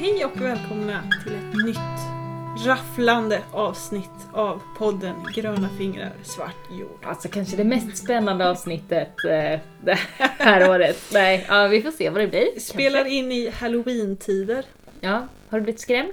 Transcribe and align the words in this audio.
Hej 0.00 0.24
och 0.24 0.40
välkomna 0.40 1.02
till 1.24 1.34
ett 1.34 1.66
nytt 1.66 2.66
rafflande 2.66 3.42
avsnitt 3.52 4.10
av 4.32 4.62
podden 4.78 5.14
Gröna 5.34 5.68
fingrar, 5.78 6.12
svart 6.22 6.70
jord. 6.70 7.04
Alltså 7.04 7.28
kanske 7.28 7.56
det 7.56 7.64
mest 7.64 7.96
spännande 7.96 8.50
avsnittet 8.50 9.24
eh, 9.24 9.60
det 9.84 9.98
här 10.18 10.70
året. 10.70 10.96
Nej, 11.12 11.46
ja, 11.48 11.66
vi 11.66 11.82
får 11.82 11.90
se 11.90 12.10
vad 12.10 12.20
det 12.20 12.26
blir. 12.26 12.60
Spelar 12.60 13.04
in 13.04 13.32
i 13.32 13.50
halloween-tider. 13.50 14.64
Ja, 15.00 15.28
har 15.48 15.58
du 15.58 15.64
blivit 15.64 15.80
skrämd? 15.80 16.12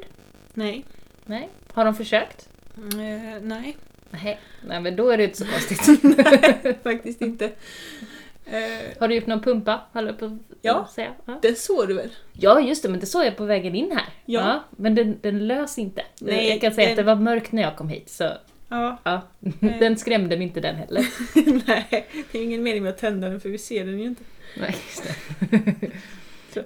Nej. 0.53 0.85
Nej. 1.25 1.49
Har 1.73 1.85
de 1.85 1.95
försökt? 1.95 2.49
Eh, 2.77 3.41
nej, 3.41 3.77
Nej. 4.09 4.39
Nej, 4.67 4.81
men 4.81 4.95
då 4.95 5.09
är 5.09 5.17
det 5.17 5.23
inte 5.23 5.37
så 5.37 5.45
konstigt. 5.45 6.03
faktiskt 6.83 7.21
inte. 7.21 7.51
Eh, 8.45 8.99
Har 8.99 9.07
du 9.07 9.15
gjort 9.15 9.27
någon 9.27 9.41
pumpa? 9.41 9.81
På 10.19 10.37
Ja. 10.67 10.87
säga. 10.95 11.11
Ja. 11.25 11.39
det 11.41 11.57
såg 11.59 11.87
du 11.87 11.93
väl? 11.93 12.09
ja, 12.33 12.59
just 12.61 12.83
det, 12.83 12.89
men 12.89 12.99
det 12.99 13.05
såg 13.05 13.25
jag 13.25 13.37
på 13.37 13.45
vägen 13.45 13.75
in 13.75 13.91
här. 13.91 14.05
Ja. 14.25 14.63
men 14.71 14.95
den, 14.95 15.17
den 15.21 15.47
lös 15.47 15.77
inte. 15.77 16.01
Nej, 16.21 16.49
jag 16.49 16.61
kan 16.61 16.73
säga 16.73 16.85
den- 16.87 16.93
att 16.93 16.97
det 16.97 17.03
var 17.03 17.15
mörkt 17.15 17.51
när 17.51 17.61
jag 17.61 17.75
kom 17.75 17.89
hit, 17.89 18.09
så 18.09 18.29
Ja. 18.69 18.97
ja. 19.03 19.21
den 19.79 19.97
skrämde 19.97 20.37
mig 20.37 20.47
inte 20.47 20.59
den 20.59 20.75
heller. 20.75 21.05
nej, 21.67 22.07
det 22.31 22.39
är 22.39 22.43
ingen 22.43 22.63
mening 22.63 22.83
med 22.83 22.89
att 22.89 22.97
tända 22.97 23.29
den 23.29 23.41
för 23.41 23.49
vi 23.49 23.57
ser 23.57 23.85
den 23.85 23.99
ju 23.99 24.05
inte. 24.05 24.23
Nej, 24.59 24.75
just 24.87 25.03
det. 25.03 25.71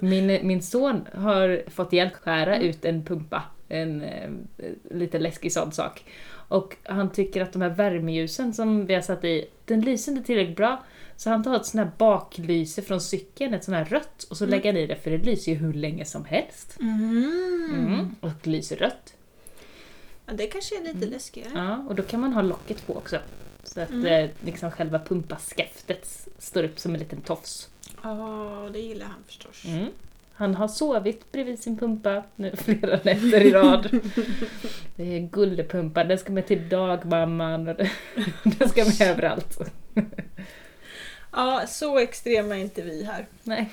Min, 0.00 0.46
min 0.46 0.62
son 0.62 1.08
har 1.14 1.62
fått 1.70 1.92
hjälp 1.92 2.14
skära 2.14 2.58
ut 2.58 2.84
en 2.84 3.04
pumpa, 3.04 3.42
en 3.68 4.02
eh, 4.02 4.30
lite 4.90 5.18
läskig 5.18 5.52
sån 5.52 5.72
sak. 5.72 6.04
Och 6.48 6.76
han 6.84 7.12
tycker 7.12 7.42
att 7.42 7.52
de 7.52 7.62
här 7.62 7.68
värmeljusen 7.70 8.54
som 8.54 8.86
vi 8.86 8.94
har 8.94 9.00
satt 9.02 9.24
i, 9.24 9.44
den 9.64 9.80
lyser 9.80 10.12
inte 10.12 10.26
tillräckligt 10.26 10.56
bra. 10.56 10.84
Så 11.22 11.30
han 11.30 11.42
tar 11.42 11.56
ett 11.56 11.66
sånt 11.66 11.84
här 11.84 11.90
baklyse 11.98 12.82
från 12.82 13.00
cykeln, 13.00 13.54
ett 13.54 13.64
sånt 13.64 13.76
här 13.76 13.84
rött, 13.84 14.22
och 14.30 14.36
så 14.36 14.46
lägger 14.46 14.72
han 14.72 14.80
i 14.80 14.86
det 14.86 14.96
för 14.96 15.10
det 15.10 15.18
lyser 15.18 15.52
ju 15.52 15.58
hur 15.58 15.72
länge 15.72 16.04
som 16.04 16.24
helst. 16.24 16.76
Mm. 16.80 18.16
Och 18.20 18.46
lyser 18.46 18.76
rött. 18.76 19.14
Ja, 20.26 20.32
det 20.32 20.46
kanske 20.46 20.76
är 20.80 20.94
lite 20.94 21.06
läskigare. 21.06 21.50
Ja, 21.54 21.76
och 21.88 21.94
då 21.94 22.02
kan 22.02 22.20
man 22.20 22.32
ha 22.32 22.42
locket 22.42 22.86
på 22.86 22.96
också. 22.96 23.18
Så 23.64 23.80
att 23.80 23.90
Mm. 23.90 24.06
eh, 24.06 24.30
liksom 24.44 24.70
själva 24.70 24.98
pumpaskaftet 24.98 26.28
står 26.38 26.64
upp 26.64 26.78
som 26.78 26.94
en 26.94 26.98
liten 27.00 27.20
tofs. 27.20 27.68
Ja, 28.02 28.68
det 28.72 28.78
gillar 28.80 29.06
han 29.06 29.22
förstås. 29.26 29.64
Mm. 29.64 29.86
Han 30.32 30.54
har 30.54 30.68
sovit 30.68 31.32
bredvid 31.32 31.58
sin 31.58 31.78
pumpa 31.78 32.22
nu 32.36 32.56
flera 32.56 32.96
nätter 33.04 33.40
i 33.40 33.50
rad. 33.50 33.88
Det 34.96 35.16
är 35.16 35.20
gullepumpa, 35.20 36.04
den 36.04 36.18
ska 36.18 36.32
med 36.32 36.46
till 36.46 36.68
dagmamman 36.68 37.68
och 37.68 37.76
den 38.58 38.68
ska 38.68 38.84
med 38.84 39.00
överallt. 39.00 39.58
Ja, 41.32 41.62
så 41.68 41.98
extrema 41.98 42.56
är 42.56 42.60
inte 42.60 42.82
vi 42.82 43.04
här. 43.04 43.26
Nej. 43.42 43.70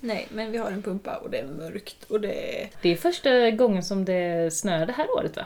Nej, 0.00 0.26
men 0.30 0.52
vi 0.52 0.58
har 0.58 0.70
en 0.70 0.82
pumpa 0.82 1.16
och 1.16 1.30
det 1.30 1.38
är 1.38 1.46
mörkt 1.46 2.04
och 2.08 2.20
det 2.20 2.62
är... 2.62 2.68
Det 2.82 2.88
är 2.88 2.96
första 2.96 3.50
gången 3.50 3.82
som 3.82 4.04
det 4.04 4.54
snöar 4.54 4.86
det 4.86 4.92
här 4.92 5.10
året 5.18 5.36
va? 5.36 5.44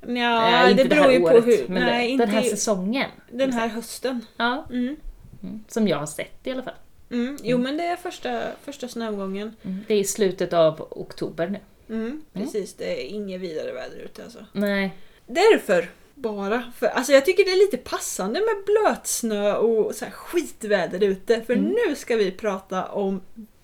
Ja, 0.00 0.40
Nej, 0.50 0.74
det 0.74 0.84
beror 0.84 1.12
ju 1.12 1.20
på 1.20 1.26
året, 1.26 1.46
hur... 1.46 1.68
men 1.68 1.82
Nej, 1.82 2.16
den 2.16 2.28
här 2.28 2.42
säsongen. 2.42 3.10
den 3.30 3.52
här 3.52 3.68
hösten. 3.68 4.26
Ja, 4.36 4.66
Mm. 4.70 4.96
mm. 5.42 5.64
som 5.68 5.88
jag 5.88 5.98
har 5.98 6.06
sett 6.06 6.46
i 6.46 6.50
alla 6.52 6.62
fall. 6.62 6.74
Mm. 7.10 7.36
Jo, 7.42 7.58
men 7.58 7.76
det 7.76 7.84
är 7.84 7.96
första, 7.96 8.42
första 8.64 8.88
snögången. 8.88 9.56
Mm. 9.62 9.84
Det 9.88 9.94
är 9.94 9.98
i 9.98 10.04
slutet 10.04 10.52
av 10.52 10.88
oktober 10.90 11.46
nu. 11.46 11.58
Mm. 11.94 12.22
Precis, 12.32 12.74
det 12.74 13.02
är 13.02 13.06
inget 13.06 13.40
vidare 13.40 13.72
väder 13.72 13.96
ute 13.98 14.24
alltså. 14.24 14.38
Nej, 14.52 14.94
Därför, 15.26 15.90
bara. 16.20 16.62
För, 16.76 16.86
alltså 16.86 17.12
jag 17.12 17.24
tycker 17.24 17.44
det 17.44 17.50
är 17.50 17.58
lite 17.66 17.76
passande 17.76 18.40
med 18.40 18.64
blötsnö 18.66 19.54
och 19.56 19.94
så 19.94 20.04
här 20.04 20.12
skitväder 20.12 21.02
ute. 21.02 21.40
För 21.42 21.52
Mm. 21.54 21.76
nu 21.88 21.94
ska 21.96 22.16
vi 22.16 22.30
prata 22.30 22.84
om 22.86 23.20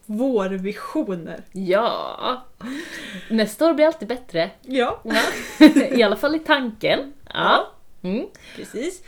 vårvisioner. 0.07 1.43
ja. 1.53 2.45
Nästa 3.31 3.67
år 3.71 3.75
blir 3.75 3.87
alltid 3.87 4.09
bättre. 4.09 4.51
Ja, 4.63 5.01
Ja. 5.05 5.21
I 5.97 6.03
alla 6.03 6.17
fall 6.17 6.35
i 6.35 6.39
tanken. 6.39 7.13
Ja. 7.35 7.73
Mm. 8.03 8.27
precis. 8.57 9.03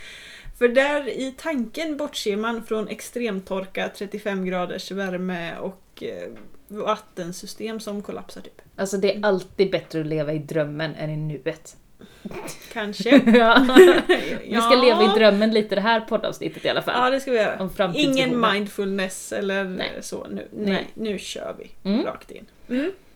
För 0.59 0.69
där 0.69 1.09
i 1.09 1.35
tanken 1.39 1.97
bortser 1.97 2.37
man 2.37 2.65
från 2.65 2.89
extremtorka, 2.89 3.91
35 3.97 4.45
graders 4.45 4.91
värme 4.91 5.57
och 5.59 6.03
eh, 6.03 6.29
vattensystem 6.69 7.81
som 7.81 8.03
kollapsar 8.03 8.41
typ. 8.41 8.63
Alltså 8.77 8.97
det 8.97 9.15
är 9.17 9.27
alltid 9.27 9.71
bättre 9.71 10.01
att 10.01 10.07
leva 10.07 10.33
i 10.33 10.39
drömmen 10.39 10.95
än 10.95 11.11
i 11.11 11.17
nuet. 11.17 11.77
Kanske. 12.73 13.11
ja. 13.39 13.67
Vi 14.45 14.61
ska 14.61 14.75
leva 14.75 15.05
i 15.05 15.19
drömmen 15.19 15.51
lite 15.51 15.75
det 15.75 15.81
här 15.81 16.01
poddavsnittet 16.01 16.65
i 16.65 16.69
alla 16.69 16.83
fall. 16.83 16.95
Ja, 17.05 17.11
det 17.11 17.21
ska 17.21 17.31
vi 17.31 17.37
göra. 17.37 17.93
Ingen 17.95 18.41
mindfulness 18.41 19.33
eller 19.33 19.65
Nej. 19.65 19.93
så. 20.01 20.27
Nu, 20.31 20.49
nej, 20.53 20.73
Nej. 20.73 20.87
nu 20.95 21.19
kör 21.19 21.57
vi 21.59 21.91
Mm. 21.91 22.05
rakt 22.07 22.31
in. 22.31 22.47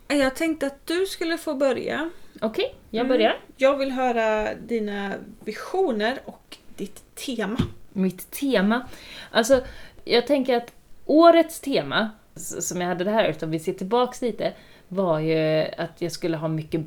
Jag 0.08 0.34
tänkte 0.36 0.66
att 0.66 0.86
du 0.86 1.06
skulle 1.06 1.38
få 1.38 1.54
börja. 1.54 2.10
Okej, 2.40 2.74
jag 2.90 3.04
Mm. 3.06 3.08
börjar. 3.16 3.36
Jag 3.56 3.76
vill 3.78 3.90
höra 3.90 4.54
dina 4.54 5.12
visioner 5.44 6.18
och 6.24 6.56
ditt 6.76 7.14
tema. 7.14 7.56
Mitt 7.92 8.30
tema. 8.30 8.86
Alltså, 9.30 9.60
jag 10.04 10.26
tänker 10.26 10.56
att 10.56 10.72
årets 11.06 11.60
tema, 11.60 12.10
som 12.34 12.80
jag 12.80 12.88
hade 12.88 13.04
det 13.04 13.10
här 13.10 13.24
året, 13.24 13.42
om 13.42 13.50
vi 13.50 13.58
ser 13.58 13.72
tillbaks 13.72 14.22
lite, 14.22 14.52
var 14.88 15.18
ju 15.20 15.66
att 15.78 16.02
jag 16.02 16.12
skulle 16.12 16.36
ha 16.36 16.48
mycket 16.48 16.80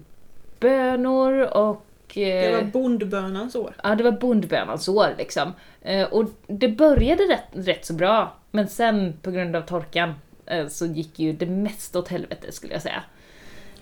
bönor 0.64 1.58
och... 1.58 1.86
Det 2.14 2.46
eh, 2.46 2.56
var 2.56 2.64
bondbönans 2.64 3.56
år. 3.56 3.76
Ja, 3.84 3.96
det 3.96 4.04
var 4.04 4.12
bondbönans 4.12 4.88
år 4.88 5.08
liksom. 5.18 5.54
Eh, 5.82 6.04
och 6.14 6.26
det 6.48 6.68
började 6.68 7.24
rätt, 7.24 7.68
rätt 7.68 7.86
så 7.86 7.94
bra, 7.94 8.36
men 8.52 8.68
sen 8.68 9.14
på 9.22 9.32
grund 9.32 9.56
av 9.56 9.62
torkan 9.62 10.14
eh, 10.46 10.68
så 10.68 10.86
gick 10.86 11.20
ju 11.20 11.34
det 11.34 11.46
mesta 11.46 12.00
åt 12.00 12.08
helvete 12.08 12.52
skulle 12.52 12.74
jag 12.74 12.82
säga. 12.82 13.04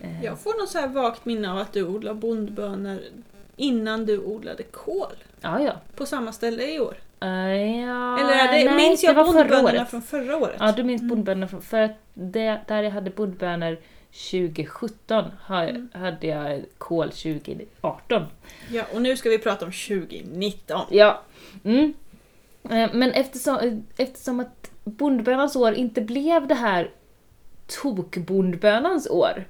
Eh, 0.02 0.24
Jag 0.26 0.40
får 0.40 0.60
något 0.62 0.70
så 0.70 0.78
här 0.80 0.88
vagt 0.88 1.26
minne 1.26 1.52
av 1.52 1.58
att 1.58 1.74
du 1.74 1.88
odlade 1.88 2.20
bondbönor 2.20 3.00
innan 3.56 4.06
du 4.06 4.20
odlade 4.20 4.64
kål. 4.64 5.16
Ja, 5.42 5.62
ja. 5.62 5.74
På 5.96 6.06
samma 6.06 6.32
ställe 6.32 6.64
i 6.76 6.80
år. 6.80 6.96
Eh, 7.22 7.28
ja 7.30 8.20
Eller 8.20 8.34
är 8.34 8.48
det, 8.58 8.72
nej, 8.72 8.76
minns 8.90 9.04
jag 9.04 9.16
det 9.16 9.26
förra 9.26 9.34
bondbönorna 9.34 9.70
året. 9.80 9.90
från 9.90 10.02
förra 10.02 10.38
året? 10.38 10.56
Ja, 10.60 10.72
du 10.72 10.84
minns 10.84 11.02
bondbönorna 11.02 11.48
från... 11.48 11.62
För 11.62 11.82
att 11.82 11.92
det, 12.14 12.60
där 12.68 12.84
jag 12.84 12.92
hade 12.92 13.10
bondbönor 13.10 13.78
2017 14.12 15.26
ha, 15.48 15.64
Mm. 15.64 15.90
hade 15.94 16.28
jag 16.28 16.64
kål 16.78 17.12
2018. 17.12 18.26
Ja, 18.72 18.84
och 18.94 19.02
nu 19.02 19.18
ska 19.18 19.30
vi 19.30 19.38
prata 19.38 19.66
om 19.66 19.72
2019. 19.72 20.82
Ja. 20.92 21.22
Mm. 21.64 21.94
Eh, 22.70 22.90
Men 22.94 23.12
eftersom, 23.12 23.84
eftersom 23.98 24.40
att 24.40 24.72
bondbönans 24.84 25.56
år 25.56 25.74
inte 25.74 26.02
blev 26.02 26.48
det 26.48 26.56
här 26.56 26.92
tokbondbönans 27.82 29.08
år 29.10 29.46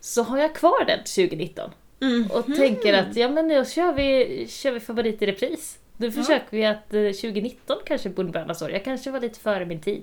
så 0.00 0.22
har 0.22 0.38
jag 0.38 0.54
kvar 0.54 0.84
den 0.84 0.98
2019 1.04 1.70
Mm. 2.00 2.30
och 2.30 2.46
tänker 2.46 2.92
att 2.94 3.16
ja 3.16 3.28
men 3.28 3.48
då 3.48 3.64
kör 3.64 3.92
vi, 3.92 4.46
kör 4.48 4.72
vi 4.72 4.80
favorit 4.80 5.22
i 5.22 5.26
repris. 5.26 5.78
Då 5.96 6.10
försöker 6.10 6.46
vi 6.56 6.64
att 6.64 6.94
eh, 6.94 7.00
2019 7.02 7.76
kanske 7.86 8.08
är 8.08 8.12
bondbönans 8.12 8.62
år. 8.62 8.70
Jag 8.70 8.84
kanske 8.84 9.10
var 9.10 9.20
lite 9.20 9.40
före 9.40 9.66
min 9.66 9.80
tid. 9.80 10.02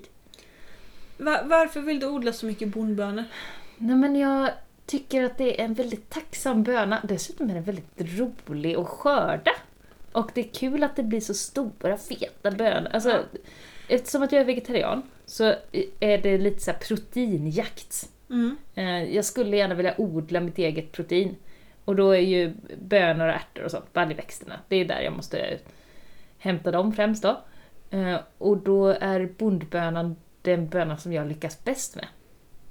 Va- 1.18 1.40
varför 1.44 1.80
vill 1.80 2.00
du 2.00 2.06
odla 2.06 2.32
så 2.32 2.46
mycket 2.46 2.68
bondbönor? 2.68 3.24
Nej 3.78 3.96
men 3.96 4.16
jag 4.16 4.50
tycker 4.86 5.24
att 5.24 5.38
det 5.38 5.60
är 5.60 5.64
en 5.64 5.74
väldigt 5.74 6.10
tacksam 6.10 6.62
böna. 6.62 7.00
Dessutom 7.08 7.50
är 7.50 7.54
den 7.54 7.62
väldigt 7.62 8.18
rolig 8.18 8.74
att 8.76 8.88
skörda. 8.88 9.50
Och 10.12 10.30
det 10.34 10.40
är 10.40 10.52
kul 10.52 10.82
att 10.84 10.96
det 10.96 11.02
blir 11.02 11.20
så 11.20 11.34
stora 11.34 11.96
feta 11.96 12.50
bönor. 12.50 12.88
Alltså. 12.92 13.24
Eftersom 13.88 14.22
att 14.22 14.32
jag 14.32 14.40
är 14.40 14.44
vegetarian 14.44 15.02
så 15.26 15.54
är 16.00 16.18
det 16.18 16.38
lite 16.38 16.60
så 16.60 16.72
proteinjakt. 16.72 18.08
Mm. 18.30 18.56
Eh, 18.74 19.14
Jag 19.14 19.24
skulle 19.24 19.56
gärna 19.56 19.74
vilja 19.74 19.94
odla 19.98 20.40
mitt 20.40 20.58
eget 20.58 20.92
protein. 20.92 21.36
Och 21.84 21.96
då 21.96 22.10
är 22.10 22.20
ju 22.20 22.54
bönor 22.80 23.26
och 23.26 23.34
ärtor 23.34 23.64
och 23.64 23.70
sånt, 23.70 23.92
baljväxterna, 23.92 24.60
det 24.68 24.76
är 24.76 24.84
där 24.84 25.00
jag 25.00 25.12
måste 25.12 25.58
hämta 26.38 26.70
dem 26.70 26.92
främst 26.92 27.22
då. 27.22 27.40
Eh, 27.90 28.16
Och 28.38 28.56
då 28.56 28.86
är 28.88 29.26
bondbönan 29.38 30.16
den 30.42 30.68
bönan 30.68 30.98
som 30.98 31.12
jag 31.12 31.26
lyckas 31.28 31.64
bäst 31.64 31.96
med. 31.96 32.06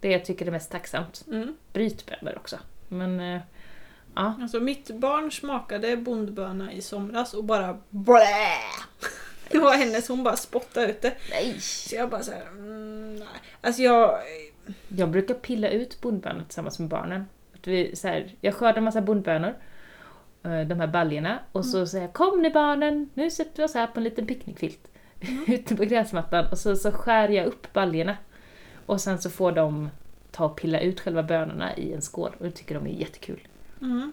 Det 0.04 0.10
jag 0.12 0.26
tycker 0.26 0.46
är 0.46 0.52
mest 0.52 0.72
tacksamt. 0.72 1.26
Mm. 1.28 1.56
Brytbönor 1.74 2.38
också. 2.38 2.58
Men 2.88 3.20
eh, 3.20 3.42
ja, 4.16 4.34
Alltså 4.42 4.60
mitt 4.60 4.90
barn 4.90 5.32
smakade 5.32 5.98
bondböna 5.98 6.74
i 6.74 6.82
somras 6.82 7.34
och 7.34 7.44
bara 7.44 7.80
blä. 7.90 8.58
Det 9.50 9.60
var 9.60 9.74
hennes, 9.74 10.08
hon 10.08 10.24
bara 10.24 10.36
spottade 10.36 10.88
ut 10.88 11.02
det. 11.02 11.14
nej. 11.32 11.60
Så 11.60 11.96
jag 11.96 12.10
bara 12.10 12.24
såhär, 12.24 12.48
mm, 12.48 13.16
nej. 13.16 13.28
Alltså 13.62 13.82
jag... 13.82 14.20
Jag 14.88 15.10
brukar 15.10 15.34
pilla 15.34 15.70
ut 15.70 16.02
bondbönor 16.02 16.44
tillsammans 16.44 16.80
med 16.80 16.90
barnen. 16.90 17.26
Att 17.56 17.68
vi, 17.68 17.96
så 17.96 18.08
här, 18.08 18.36
jag 18.42 18.54
skördar 18.54 18.78
en 18.78 18.84
massa 18.84 19.02
bondbönor, 19.02 19.56
eh, 20.44 20.62
de 20.62 20.80
här 20.80 20.88
baljorna, 20.88 21.40
och 21.52 21.66
så 21.66 21.88
säger 21.88 22.06
jag 22.06 22.14
kom 22.14 22.42
ni 22.42 22.50
barnen, 22.50 23.10
nu 23.14 23.32
sätter 23.32 23.58
vi 23.58 23.64
oss 23.64 23.74
här 23.74 23.88
på 23.88 24.00
en 24.00 24.04
liten 24.04 24.28
picknickfilt 24.28 24.88
ute 25.48 25.76
på 25.76 25.84
gräsmattan 25.84 26.46
och 26.52 26.58
så, 26.58 26.76
så 26.76 26.92
skär 26.92 27.30
jag 27.30 27.46
upp 27.46 27.74
baljorna. 27.74 28.18
Och 28.86 29.02
sen 29.02 29.22
så 29.22 29.30
får 29.30 29.52
de 29.52 29.90
ta 30.32 30.46
och 30.46 30.56
pilla 30.56 30.80
ut 30.80 31.00
själva 31.00 31.24
bönorna 31.24 31.78
i 31.78 31.94
en 31.94 32.02
skål 32.02 32.36
och 32.40 32.46
det 32.46 32.52
tycker 32.52 32.76
de 32.76 32.88
är 32.88 32.92
jättekul. 33.00 33.48
Mm. 33.82 34.12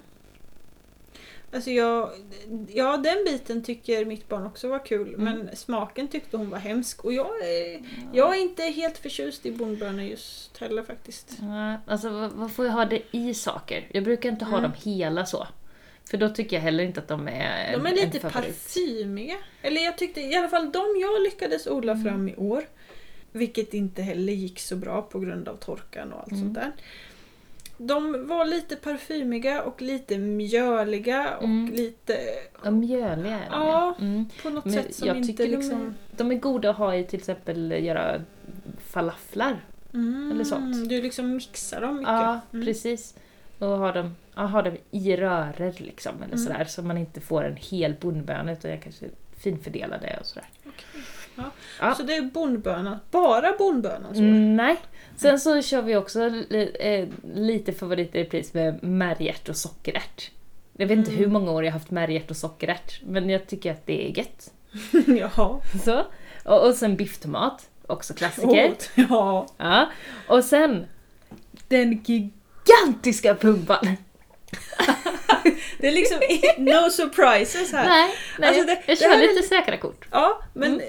Alltså 1.52 1.70
jag, 1.70 2.10
ja 2.68 2.96
den 2.96 3.24
biten 3.24 3.62
tycker 3.64 4.04
mitt 4.04 4.28
barn 4.28 4.46
också 4.46 4.68
var 4.68 4.86
kul 4.86 5.14
Mm. 5.14 5.24
men 5.24 5.56
smaken 5.56 6.08
tyckte 6.08 6.36
hon 6.36 6.50
var 6.50 6.58
hemsk 6.58 7.04
och 7.04 7.12
jag 7.12 7.40
är, 7.46 7.82
jag 8.12 8.36
är 8.36 8.40
inte 8.40 8.62
helt 8.62 8.98
förtjust 8.98 9.46
i 9.46 9.52
bondbönor 9.52 10.02
just 10.04 10.58
heller 10.58 10.82
faktiskt. 10.82 11.36
Ja, 11.40 11.76
alltså 11.86 12.08
vad, 12.10 12.32
vad 12.32 12.52
får 12.52 12.66
jag 12.66 12.72
ha 12.72 12.84
det 12.84 13.02
i 13.10 13.34
saker? 13.34 13.86
Jag 13.92 14.04
brukar 14.04 14.28
inte 14.28 14.44
ha 14.44 14.58
Mm. 14.58 14.62
dem 14.70 14.72
hela 14.92 15.26
så. 15.26 15.46
För 16.10 16.16
då 16.18 16.28
tycker 16.28 16.56
jag 16.56 16.62
heller 16.62 16.84
inte 16.84 17.00
att 17.00 17.08
de 17.08 17.28
är 17.28 17.64
en, 17.72 17.82
De 17.82 17.86
är 17.90 17.94
lite 18.06 18.18
en 18.26 18.32
parfymiga. 18.32 19.36
Eller 19.62 19.80
jag 19.84 19.98
tyckte 19.98 20.20
i 20.20 20.34
alla 20.34 20.48
fall 20.48 20.72
de 20.72 20.82
jag 21.00 21.22
lyckades 21.22 21.66
odla 21.66 21.92
Mm. 21.92 22.04
fram 22.04 22.28
i 22.28 22.36
år. 22.36 22.64
Vilket 23.32 23.74
inte 23.74 24.02
heller 24.02 24.32
gick 24.32 24.60
så 24.60 24.76
bra 24.76 25.02
på 25.02 25.18
grund 25.20 25.48
av 25.48 25.56
torkan 25.56 26.12
och 26.12 26.20
allt 26.20 26.32
Mm. 26.32 26.42
sånt 26.44 26.54
där. 26.54 26.72
De 27.78 28.26
var 28.26 28.44
lite 28.44 28.76
parfymiga 28.76 29.62
och 29.62 29.82
lite 29.82 30.18
mjöliga 30.18 31.36
och 31.36 31.44
Mm. 31.44 31.72
lite 31.74 32.18
Ja, 32.64 32.70
mjöliga 32.70 33.38
är 33.40 33.50
de 33.50 33.56
Ja. 33.56 33.94
Mm. 34.00 34.26
på 34.42 34.50
något 34.50 34.64
Men 34.64 34.74
sätt 34.74 34.94
som 34.94 35.08
jag 35.08 35.16
inte 35.16 35.28
tycker 35.28 35.48
liksom... 35.48 35.94
de, 36.10 36.16
de 36.16 36.30
är 36.32 36.34
goda 36.40 36.70
att 36.70 36.76
ha 36.76 36.96
i 36.96 37.04
till 37.04 37.18
exempel 37.18 37.84
göra 37.84 38.22
falaflar. 38.86 39.64
Mm, 39.94 40.30
eller 40.32 40.44
sånt. 40.44 40.88
Du 40.88 41.02
liksom 41.02 41.34
mixar 41.34 41.80
dem 41.80 41.94
mycket. 41.96 42.08
Ja, 42.12 42.40
Mm. 42.52 42.66
precis. 42.66 43.14
Och 43.58 43.68
ha 43.68 43.92
dem, 43.92 44.16
ja, 44.34 44.42
ha 44.46 44.62
dem 44.62 44.76
i 44.90 45.16
röror 45.16 45.74
liksom, 45.78 46.14
eller 46.16 46.34
Mm. 46.34 46.38
sådär. 46.38 46.64
Så 46.64 46.82
man 46.82 46.98
inte 46.98 47.20
får 47.20 47.44
en 47.44 47.56
hel 47.56 47.94
bondböna 48.00 48.52
utan 48.52 48.70
jag 48.70 48.82
kanske 48.82 49.06
finfördelar 49.38 49.98
det 50.00 50.16
och 50.20 50.26
sådär. 50.26 50.48
Okej. 50.66 51.02
Ja. 51.36 51.42
Ja. 51.80 51.94
Så 51.94 52.02
det 52.02 52.14
är 52.16 52.22
bondbönan, 52.22 52.98
bara 53.10 53.52
bondbönan? 53.58 54.14
Så. 54.14 54.20
Mm, 54.20 54.56
nej. 54.56 54.76
Sen 55.16 55.40
så 55.40 55.62
kör 55.62 55.82
vi 55.82 55.96
också 55.96 56.28
li, 56.28 56.76
eh, 56.80 57.08
lite 57.34 57.72
favoriter 57.72 58.18
i 58.18 58.24
pris 58.24 58.54
med 58.54 58.82
märgärt 58.82 59.48
och 59.48 59.56
sockerärt. 59.56 60.30
Jag 60.76 60.86
vet 60.86 60.98
inte 60.98 61.10
Mm. 61.10 61.22
hur 61.24 61.30
många 61.30 61.50
år 61.50 61.64
jag 61.64 61.72
har 61.72 61.78
haft 61.78 61.90
märgärt 61.90 62.30
och 62.30 62.36
sockerärt, 62.36 63.00
men 63.06 63.30
jag 63.30 63.46
tycker 63.46 63.70
att 63.72 63.86
det 63.86 64.06
är 64.08 64.18
gött. 64.18 64.50
Jaha. 65.18 65.60
Så. 65.84 66.04
Och, 66.44 66.66
och 66.68 66.74
sen 66.74 66.96
bifftomat, 66.96 67.68
också 67.86 68.14
klassiker. 68.14 68.70
Åt, 68.70 68.90
ja. 68.94 69.46
Ja. 69.56 69.86
Och 70.28 70.44
sen 70.44 70.86
den 71.68 72.04
gigantiska 72.06 73.34
pumpan. 73.34 73.86
Det 75.78 75.88
är 75.88 75.92
liksom 75.92 76.18
no 76.58 76.90
surprises 76.90 77.72
här. 77.72 77.88
Nej, 77.88 78.14
nej 78.38 78.48
Alltså 78.48 78.66
det- 78.66 78.82
jag 78.86 78.98
kör 78.98 79.10
är 79.10 79.34
lite- 79.34 79.48
säkra 79.48 79.76
kort. 79.76 80.06
Ja, 80.10 80.42
men 80.54 80.72
Mm. 80.72 80.82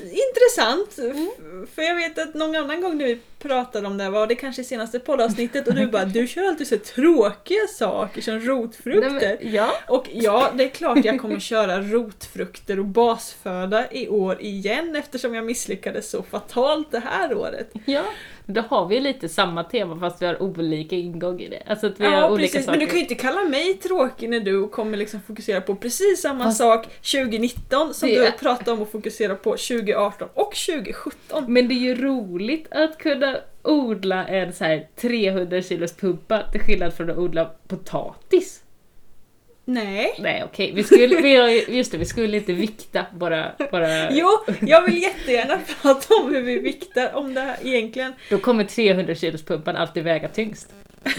Intressant. 0.00 0.88
F- 0.98 1.68
För 1.74 1.82
jag 1.82 1.94
vet 1.94 2.18
att 2.18 2.34
någon 2.34 2.56
annan 2.56 2.80
gång 2.80 2.98
när 2.98 3.04
vi 3.06 3.18
pratade 3.38 3.86
om 3.86 3.98
det 3.98 4.04
här 4.04 4.10
var 4.10 4.26
det 4.26 4.34
kanske 4.34 4.64
senaste 4.64 4.98
poddavsnittet 4.98 5.68
och 5.68 5.74
du 5.74 5.86
bara 5.92 6.04
du 6.04 6.26
kör 6.26 6.44
alltid 6.44 6.66
så 6.66 6.78
tråkiga 6.78 7.66
saker 7.78 8.22
som 8.22 8.40
rotfrukter. 8.40 9.10
Nej, 9.20 9.38
ja, 9.54 9.70
Och 9.88 10.06
ja, 10.12 10.50
det 10.54 10.64
är 10.64 10.68
klart 10.68 11.04
jag 11.04 11.20
kommer 11.20 11.40
köra 11.40 11.80
rotfrukter 11.80 12.78
och 12.78 12.84
basföda 12.84 13.92
i 13.92 14.08
år 14.08 14.40
igen 14.42 14.96
eftersom 14.96 15.34
jag 15.34 15.44
misslyckades 15.44 16.10
så 16.10 16.22
fatalt 16.22 16.90
det 16.90 17.00
här 17.10 17.34
året. 17.34 17.70
ja. 17.84 18.02
Då 18.46 18.60
har 18.60 18.86
vi 18.88 19.00
lite 19.00 19.28
samma 19.28 19.64
tema 19.64 20.00
fast 20.00 20.22
vi 20.22 20.26
har 20.26 20.42
olika 20.42 20.96
ingång 20.96 21.40
i 21.40 21.48
det. 21.48 21.62
Alltså 21.66 21.86
att 21.86 22.00
vi 22.00 22.04
har 22.04 22.12
Ja, 22.12 22.30
olika 22.30 22.46
precis. 22.52 22.64
saker. 22.66 22.78
Men 22.78 22.80
du 22.80 22.86
kan 22.86 22.96
ju 22.96 23.02
inte 23.02 23.14
kalla 23.14 23.44
mig 23.44 23.74
tråkig 23.74 24.28
när 24.30 24.40
du 24.40 24.68
kommer 24.68 24.96
liksom 24.98 25.20
fokusera 25.26 25.60
på 25.60 25.74
precis 25.76 26.20
samma 26.22 26.44
Fast- 26.44 26.58
sak 26.58 26.86
2019 27.12 27.94
som 27.94 28.08
Det 28.08 28.24
du 28.24 28.32
pratar 28.32 28.72
om 28.72 28.82
att 28.82 28.90
fokusera 28.92 29.34
på 29.34 29.50
2018 29.56 30.28
och 30.34 30.54
2017. 30.66 31.44
Men 31.52 31.68
det 31.68 31.74
är 31.74 31.78
ju 31.78 31.94
roligt 31.94 32.66
att 32.70 32.98
kunna 32.98 33.36
odla 33.62 34.26
en 34.28 34.52
så 34.52 34.64
här 34.64 34.88
300 34.96 35.62
kilos 35.62 35.92
pumpa 35.96 36.42
till 36.52 36.60
skillnad 36.60 36.94
från 36.94 37.10
att 37.10 37.16
odla 37.18 37.50
potatis. 37.68 38.60
Nej. 39.64 40.14
Nej 40.18 40.44
okej, 40.44 40.72
vi 40.74 40.84
skulle, 40.84 41.22
vi, 41.22 41.64
just 41.68 41.92
det, 41.92 41.98
vi 41.98 42.04
skulle 42.04 42.36
inte 42.36 42.52
vikta 42.52 43.06
bara, 43.12 43.52
bara... 43.70 44.10
Jo, 44.12 44.28
jag 44.60 44.82
vill 44.82 45.02
jättegärna 45.02 45.58
prata 45.82 46.14
om 46.14 46.34
hur 46.34 46.42
vi 46.42 46.58
viktar 46.58 47.14
om 47.14 47.34
det 47.34 47.40
här 47.40 47.56
egentligen. 47.62 48.12
Då 48.30 48.38
kommer 48.38 48.64
300 48.64 49.14
kilos 49.14 49.42
pumpan 49.42 49.76
alltid 49.76 50.04
väga 50.04 50.28
tyngst. 50.28 50.74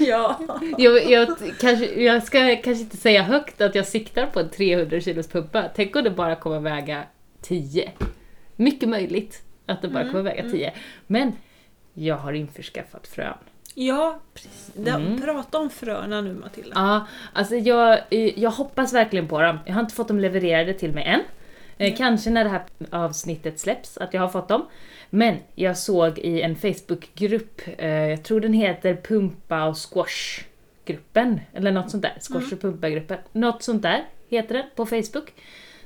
Ja. 0.00 0.40
Jag, 0.78 1.10
jag, 1.10 1.36
kanske, 1.60 2.02
jag 2.02 2.22
ska 2.22 2.38
kanske 2.38 2.82
inte 2.82 2.96
säga 2.96 3.22
högt 3.22 3.60
att 3.60 3.74
jag 3.74 3.86
siktar 3.86 4.26
på 4.26 4.40
en 4.40 4.50
300 4.50 5.00
kilos 5.00 5.28
pumpa. 5.28 5.64
Tänk 5.76 5.96
om 5.96 6.04
det 6.04 6.10
bara 6.10 6.36
kommer 6.36 6.60
väga 6.60 7.02
10. 7.42 7.90
Mycket 8.56 8.88
möjligt 8.88 9.42
att 9.66 9.82
det 9.82 9.88
bara 9.88 10.00
Mm, 10.00 10.12
kommer 10.12 10.24
väga 10.24 10.40
mm. 10.40 10.52
10. 10.52 10.72
Men 11.06 11.32
jag 11.94 12.16
har 12.16 12.32
införskaffat 12.32 13.06
frön. 13.06 13.34
Ja, 13.82 14.20
precis. 14.34 14.70
Mm. 14.76 15.20
Prata 15.20 15.58
om 15.58 15.70
fröna 15.70 16.20
nu 16.20 16.34
Matilda. 16.34 16.70
Ja, 16.74 17.06
alltså 17.32 17.56
jag, 17.56 17.98
jag 18.36 18.50
hoppas 18.50 18.92
verkligen 18.92 19.28
på 19.28 19.42
dem. 19.42 19.58
Jag 19.66 19.74
har 19.74 19.80
inte 19.80 19.94
fått 19.94 20.08
dem 20.08 20.20
levererade 20.20 20.74
till 20.74 20.92
mig 20.92 21.04
än. 21.04 21.20
Mm. 21.78 21.96
Kanske 21.96 22.30
när 22.30 22.44
det 22.44 22.50
här 22.50 22.62
avsnittet 22.90 23.60
släpps, 23.60 23.98
att 23.98 24.14
jag 24.14 24.20
har 24.20 24.28
fått 24.28 24.48
dem. 24.48 24.66
Men 25.10 25.36
jag 25.54 25.78
såg 25.78 26.18
i 26.18 26.42
en 26.42 26.56
Facebookgrupp, 26.56 27.60
eh, 27.78 27.88
jag 27.88 28.22
tror 28.22 28.40
den 28.40 28.52
heter 28.52 28.94
Pumpa 28.94 29.64
och 29.64 29.76
Squash-gruppen, 29.76 31.40
eller 31.52 31.72
något 31.72 31.90
sånt 31.90 32.02
där. 32.02 32.14
Squash 32.20 32.36
Mm. 32.42 32.52
och 32.52 32.60
Pumpa-gruppen. 32.60 33.18
Något 33.32 33.62
sånt 33.62 33.82
där 33.82 34.04
heter 34.28 34.54
den 34.54 34.64
på 34.76 34.86
Facebook. 34.86 35.32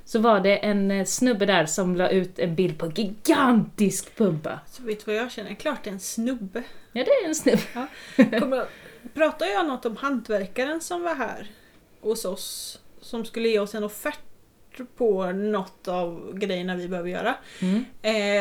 Så 0.04 0.18
var 0.18 0.40
det 0.40 0.56
en 0.56 0.90
eh, 0.90 1.04
snubbe 1.04 1.46
där 1.46 1.66
som 1.66 1.96
la 1.96 2.08
ut 2.08 2.38
en 2.38 2.54
bild 2.54 2.78
på 2.78 2.86
en 2.86 2.92
gigantisk 2.92 4.16
pumpa. 4.16 4.60
Så 4.66 4.82
vet 4.82 5.04
du 5.04 5.12
vad 5.12 5.22
jag 5.22 5.30
känner? 5.32 5.54
Klart 5.54 5.84
det 5.84 5.90
är 5.90 5.94
en 5.94 6.00
snubbe. 6.00 6.62
Ja, 6.92 7.04
det 7.04 7.10
är 7.10 7.28
en 7.28 7.34
snubbe. 7.34 7.88
Kommer, 8.40 8.66
pratar 9.14 9.46
jag 9.46 9.66
något 9.66 9.86
om 9.86 9.96
hantverkaren 9.96 10.80
som 10.80 11.02
var 11.02 11.14
här 11.14 11.50
hos 12.00 12.24
oss? 12.24 12.80
Som 13.00 13.24
skulle 13.24 13.48
ge 13.48 13.58
oss 13.58 13.74
en 13.74 13.84
offert 13.84 14.33
på 14.96 15.26
något 15.32 15.88
av 15.88 16.38
grejerna 16.38 16.76
vi 16.76 16.88
behöver 16.88 17.10
göra. 17.10 17.34
Mm. 17.60 17.84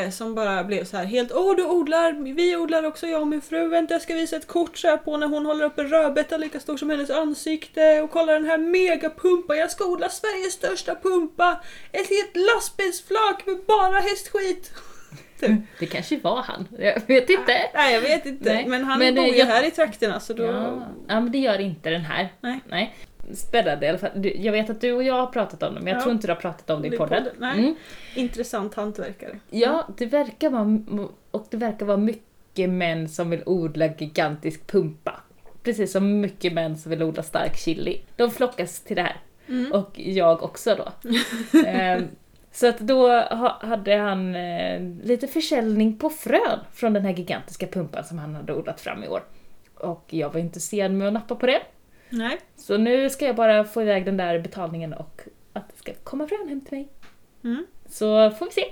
Eh, 0.05 0.11
som 0.11 0.35
bara 0.35 0.63
blev 0.63 0.83
så 0.85 0.97
här 0.97 1.05
helt 1.05 1.31
Åh 1.31 1.55
du 1.55 1.65
odlar, 1.65 2.33
vi 2.33 2.55
odlar 2.57 2.83
också 2.83 3.07
jag 3.07 3.21
och 3.21 3.27
min 3.27 3.41
fru. 3.41 3.67
Vänta 3.67 3.93
jag 3.93 4.01
ska 4.01 4.13
visa 4.13 4.35
ett 4.35 4.47
kort 4.47 4.77
så 4.77 4.87
här 4.87 4.97
på 4.97 5.17
när 5.17 5.27
hon 5.27 5.45
håller 5.45 5.65
upp 5.65 5.79
en 5.79 5.87
rödbeta 5.87 6.37
lika 6.37 6.59
stor 6.59 6.77
som 6.77 6.89
hennes 6.89 7.09
ansikte. 7.09 8.01
Och 8.01 8.11
kolla 8.11 8.33
den 8.33 8.45
här 8.45 8.57
megapumpa, 8.57 9.55
jag 9.55 9.71
ska 9.71 9.85
odla 9.85 10.09
Sveriges 10.09 10.53
största 10.53 10.95
pumpa. 10.95 11.61
Ett 11.91 12.09
helt 12.09 12.35
lastbilsflak 12.35 13.45
med 13.45 13.57
bara 13.67 13.99
hästskit. 13.99 14.71
Det 15.79 15.85
kanske 15.85 16.17
var 16.17 16.41
han, 16.41 16.67
jag 16.79 17.07
vet 17.07 17.29
inte. 17.29 17.69
Nej 17.73 17.93
jag 17.93 18.01
vet 18.01 18.25
inte, 18.25 18.53
Nej, 18.53 18.65
men 18.67 18.83
han 18.83 18.99
men, 18.99 19.15
bor 19.15 19.23
eh, 19.23 19.29
ju 19.29 19.37
jag- 19.37 19.45
här 19.45 19.67
i 19.67 19.71
trakterna 19.71 20.19
så 20.19 20.33
då... 20.33 20.43
Ja. 20.43 20.87
ja, 21.07 21.19
men 21.19 21.31
det 21.31 21.37
gör 21.37 21.61
inte 21.61 21.89
den 21.89 22.01
här. 22.01 22.33
Nej. 22.41 22.59
Nej. 22.69 22.95
Spännande 23.33 23.85
i 23.85 23.89
alla 23.89 23.97
fall. 23.97 24.11
Jag 24.35 24.51
vet 24.51 24.69
att 24.69 24.81
du 24.81 24.91
och 24.93 25.03
jag 25.03 25.13
har 25.13 25.27
pratat 25.27 25.63
om 25.63 25.73
det, 25.75 25.79
men 25.81 25.87
jag 25.87 25.97
Ja. 25.97 26.01
tror 26.01 26.13
inte 26.13 26.27
du 26.27 26.33
har 26.33 26.39
pratat 26.41 26.69
om 26.69 26.81
det 26.81 26.87
i 26.87 26.97
podden. 26.97 27.23
nej. 27.37 27.59
Mm. 27.59 27.75
Intressant 28.15 28.73
hantverkare. 28.73 29.39
Ja, 29.49 29.87
det 29.97 30.05
verkar 30.05 30.49
vara, 30.49 31.07
och 31.31 31.47
det 31.49 31.57
verkar 31.57 31.85
vara 31.85 31.97
mycket 31.97 32.69
män 32.69 33.09
som 33.09 33.29
vill 33.29 33.43
odla 33.45 33.87
gigantisk 33.97 34.67
pumpa. 34.67 35.19
Precis 35.63 35.91
som 35.91 36.19
mycket 36.21 36.53
män 36.53 36.77
som 36.77 36.89
vill 36.89 37.03
odla 37.03 37.23
stark 37.23 37.57
chili. 37.57 38.01
De 38.15 38.31
flockas 38.31 38.79
till 38.81 38.95
det 38.95 39.01
här. 39.01 39.17
Mm. 39.47 39.71
Och 39.71 39.91
jag 39.99 40.43
också 40.43 40.75
då. 40.75 41.09
Ehm, 41.67 42.07
så 42.51 42.67
att 42.69 42.79
då 42.79 43.07
ha, 43.09 43.57
hade 43.61 43.95
han 43.97 44.35
eh, 44.35 44.81
lite 45.03 45.27
försäljning 45.27 45.97
på 45.97 46.09
frön 46.09 46.59
från 46.73 46.93
den 46.93 47.05
här 47.05 47.13
gigantiska 47.13 47.67
pumpan 47.67 48.03
som 48.03 48.17
han 48.17 48.35
hade 48.35 48.53
odlat 48.53 48.81
fram 48.81 49.03
i 49.03 49.07
år. 49.07 49.23
Och 49.75 50.05
jag 50.09 50.33
var 50.33 50.39
inte 50.39 50.59
sen 50.59 50.97
med 50.97 51.07
att 51.07 51.13
nappa 51.13 51.35
på 51.35 51.45
det. 51.45 51.61
Nej. 52.13 52.39
Så 52.57 52.77
nu 52.77 53.09
ska 53.09 53.25
jag 53.25 53.35
bara 53.35 53.65
få 53.65 53.81
iväg 53.81 54.05
den 54.05 54.17
där 54.17 54.39
betalningen 54.39 54.93
och 54.93 55.21
att 55.53 55.69
det 55.69 55.77
ska 55.77 55.93
komma 56.03 56.27
frön 56.27 56.49
hem 56.49 56.61
till 56.61 56.77
mig. 56.77 56.87
Mm. 57.43 57.65
Så 57.89 58.31
får 58.31 58.45
vi 58.45 58.51
se. 58.51 58.65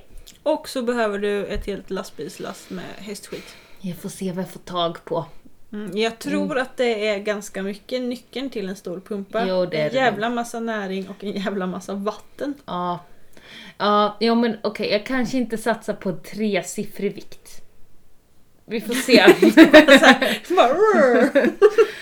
Och 0.43 0.69
så 0.69 0.81
behöver 0.81 1.19
du 1.19 1.45
ett 1.45 1.65
helt 1.65 1.89
lastbilslast 1.89 2.69
med 2.69 2.85
hästskit. 2.97 3.55
Jag 3.81 3.97
får 3.97 4.09
se 4.09 4.31
vad 4.31 4.43
jag 4.43 4.49
får 4.49 4.59
tag 4.59 5.05
på. 5.05 5.25
Mm. 5.71 5.97
Jag 5.97 6.19
tror 6.19 6.57
att 6.57 6.77
det 6.77 7.07
är 7.07 7.19
ganska 7.19 7.63
mycket 7.63 8.01
nyckeln 8.01 8.49
till 8.49 8.69
en 8.69 8.75
stor 8.75 8.99
pumpa. 8.99 9.45
Jo, 9.47 9.65
det 9.65 9.77
är 9.77 9.85
en 9.85 9.91
det 9.91 9.97
jävla 9.97 10.29
massa 10.29 10.59
näring 10.59 11.09
och 11.09 11.23
en 11.23 11.31
jävla 11.31 11.67
massa 11.67 11.93
vatten. 11.93 12.53
Ja, 12.65 12.99
ja 13.77 14.17
jo, 14.19 14.35
men 14.35 14.57
okej, 14.63 14.91
jag 14.91 15.05
kanske 15.05 15.37
inte 15.37 15.57
satsar 15.57 15.93
på 15.93 16.09
en 16.09 16.21
tresiffrig 16.21 17.15
vikt. 17.15 17.61
Vi 18.65 18.81
får 18.81 18.93
se. 18.93 19.25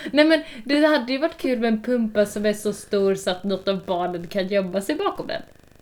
Nej 0.11 0.25
men 0.25 0.41
det 0.65 0.85
hade 0.85 1.11
ju 1.11 1.17
varit 1.17 1.37
kul 1.37 1.59
med 1.59 1.67
en 1.67 1.83
pumpa 1.83 2.25
som 2.25 2.45
är 2.45 2.53
så 2.53 2.73
stor 2.73 3.15
så 3.15 3.29
att 3.31 3.43
något 3.43 3.67
av 3.67 3.85
barnen 3.85 4.27
kan 4.27 4.47
gömma 4.47 4.81
sig 4.81 4.95
bakom 4.95 5.27
den. 5.27 5.41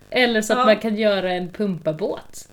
Eller 0.09 0.41
så 0.41 0.53
att 0.53 0.59
Ja. 0.59 0.65
man 0.65 0.77
kan 0.79 0.95
göra 0.95 1.31
en 1.33 1.49
pumpabåt. 1.49 2.47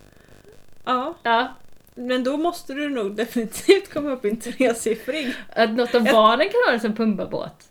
ja, 0.84 1.14
Ja, 1.22 1.48
men 1.94 2.24
då 2.24 2.36
måste 2.36 2.74
du 2.74 2.88
nog 2.88 3.16
definitivt 3.16 3.92
komma 3.94 4.10
upp 4.10 4.24
i 4.24 4.28
en 4.30 4.40
tresiffrig. 4.40 5.34
att 5.56 5.70
något 5.70 5.94
av 5.94 6.04
barnen 6.04 6.46
kan 6.48 6.60
ha 6.66 6.72
det 6.72 6.80
som 6.80 6.94
pumpabåt. 6.96 7.64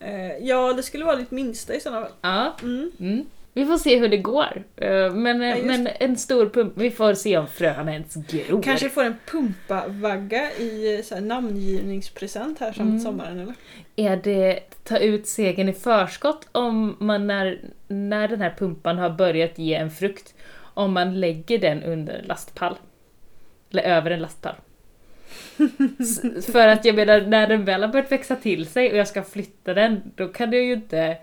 Eh, 0.00 0.36
ja, 0.40 0.72
det 0.72 0.82
skulle 0.82 1.04
vara 1.04 1.16
ditt 1.16 1.30
minsta 1.30 1.74
i 1.74 1.80
sådana 1.80 2.00
fall. 2.00 2.12
Ja, 2.20 2.56
Mm. 2.62 2.90
mm. 3.00 3.26
Vi 3.56 3.66
får 3.66 3.78
se 3.78 3.98
hur 3.98 4.08
det 4.08 4.16
går. 4.16 4.64
Eh, 4.76 5.12
Men, 5.14 5.42
Ja, 5.42 5.56
men 5.64 5.88
en 6.00 6.16
stor 6.16 6.48
pump, 6.48 6.72
vi 6.76 6.90
får 6.90 7.14
se 7.14 7.38
om 7.38 7.46
fröna 7.46 7.92
ens 7.92 8.14
gror. 8.14 8.62
Kanske 8.62 8.88
får 8.88 9.04
en 9.04 9.16
pumpavagga 9.30 10.52
i 10.52 11.02
så 11.04 11.14
här, 11.14 11.22
namngivningspresent 11.22 12.58
här 12.58 12.72
som 12.72 12.88
Mm. 12.88 13.00
sommaren 13.00 13.38
eller? 13.38 13.54
Är 13.96 14.16
det 14.16 14.60
ta 14.84 14.98
ut 14.98 15.26
segern 15.26 15.68
i 15.68 15.72
förskott 15.72 16.48
om 16.52 16.96
man 17.00 17.26
när, 17.26 17.60
när 17.88 18.28
den 18.28 18.40
här 18.40 18.54
pumpan 18.58 18.98
har 18.98 19.10
börjat 19.10 19.58
ge 19.58 19.74
en 19.74 19.90
frukt, 19.90 20.34
om 20.74 20.92
man 20.92 21.20
lägger 21.20 21.58
den 21.58 21.82
under 21.82 22.14
en 22.14 22.24
lastpall? 22.24 22.76
Eller 23.70 23.82
över 23.82 24.10
en 24.10 24.20
lastpall. 24.20 24.54
För 26.52 26.68
att 26.68 26.84
jag 26.84 26.94
menar, 26.94 27.20
när 27.20 27.46
den 27.46 27.64
väl 27.64 27.82
har 27.82 27.88
börjat 27.88 28.12
växa 28.12 28.36
till 28.36 28.66
sig 28.66 28.90
och 28.90 28.96
jag 28.96 29.08
ska 29.08 29.22
flytta 29.22 29.74
den, 29.74 30.02
då 30.14 30.28
kan 30.28 30.52
jag 30.52 30.62
ju 30.64 30.72
inte... 30.72 31.16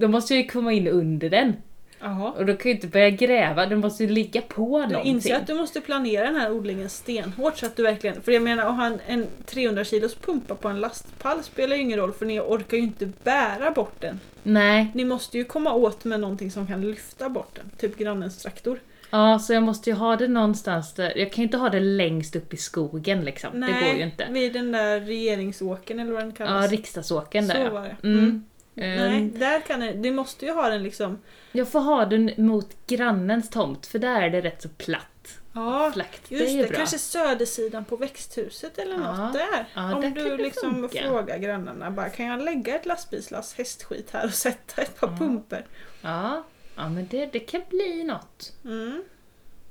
Då 0.00 0.08
måste 0.08 0.34
jag 0.34 0.42
ju 0.42 0.48
komma 0.48 0.72
in 0.72 0.88
under 0.88 1.30
den. 1.30 1.56
Jaha. 2.02 2.30
Och 2.30 2.46
då 2.46 2.56
kan 2.56 2.70
jag 2.70 2.76
inte 2.76 2.86
börja 2.86 3.10
gräva, 3.10 3.66
den 3.66 3.80
måste 3.80 4.04
ju 4.04 4.10
ligga 4.10 4.40
på 4.42 4.78
någonting. 4.78 5.04
inser 5.04 5.36
att 5.36 5.46
du 5.46 5.54
måste 5.54 5.80
planera 5.80 6.26
den 6.26 6.36
här 6.36 6.52
odlingen 6.52 6.88
stenhårt 6.88 7.58
så 7.58 7.66
att 7.66 7.76
du 7.76 7.82
verkligen... 7.82 8.22
För 8.22 8.32
jag 8.32 8.42
menar 8.42 8.66
att 8.66 8.76
ha 8.76 8.86
en, 8.86 8.98
en 9.06 9.26
300 9.46 9.84
kilos 9.84 10.14
pumpa 10.14 10.54
på 10.54 10.68
en 10.68 10.80
lastpall 10.80 11.42
spelar 11.42 11.76
ju 11.76 11.82
ingen 11.82 11.98
roll 11.98 12.12
för 12.12 12.26
ni 12.26 12.40
orkar 12.40 12.76
ju 12.76 12.82
inte 12.82 13.06
bära 13.24 13.70
bort 13.70 14.00
den. 14.00 14.20
Nej, 14.42 14.90
Ni 14.94 15.04
måste 15.04 15.38
ju 15.38 15.44
komma 15.44 15.72
åt 15.74 16.04
med 16.04 16.20
någonting 16.20 16.50
som 16.50 16.66
kan 16.66 16.80
lyfta 16.90 17.28
bort 17.28 17.54
den. 17.54 17.70
Typ 17.78 17.98
grannens 17.98 18.42
traktor. 18.42 18.80
ja 19.10 19.38
så 19.38 19.52
jag 19.52 19.62
måste 19.62 19.90
ju 19.90 19.96
ha 19.96 20.16
det 20.16 20.28
någonstans 20.28 20.94
där. 20.94 21.18
Jag 21.18 21.32
kan 21.32 21.42
ju 21.42 21.46
inte 21.46 21.56
ha 21.56 21.68
det 21.68 21.80
längst 21.80 22.36
upp 22.36 22.54
i 22.54 22.56
skogen 22.56 23.20
liksom. 23.24 23.60
det 23.60 23.66
går 23.66 23.96
ju 23.98 24.02
inte. 24.02 24.26
vid 24.30 24.52
den 24.52 24.72
där 24.72 25.00
regeringsåken 25.00 25.98
eller 26.00 26.12
vad 26.12 26.22
den 26.22 26.30
Ja, 26.38 26.46
kallas. 26.46 26.70
riksdagsåken 26.70 27.48
där 27.48 27.54
Så 27.54 27.60
ja. 27.60 27.70
var 27.70 27.82
det. 27.82 27.96
Mm. 28.08 28.18
Mm. 28.18 28.44
Ehm, 28.76 28.96
Nej, 29.10 29.22
där 29.22 29.60
kan 29.60 29.80
det, 29.80 29.92
du 29.92 30.10
måste 30.10 30.46
ju 30.46 30.52
ha 30.52 30.68
den 30.68 30.82
liksom... 30.82 31.18
Jag 31.52 31.68
får 31.68 31.80
ha 31.80 32.04
den 32.06 32.30
mot 32.36 32.76
grannens 32.86 33.50
tomt 33.50 33.86
för 33.86 33.98
där 33.98 34.22
är 34.22 34.30
det 34.30 34.40
rätt 34.40 34.62
så 34.62 34.68
platt. 34.68 35.06
Ja, 35.52 35.90
Flakt, 35.94 36.22
det 36.28 36.34
just 36.36 36.58
det. 36.58 36.68
bra. 36.68 36.76
Kanske 36.76 36.98
södersidan 36.98 37.84
på 37.84 37.96
växthuset 37.96 38.78
eller 38.78 38.92
Ja. 38.98 39.16
något 39.16 39.32
där. 39.32 39.68
Ja, 39.74 39.94
Om 39.94 40.00
där 40.00 40.10
du 40.10 40.36
liksom 40.36 40.74
funka. 40.74 41.02
frågar 41.02 41.38
grannarna 41.38 41.90
bara, 41.90 42.08
kan 42.08 42.26
jag 42.26 42.42
lägga 42.42 42.74
ett 42.76 42.86
lastbilslass 42.86 43.54
hästskit 43.54 44.10
här 44.10 44.24
och 44.26 44.34
sätta 44.34 44.82
ett 44.82 45.00
par 45.00 45.08
Ja. 45.08 45.16
pumper? 45.18 45.64
Ja, 46.02 46.44
ja 46.76 46.88
men 46.88 47.06
det, 47.10 47.26
det 47.26 47.38
kan 47.40 47.62
bli 47.70 48.04
något. 48.04 48.52
Mm. 48.64 49.02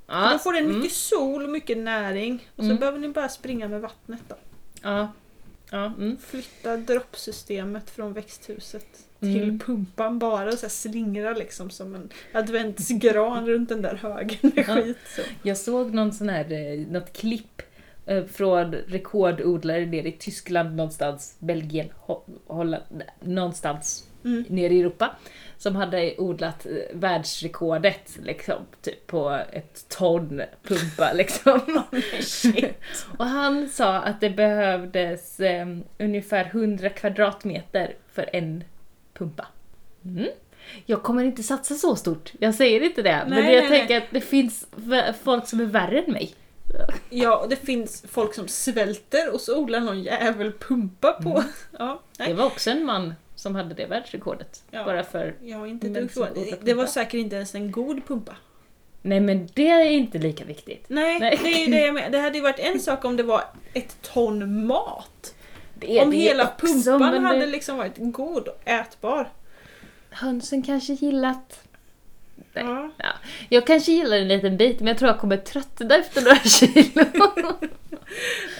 Ja, 0.06 0.30
Då 0.32 0.38
får 0.38 0.52
den 0.52 0.64
mm, 0.64 0.78
mycket 0.78 0.92
sol 0.96 1.44
och 1.44 1.50
mycket 1.50 1.78
näring. 1.78 2.48
Och 2.56 2.62
så 2.64 2.70
Mm. 2.70 2.76
behöver 2.80 2.98
ni 2.98 3.08
bara 3.08 3.28
springa 3.28 3.68
med 3.68 3.80
vattnet 3.80 4.20
då. 4.28 4.34
Ja. 4.82 5.08
Ja, 5.70 5.86
mm. 5.86 6.16
Flytta 6.26 6.76
droppsystemet 6.76 7.90
från 7.90 8.12
växthuset 8.12 8.86
till 9.20 9.42
Mm. 9.42 9.58
pumpan 9.58 10.18
bara 10.18 10.48
och 10.48 10.58
så 10.58 10.68
slingra 10.68 11.32
liksom 11.32 11.70
som 11.70 11.94
en 11.94 12.08
adventsgran 12.34 13.46
runt 13.46 13.68
den 13.68 13.82
där 13.82 13.94
högen 13.94 14.36
med 14.42 14.64
Ja. 14.68 14.74
skit. 14.74 14.96
Så. 15.16 15.22
Jag 15.42 15.56
såg 15.56 15.94
någon 15.94 16.12
sån 16.12 16.28
här, 16.28 16.52
eh, 16.52 16.86
något 16.86 17.12
klipp 17.12 17.62
eh, 18.06 18.24
från 18.24 18.72
rekordodlare 18.74 19.86
nere 19.86 20.08
i 20.08 20.12
Tyskland 20.12 20.76
någonstans, 20.76 21.36
Belgien, 21.38 21.88
Ho- 22.06 22.38
Holland, 22.46 23.02
någonstans 23.20 24.06
Mm. 24.24 24.44
nere 24.48 24.74
i 24.74 24.80
Europa. 24.80 25.16
Som 25.60 25.76
hade 25.76 26.14
odlat 26.18 26.66
eh, 26.66 26.72
världsrekordet 26.92 28.16
liksom, 28.22 28.56
typ 28.82 29.06
på 29.06 29.40
ett 29.52 29.88
ton 29.88 30.42
pumpa 30.62 31.12
liksom. 31.14 31.82
Och 33.18 33.24
han 33.26 33.68
sa 33.68 33.96
att 33.96 34.20
det 34.20 34.30
behövdes 34.30 35.40
eh, 35.40 35.66
ungefär 35.98 36.44
100 36.44 36.88
kvadratmeter 36.88 37.94
för 38.12 38.30
en 38.32 38.64
pumpa. 39.14 39.46
Mm. 40.04 40.28
Jag 40.86 41.02
kommer 41.02 41.24
inte 41.24 41.42
satsa 41.42 41.74
så 41.74 41.96
stort, 41.96 42.32
jag 42.38 42.54
säger 42.54 42.80
inte 42.80 43.02
det. 43.02 43.24
men 43.28 43.44
Nej, 43.44 43.54
jag 43.54 43.70
nej, 43.70 43.78
tänker 43.78 43.96
att 43.96 44.10
det 44.10 44.20
finns 44.20 44.66
folk 45.22 45.48
som 45.48 45.60
är 45.60 45.64
värre 45.64 46.02
än 46.02 46.12
mig. 46.12 46.34
Ja, 47.10 47.36
och 47.36 47.48
det 47.48 47.56
finns 47.56 48.04
folk 48.08 48.34
som 48.34 48.48
svälter 48.48 49.34
och 49.34 49.40
så 49.40 49.58
odlar 49.58 49.80
någon 49.80 50.02
jävel 50.02 50.52
pumpa 50.52 51.12
på. 51.12 51.30
Mm. 51.30 51.42
Ja, 51.78 52.00
Det 52.16 52.24
nej. 52.24 52.34
var 52.34 52.44
också 52.44 52.70
en 52.70 52.84
man 52.84 53.14
som 53.40 53.54
hade 53.54 53.74
det 53.74 53.86
världsrekordet. 53.86 54.62
Ja. 54.70 54.84
Bara 54.84 55.04
för... 55.04 55.34
Har 55.54 55.66
inte 55.66 55.86
odlar 55.86 56.56
Det 56.60 56.74
var 56.74 56.86
säkert 56.86 57.14
inte 57.14 57.36
ens 57.36 57.54
en 57.54 57.70
god 57.72 58.06
pumpa. 58.06 58.36
Nej 59.02 59.20
men 59.20 59.48
det 59.54 59.68
är 59.68 59.90
inte 59.90 60.18
lika 60.18 60.44
viktigt. 60.44 60.84
Nej, 60.88 61.20
Nej. 61.20 61.38
det 61.42 61.48
är 61.52 61.58
ju 61.66 61.72
det 61.72 61.80
jag 61.86 61.94
menar. 61.94 62.10
Det 62.10 62.18
hade 62.18 62.36
ju 62.36 62.42
varit 62.42 62.58
en 62.58 62.80
sak 62.88 63.04
om 63.04 63.16
det 63.16 63.22
var 63.22 63.44
ett 63.74 63.96
ton 64.02 64.66
mat. 64.66 65.34
Det 65.74 66.00
om 66.00 66.10
det 66.10 66.16
hela 66.16 66.44
också, 66.44 66.66
pumpan 66.66 67.10
men 67.12 67.24
hade 67.24 67.40
det- 67.40 67.46
liksom 67.46 67.76
varit 67.76 67.94
god 67.96 68.48
och 68.48 68.68
ätbar. 68.68 69.28
Hönsen 70.10 70.62
kanske 70.62 70.92
gillat... 70.92 71.60
Nej. 72.52 72.64
Ja. 72.64 72.90
Ja. 72.96 73.12
Jag 73.48 73.66
kanske 73.66 73.92
gillar 73.92 74.16
en 74.16 74.28
liten 74.28 74.56
bit 74.56 74.78
men 74.78 74.86
jag 74.86 74.98
tror 74.98 75.10
jag 75.10 75.20
kommer 75.20 75.36
tröttna 75.36 75.96
efter 75.96 76.22
några 76.22 76.36
kilo. 76.38 77.04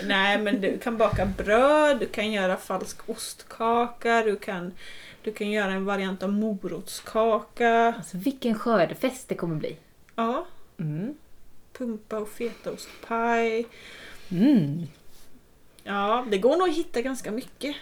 Nej 0.05 0.39
men 0.39 0.61
du 0.61 0.79
kan 0.79 0.97
baka 0.97 1.27
bröd, 1.27 1.99
du 2.01 2.07
kan 2.07 2.33
göra 2.33 2.57
falsk 2.57 3.09
ostkaka, 3.09 4.23
du 4.23 4.37
kan, 4.37 4.73
du 5.23 5.33
kan 5.33 5.51
göra 5.51 5.73
en 5.73 5.85
variant 5.85 6.23
av 6.23 6.33
morotskaka. 6.33 7.95
alltså 7.97 8.17
vilken 8.17 8.55
skördefest 8.55 9.29
det 9.29 9.35
kommer 9.35 9.57
bli. 9.57 9.77
Ja, 10.17 10.47
Mm. 10.79 11.15
pumpa 11.79 12.19
och 12.19 12.29
fetaostpaj. 12.29 13.67
Mm. 14.31 14.87
Ja, 15.85 16.27
det 16.31 16.39
går 16.39 16.57
nog 16.57 16.69
att 16.69 16.75
hitta 16.77 17.01
ganska 17.01 17.31
mycket. 17.31 17.77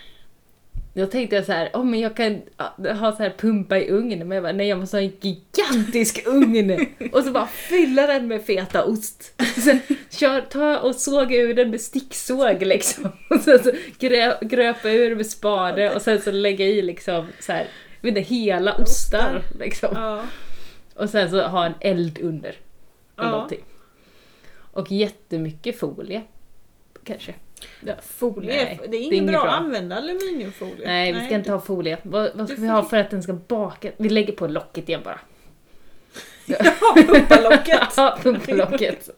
Då 0.99 1.07
tänkte 1.07 1.37
jag 1.37 1.45
så 1.45 1.52
här, 1.52 1.71
oh, 1.73 1.85
men 1.85 2.00
jag 2.00 2.17
kan 2.17 2.43
ha 2.76 3.17
så 3.17 3.23
här 3.23 3.35
pumpa 3.38 3.78
i 3.78 3.90
ugnen, 3.90 4.28
men 4.28 4.31
jag 4.31 4.43
bara, 4.43 4.52
nej 4.52 4.69
jag 4.69 4.78
måste 4.78 4.97
ha 4.97 5.02
en 5.02 5.12
gigantisk 5.21 6.23
ugn! 6.26 6.87
och 7.12 7.25
så 7.25 7.31
bara 7.31 7.47
fylla 7.47 8.07
den 8.07 8.28
med 8.28 8.43
fetaost. 8.43 9.43
Sen 9.64 9.81
kör, 10.11 10.40
ta 10.40 10.78
och 10.78 10.95
såga 10.95 11.37
ur 11.37 11.55
den 11.55 11.71
med 11.71 11.81
sticksåg 11.81 12.62
liksom. 12.62 13.05
Och 13.31 13.40
sen 13.40 13.64
så 13.64 13.73
grö, 13.99 14.38
gröpa 14.40 14.90
ur 14.90 15.17
med 15.17 15.26
spade 15.26 15.95
och 15.95 16.02
sen 16.02 16.21
så 16.21 16.31
lägga 16.31 16.64
i 16.67 16.83
liksom 16.83 17.26
så 17.40 17.52
här, 17.52 17.67
vet 18.00 18.17
inte, 18.17 18.35
hela 18.35 18.75
ostar 18.75 19.43
liksom. 19.61 19.90
Ja. 19.95 20.23
Och 20.95 21.11
sen 21.11 21.31
så 21.31 21.43
ha 21.43 21.67
en 21.67 21.75
eld 21.81 22.19
under. 22.23 22.57
Ja. 23.17 23.31
någonting. 23.31 23.64
Och 24.73 24.93
jättemycket 24.93 25.78
folie. 25.78 26.23
Kanske. 27.05 27.35
Ja. 27.86 27.92
Folie, 28.02 28.64
Nej, 28.64 28.80
det 28.88 28.96
är 28.96 29.00
inget 29.00 29.12
inget 29.12 29.30
bra 29.32 29.40
bra. 29.42 29.50
att 29.50 29.60
använda 29.60 29.96
aluminiumfolie. 29.96 30.86
Nej, 30.86 31.12
vi 31.12 31.24
ska 31.26 31.34
inte 31.34 31.52
ha 31.52 31.60
folie. 31.60 31.98
Vad, 32.02 32.30
vad 32.34 32.46
ska 32.48 32.56
Du 32.56 32.62
vi 32.62 32.68
ha 32.68 32.82
för 32.84 32.96
att 32.96 33.10
den 33.10 33.22
ska 33.22 33.32
baka? 33.32 33.90
Vi 33.96 34.08
lägger 34.08 34.32
på 34.32 34.46
locket 34.46 34.88
igen 34.88 35.00
bara. 35.04 35.20
Ja, 36.46 36.56
pumpalocket. 37.06 37.80
Ja, 37.96 38.18
pumplocket. 38.22 39.10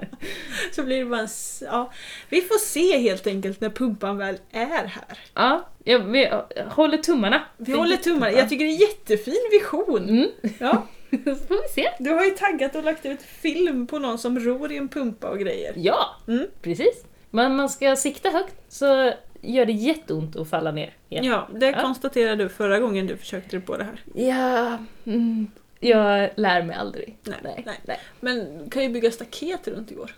Så 0.72 0.82
blir 0.82 0.98
det 0.98 1.04
bara 1.04 1.20
en, 1.20 1.28
ja. 1.60 1.92
Vi 2.28 2.40
får 2.40 2.58
se 2.58 2.98
helt 2.98 3.26
enkelt 3.26 3.60
när 3.60 3.70
pumpan 3.70 4.18
väl 4.18 4.36
är 4.50 4.66
här. 4.66 5.18
Ja, 5.34 5.68
jag, 5.84 5.98
vi 5.98 6.30
håller 6.68 6.98
tummarna. 6.98 7.42
Vi 7.56 7.72
håller 7.72 7.96
tummarna. 7.96 8.32
Jag 8.32 8.48
tycker 8.48 8.64
det 8.64 8.70
är 8.70 8.74
en 8.74 8.80
jättefin 8.80 9.48
vision. 9.52 10.08
Mm. 10.08 10.28
Ja. 10.58 10.86
Så 11.10 11.34
får 11.34 11.62
vi 11.62 11.68
se. 11.82 11.88
Du 11.98 12.10
har 12.10 12.24
ju 12.24 12.30
taggat 12.30 12.74
och 12.74 12.84
lagt 12.84 13.06
ut 13.06 13.22
film 13.22 13.86
på 13.86 13.98
någon 13.98 14.18
som 14.18 14.38
ror 14.40 14.72
i 14.72 14.76
en 14.76 14.88
pumpa 14.88 15.28
och 15.28 15.38
grejer. 15.38 15.72
Ja, 15.76 16.16
Mm. 16.28 16.46
precis. 16.62 17.04
Men 17.34 17.56
man 17.56 17.68
ska 17.68 17.96
sikta 17.96 18.28
högt 18.30 18.54
så 18.68 19.12
gör 19.40 19.66
det 19.66 19.72
jätteont 19.72 20.36
att 20.36 20.48
falla 20.50 20.72
ner 20.72 20.94
igen. 21.08 21.24
Ja, 21.24 21.48
det 21.54 21.66
Ja. 21.66 21.80
konstaterade 21.80 22.42
du 22.44 22.48
förra 22.48 22.78
gången 22.78 23.06
du 23.06 23.16
försökte 23.16 23.56
dig 23.56 23.60
på 23.66 23.76
det 23.76 23.84
här. 23.84 24.02
Ja, 24.14 24.78
mm, 25.04 25.50
jag 25.80 26.30
lär 26.36 26.62
mig 26.62 26.76
aldrig. 26.76 27.18
Nej, 27.22 27.62
nej. 27.66 27.78
nej. 27.84 28.00
Men 28.20 28.64
du 28.64 28.70
kan 28.70 28.82
ju 28.82 28.88
bygga 28.88 29.10
staket 29.10 29.68
runt 29.68 29.92
i 29.92 29.96
år. 29.96 30.10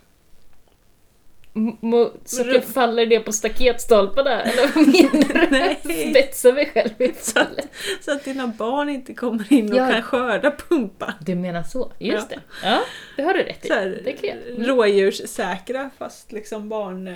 Så 2.25 2.41
att 2.41 2.47
Rum- 2.47 2.53
jag 2.55 2.65
faller 2.65 3.07
ner 3.07 3.21
på 3.21 3.33
staketstolparna? 3.33 4.43
Eller 4.43 4.63
vad 4.75 4.87
menar 4.87 5.47
du? 5.49 5.51
Nej. 5.51 6.11
Spetsa 6.11 6.53
mig 6.53 6.71
själv 6.75 6.91
i 7.03 7.13
fallet. 7.13 7.69
Så 8.05 8.13
att 8.13 8.25
dina 8.25 8.47
barn 8.47 8.89
inte 8.89 9.15
kommer 9.15 9.53
in 9.53 9.73
och 9.73 9.79
Ja. 9.79 9.91
kan 9.93 10.03
skörda 10.03 10.51
pumpan. 10.69 11.13
Du 11.21 11.35
menar 11.35 11.63
så? 11.63 11.93
Just 11.99 12.27
Ja. 12.31 12.37
det. 12.63 12.69
Ja, 12.69 12.81
det 13.17 13.23
har 13.23 13.35
du 13.35 13.43
rätt 13.43 13.65
i. 13.65 13.69
Så 13.69 13.75
här, 13.75 14.01
Det 14.05 14.13
kan 14.13 14.29
jag. 14.29 14.49
Mm. 14.57 14.67
rådjurssäkra 14.67 15.91
fast 15.99 16.33
liksom 16.33 16.69
barn... 16.69 17.09
eh, 17.09 17.15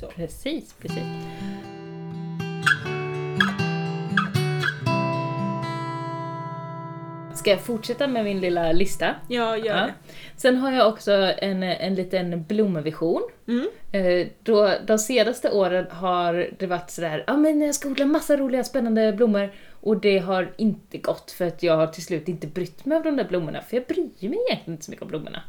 Så. 0.00 0.06
Precis, 0.06 0.72
precis. 0.80 0.98
Ska 7.40 7.50
jag 7.50 7.60
fortsätta 7.60 8.06
med 8.06 8.24
min 8.24 8.40
lilla 8.40 8.72
lista? 8.72 9.14
Ja, 9.28 9.56
gör 9.56 9.64
Ja. 9.66 9.74
det. 9.86 9.94
Sen 10.36 10.56
har 10.56 10.72
jag 10.72 10.88
också 10.88 11.12
en, 11.38 11.62
en 11.62 11.94
liten 11.94 12.44
blomvision. 12.44 13.22
Mm. 13.48 13.68
Eh, 13.92 14.26
Då, 14.42 14.72
de 14.86 14.98
senaste 14.98 15.50
åren 15.50 15.86
har 15.90 16.50
det 16.58 16.66
varit 16.66 16.90
sådär, 16.90 17.24
ja 17.26 17.36
men 17.36 17.60
jag 17.60 17.74
ska 17.74 17.88
odla 17.88 18.06
massa 18.06 18.36
roliga 18.36 18.64
spännande 18.64 19.12
blommor. 19.12 19.52
Och 19.80 19.96
det 20.00 20.18
har 20.18 20.52
inte 20.56 20.98
gått 20.98 21.30
för 21.30 21.46
att 21.46 21.62
jag 21.62 21.76
har 21.76 21.86
till 21.86 22.04
slut 22.04 22.28
inte 22.28 22.46
brytt 22.46 22.84
mig 22.84 22.96
om 22.98 23.04
de 23.04 23.16
där 23.16 23.24
blommorna. 23.24 23.62
För 23.62 23.76
jag 23.76 23.86
bryr 23.86 24.28
mig 24.28 24.38
egentligen 24.48 24.72
inte 24.74 24.84
så 24.84 24.90
mycket 24.90 25.02
om 25.02 25.08
blommorna. 25.08 25.42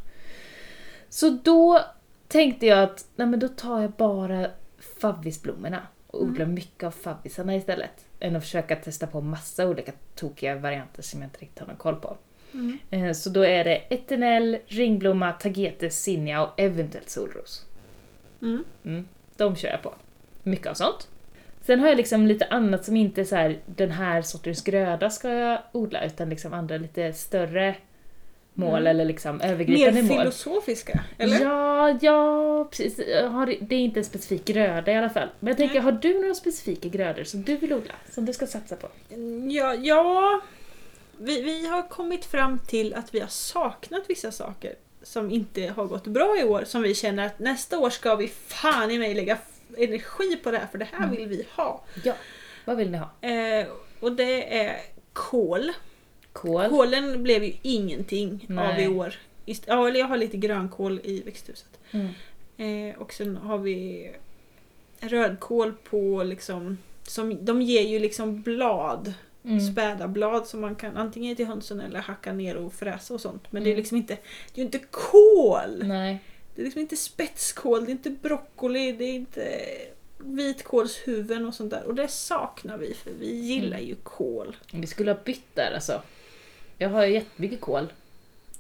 Så 1.10 1.30
då 1.30 1.80
tänkte 2.28 2.66
jag 2.66 2.80
att, 2.84 3.06
nej 3.16 3.28
men 3.28 3.40
då 3.40 3.48
tar 3.48 3.82
jag 3.82 3.92
bara 3.92 4.48
favvisblommorna. 5.02 5.82
och 6.08 6.24
odla 6.24 6.46
mycket 6.46 6.84
av 6.84 6.92
fabbisarna 6.92 7.56
istället. 7.56 8.06
Än 8.22 8.36
att 8.36 8.44
försöka 8.44 8.76
testa 8.76 9.08
på 9.08 9.22
massa 9.22 9.68
olika 9.68 9.92
tokiga 10.16 10.56
varianter 10.56 11.02
som 11.04 11.22
jag 11.22 11.28
inte 11.28 11.40
riktigt 11.40 11.60
har 11.60 11.68
någon 11.68 11.76
koll 11.76 11.96
på. 11.96 12.18
Mm. 12.54 12.78
Eh, 12.92 13.14
Så 13.14 13.30
då 13.30 13.46
är 13.46 13.64
det 13.64 13.76
eternell, 13.90 14.58
ringblomma, 14.68 15.32
tagete, 15.32 15.90
zinnia 15.90 16.44
och 16.46 16.60
eventuellt 16.60 17.10
solros. 17.10 17.66
Mm. 18.42 18.64
Mm, 18.86 19.08
de 19.38 19.56
kör 19.56 19.70
jag 19.70 19.82
på. 19.82 19.94
Mycket 20.44 20.68
av 20.68 20.74
sånt. 20.74 21.08
Sen 21.62 21.80
har 21.80 21.88
jag 21.88 21.98
liksom 21.98 22.28
lite 22.28 22.46
annat 22.46 22.86
som 22.86 22.96
inte 22.98 23.22
är 23.22 23.26
så 23.26 23.36
här 23.36 23.60
den 23.66 23.92
här 23.92 24.22
sortens 24.22 24.64
gröda 24.64 25.10
ska 25.10 25.30
jag 25.30 25.62
odla, 25.72 26.06
utan 26.06 26.30
liksom 26.30 26.54
andra 26.54 26.78
lite 26.78 27.14
större 27.14 27.76
mål 28.54 28.70
Mm. 28.80 28.88
eller 28.88 29.06
liksom 29.06 29.42
övergripande 29.42 30.02
Mer 30.02 30.10
mål. 30.10 30.18
filosofiska, 30.20 31.04
eller? 31.18 31.40
Ja, 31.42 31.98
ja, 32.02 32.66
precis. 32.72 32.96
Det 32.96 33.76
är 33.76 33.80
inte 33.80 34.00
en 34.00 34.04
specifik 34.06 34.46
gröda 34.46 34.92
i 34.92 34.96
alla 34.96 35.10
fall. 35.10 35.30
Men 35.40 35.48
jag 35.48 35.58
tänker, 35.58 35.74
Nej. 35.76 35.84
har 35.84 35.92
du 35.92 36.22
några 36.22 36.34
specifika 36.34 36.90
grödor 36.90 37.24
som 37.24 37.42
du 37.44 37.56
vill 37.56 37.74
odla? 37.74 37.94
Som 38.12 38.26
du 38.26 38.34
ska 38.34 38.48
satsa 38.48 38.76
på? 38.76 38.88
Ja, 39.52 39.74
ja 39.76 40.42
vi, 41.18 41.42
vi 41.42 41.68
har 41.68 41.90
kommit 41.90 42.26
fram 42.26 42.60
till 42.60 42.94
att 42.94 43.14
vi 43.14 43.20
har 43.20 43.28
saknat 43.28 44.04
vissa 44.08 44.32
saker 44.32 44.76
som 45.04 45.32
inte 45.32 45.68
har 45.68 45.86
gått 45.86 46.08
bra 46.08 46.38
i 46.40 46.44
år. 46.44 46.64
Som 46.66 46.82
vi 46.82 46.96
känner 46.96 47.26
att 47.26 47.40
nästa 47.40 47.80
år 47.80 47.90
ska 47.90 48.16
vi 48.16 48.28
fan 48.28 48.92
i 48.92 49.00
mig 49.00 49.14
lägga 49.14 49.38
energi 49.78 50.36
på 50.44 50.52
det 50.52 50.58
här 50.58 50.68
för 50.72 50.78
det 50.78 50.88
här 50.92 51.04
Mm. 51.04 51.16
vill 51.16 51.28
vi 51.28 51.46
ha. 51.56 51.84
Ja. 52.04 52.14
Vad 52.66 52.78
vill 52.78 52.92
ni 52.92 52.98
ha? 52.98 53.10
Eh, 53.30 53.68
och 54.00 54.12
det 54.12 54.58
är 54.66 54.78
kål. 55.14 55.72
Kål? 56.34 56.70
Kålen 56.70 57.24
blev 57.24 57.44
ju 57.44 57.54
ingenting 57.62 58.46
av 58.50 58.56
Nej. 58.56 58.84
i 58.84 58.88
år. 58.88 59.14
Ja, 59.46 59.88
eller 59.88 60.00
jag 60.00 60.08
har 60.08 60.18
lite 60.18 60.38
grönkål 60.38 61.00
i 61.04 61.22
växthuset. 61.22 61.80
Mm. 61.92 62.08
Eh, 62.92 62.98
och 63.02 63.14
sen 63.14 63.38
har 63.38 63.58
vi 63.58 64.12
rödkål 65.00 65.74
på 65.90 66.24
liksom 66.24 66.78
som, 67.04 67.46
de 67.46 67.62
ger 67.62 67.82
ju 67.82 68.00
liksom 68.00 68.42
blad, 68.42 69.14
Mm. 69.46 69.60
späda 69.72 70.08
blad 70.08 70.48
som 70.48 70.62
man 70.62 70.76
kan 70.76 70.98
antingen 70.98 71.30
ge 71.30 71.36
till 71.36 71.46
hönsen 71.46 71.82
eller 71.82 72.00
hacka 72.00 72.34
ner 72.34 72.58
och 72.58 72.74
fräsa 72.74 73.14
och 73.14 73.22
sånt. 73.22 73.52
Men 73.52 73.64
det 73.64 73.70
är 73.70 73.72
Mm. 73.72 73.78
liksom 73.80 73.98
inte, 73.98 74.18
det 74.54 74.62
är 74.62 74.66
inte 74.66 74.80
kål! 74.92 75.84
Nej. 75.84 76.20
Det 76.56 76.62
är 76.62 76.66
liksom 76.66 76.82
inte 76.82 76.98
spetskål, 76.98 77.86
det 77.86 77.90
är 77.90 77.94
inte 77.94 78.10
broccoli, 78.10 78.92
det 78.92 79.04
är 79.06 79.14
inte 79.14 79.62
vitkålshuvuden 80.18 81.46
och 81.48 81.54
sånt 81.54 81.72
där. 81.72 81.84
Och 81.84 81.96
det 81.96 82.08
saknar 82.08 82.78
vi 82.78 82.94
för 82.94 83.12
vi 83.20 83.36
gillar 83.36 83.78
Mm. 83.78 83.90
ju 83.90 83.96
kål. 83.96 84.56
Vi 84.74 84.88
skulle 84.88 85.12
ha 85.12 85.20
bytt 85.26 85.56
där 85.56 85.72
alltså. 85.76 86.02
Jag 86.82 86.90
har 86.90 87.06
ju 87.06 87.14
jättemycket 87.14 87.62
kål. 87.62 87.94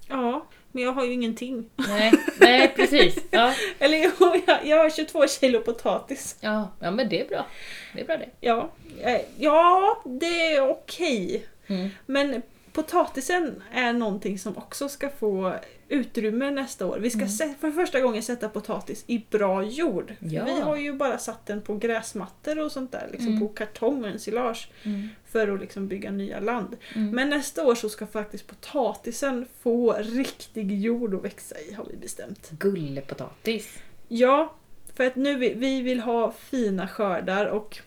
Ja, 0.07 0.45
men 0.71 0.83
jag 0.83 0.91
har 0.91 1.05
ju 1.05 1.13
ingenting. 1.13 1.69
Nej, 1.75 2.13
nej 2.39 2.73
precis. 2.75 3.17
Ja. 3.31 3.53
Eller 3.79 3.97
jo, 3.97 4.41
jag, 4.47 4.65
jag 4.65 4.77
har 4.77 4.89
22 4.89 5.27
kilo 5.27 5.59
potatis. 5.59 6.35
Ja, 6.39 6.67
ja, 6.79 6.91
men 6.91 7.09
det 7.09 7.21
är 7.21 7.27
bra. 7.27 7.45
Det 7.93 8.01
är 8.01 8.05
bra 8.05 8.17
det. 8.17 8.29
Ja, 8.39 8.69
eh, 9.01 9.21
ja 9.37 10.01
det 10.05 10.53
är 10.53 10.69
okej. 10.69 11.45
Mm. 11.67 11.89
Men 12.05 12.41
potatisen 12.73 13.63
är 13.73 13.93
någonting 13.93 14.39
som 14.39 14.57
också 14.57 14.89
ska 14.89 15.09
få 15.09 15.53
utrymme 15.91 16.51
nästa 16.51 16.85
år. 16.85 16.97
Vi 16.99 17.09
ska 17.09 17.19
Mm. 17.19 17.55
för 17.59 17.71
första 17.71 17.99
gången 18.01 18.23
sätta 18.23 18.49
potatis 18.49 19.03
i 19.07 19.25
bra 19.29 19.63
jord. 19.63 20.13
Ja. 20.19 20.45
Vi 20.45 20.59
har 20.61 20.75
ju 20.77 20.93
bara 20.93 21.17
satt 21.17 21.45
den 21.45 21.61
på 21.61 21.75
gräsmattor 21.75 22.59
och 22.59 22.71
sånt 22.71 22.91
där, 22.91 23.07
liksom 23.11 23.27
Mm. 23.27 23.39
på 23.39 23.47
kartong 23.47 24.03
och 24.03 24.09
ensilage 24.09 24.69
Mm. 24.83 25.09
för 25.25 25.47
att 25.47 25.59
liksom 25.59 25.87
bygga 25.87 26.11
nya 26.11 26.39
land. 26.39 26.77
Mm. 26.95 27.09
Men 27.15 27.29
nästa 27.29 27.65
år 27.65 27.75
så 27.75 27.89
ska 27.89 28.07
faktiskt 28.07 28.47
potatisen 28.47 29.45
få 29.61 29.93
riktig 29.93 30.81
jord 30.81 31.13
att 31.15 31.23
växa 31.23 31.55
i 31.59 31.73
har 31.73 31.85
vi 31.91 31.97
bestämt. 31.97 32.49
Gullepotatis. 32.59 33.77
Ja, 34.07 34.53
för 34.95 35.07
att 35.07 35.15
nu 35.15 35.35
vi, 35.37 35.53
vi 35.53 35.81
vill 35.81 35.99
ha 35.99 36.31
fina 36.31 36.87
skördar 36.87 37.45
och 37.45 37.77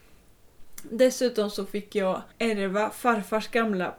dessutom 0.90 1.50
så 1.50 1.66
fick 1.66 1.94
jag 1.94 2.22
ärva 2.38 2.90
farfars 2.90 3.48
gamla 3.48 3.90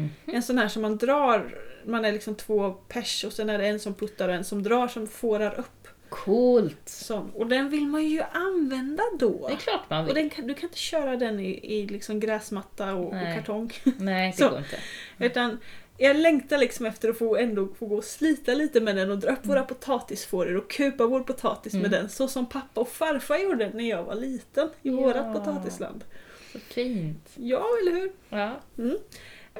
Mhm. 0.00 0.10
En 0.36 0.42
sån 0.42 0.58
här 0.58 0.68
som 0.68 0.82
man 0.82 0.96
drar, 0.98 1.58
man 1.86 2.04
är 2.04 2.12
liksom 2.12 2.34
två 2.34 2.70
pers 2.70 3.24
och 3.24 3.32
sen 3.32 3.50
är 3.50 3.58
det 3.58 3.66
en 3.66 3.80
som 3.80 3.94
puttar 3.94 4.28
och 4.28 4.34
en 4.34 4.44
som 4.44 4.62
drar 4.62 4.88
som 4.88 5.06
fårar 5.06 5.58
upp. 5.58 5.88
Coolt! 6.08 6.88
Sån. 6.88 7.30
Och 7.34 7.46
den 7.46 7.70
vill 7.70 7.86
man 7.86 8.04
ju 8.04 8.22
använda 8.32 9.02
då. 9.18 9.46
Det 9.48 9.52
är 9.54 9.56
klart 9.56 9.80
man 9.90 10.00
Och 10.02 10.08
vill. 10.08 10.14
den 10.14 10.30
kan, 10.30 10.46
du 10.46 10.54
kan 10.54 10.62
inte 10.68 10.78
köra 10.78 11.16
den 11.16 11.40
i, 11.40 11.50
i 11.76 11.86
liksom 11.86 12.20
gräsmatta 12.20 12.94
och, 12.94 13.06
och 13.06 13.12
kartong. 13.36 13.72
Nej, 13.98 14.34
det 14.38 14.44
går 14.48 14.58
inte. 14.58 14.76
Utan 15.18 15.58
jag 15.98 16.16
längtar 16.16 16.58
liksom 16.58 16.86
efter 16.86 17.08
att 17.08 17.18
få 17.18 17.36
ändå 17.36 17.68
få 17.78 17.86
gå 17.86 17.96
och 17.96 18.04
slita 18.04 18.54
lite 18.54 18.80
med 18.80 18.96
den 18.96 19.10
och 19.10 19.18
dra 19.18 19.32
upp 19.32 19.46
våra 19.46 19.62
potatisfåror 19.62 20.56
och 20.56 20.70
kupa 20.70 21.06
vår 21.06 21.20
potatis 21.20 21.74
Mm. 21.74 21.82
med 21.82 21.90
den 22.00 22.08
så 22.08 22.28
som 22.28 22.46
pappa 22.48 22.80
och 22.80 22.88
farfar 22.88 23.36
gjorde 23.38 23.70
när 23.74 23.88
jag 23.90 24.02
var 24.04 24.14
liten 24.14 24.68
i 24.82 24.88
Ja. 24.90 24.92
vårat 24.96 25.34
potatisland. 25.34 26.04
Så 26.52 26.58
fint. 26.58 27.28
Ja, 27.36 27.64
eller 27.82 27.92
hur? 28.00 28.12
Ja. 28.28 28.60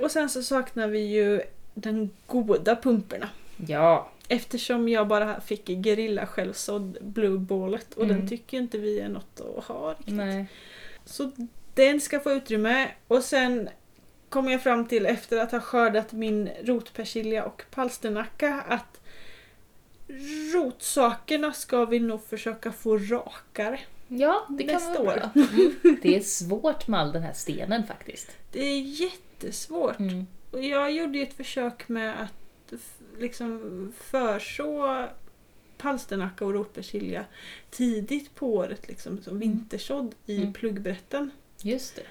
Och 0.03 0.11
sen 0.11 0.29
så 0.29 0.43
saknar 0.43 0.89
vi 0.89 0.99
ju 1.01 1.43
den 1.75 2.11
goda 2.27 2.77
pumperna. 2.77 3.29
Ja. 3.67 4.11
Eftersom 4.29 4.89
jag 4.89 5.09
bara 5.09 5.41
fick 5.41 5.69
gerilla 5.69 6.27
självsådd 6.27 6.99
blueballet 7.01 7.95
och 7.95 8.05
Mm. 8.05 8.17
den 8.19 8.29
tycker 8.29 8.59
inte 8.59 8.79
vi 8.79 9.01
är 9.01 9.09
något 9.09 9.41
att 9.59 9.65
ha 9.65 9.91
riktigt. 9.93 10.15
Nej. 10.15 10.47
Så 11.05 11.31
den 11.75 12.01
ska 12.01 12.21
få 12.21 12.33
utrymme 12.33 12.89
och 13.09 13.23
sen 13.25 13.69
kommer 14.29 14.53
jag 14.53 14.63
fram 14.63 14.87
till 14.89 15.07
efter 15.07 15.39
att 15.39 15.53
ha 15.53 15.61
skördat 15.61 16.13
min 16.13 16.49
rotpersilja 16.65 17.45
och 17.45 17.63
palsternacka 17.71 18.65
att 18.69 19.01
rotsakerna 20.55 21.53
ska 21.53 21.85
vi 21.85 21.99
nog 22.01 22.25
försöka 22.25 22.73
få 22.73 22.99
rakare. 22.99 23.81
Ja, 24.09 24.47
det 24.49 24.65
kan 24.65 24.75
Nästa 24.75 25.03
vara 25.03 25.15
år. 25.17 25.31
bra. 25.35 25.43
Mm. 25.83 25.99
Det 26.03 26.17
är 26.17 26.21
svårt 26.21 26.89
med 26.89 27.01
all 27.01 27.13
den 27.13 27.23
här 27.23 27.33
stenen 27.33 27.87
faktiskt. 27.87 28.31
Det 28.53 28.61
är 28.65 28.81
jättesvårt. 29.45 29.99
Mm. 29.99 30.27
Och 30.51 30.65
jag 30.65 30.93
gjorde 30.93 31.19
ju 31.19 31.23
ett 31.25 31.35
försök 31.35 31.89
med 31.89 32.23
att 32.23 32.73
liksom 33.19 33.93
förså 33.97 35.07
palsternacka 35.79 36.45
och 36.45 36.53
rotpersilja 36.53 37.25
tidigt 37.71 38.35
på 38.35 38.55
året 38.55 38.89
liksom, 38.89 39.23
som 39.23 39.39
vintersådd 39.39 40.15
i 40.27 40.37
Mm. 40.37 40.53
pluggbrätten. 40.53 41.31
Just 41.63 41.97
det. 41.97 42.03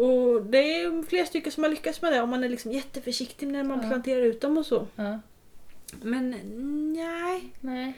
Och 0.00 0.42
det 0.46 0.58
är 0.80 1.02
flera 1.02 1.26
stycken 1.26 1.52
som 1.52 1.62
har 1.62 1.70
lyckats 1.70 2.02
med 2.02 2.12
det 2.12 2.20
om 2.20 2.30
man 2.30 2.44
är 2.44 2.48
liksom 2.48 2.72
jätteförsiktig 2.72 3.48
när 3.48 3.64
man 3.64 3.80
Ja. 3.82 3.88
planterar 3.88 4.20
ut 4.22 4.40
dem 4.40 4.58
och 4.58 4.66
så. 4.66 4.86
Ja. 4.96 5.18
Men 6.02 6.30
nej, 6.94 7.52
Nej. 7.60 7.92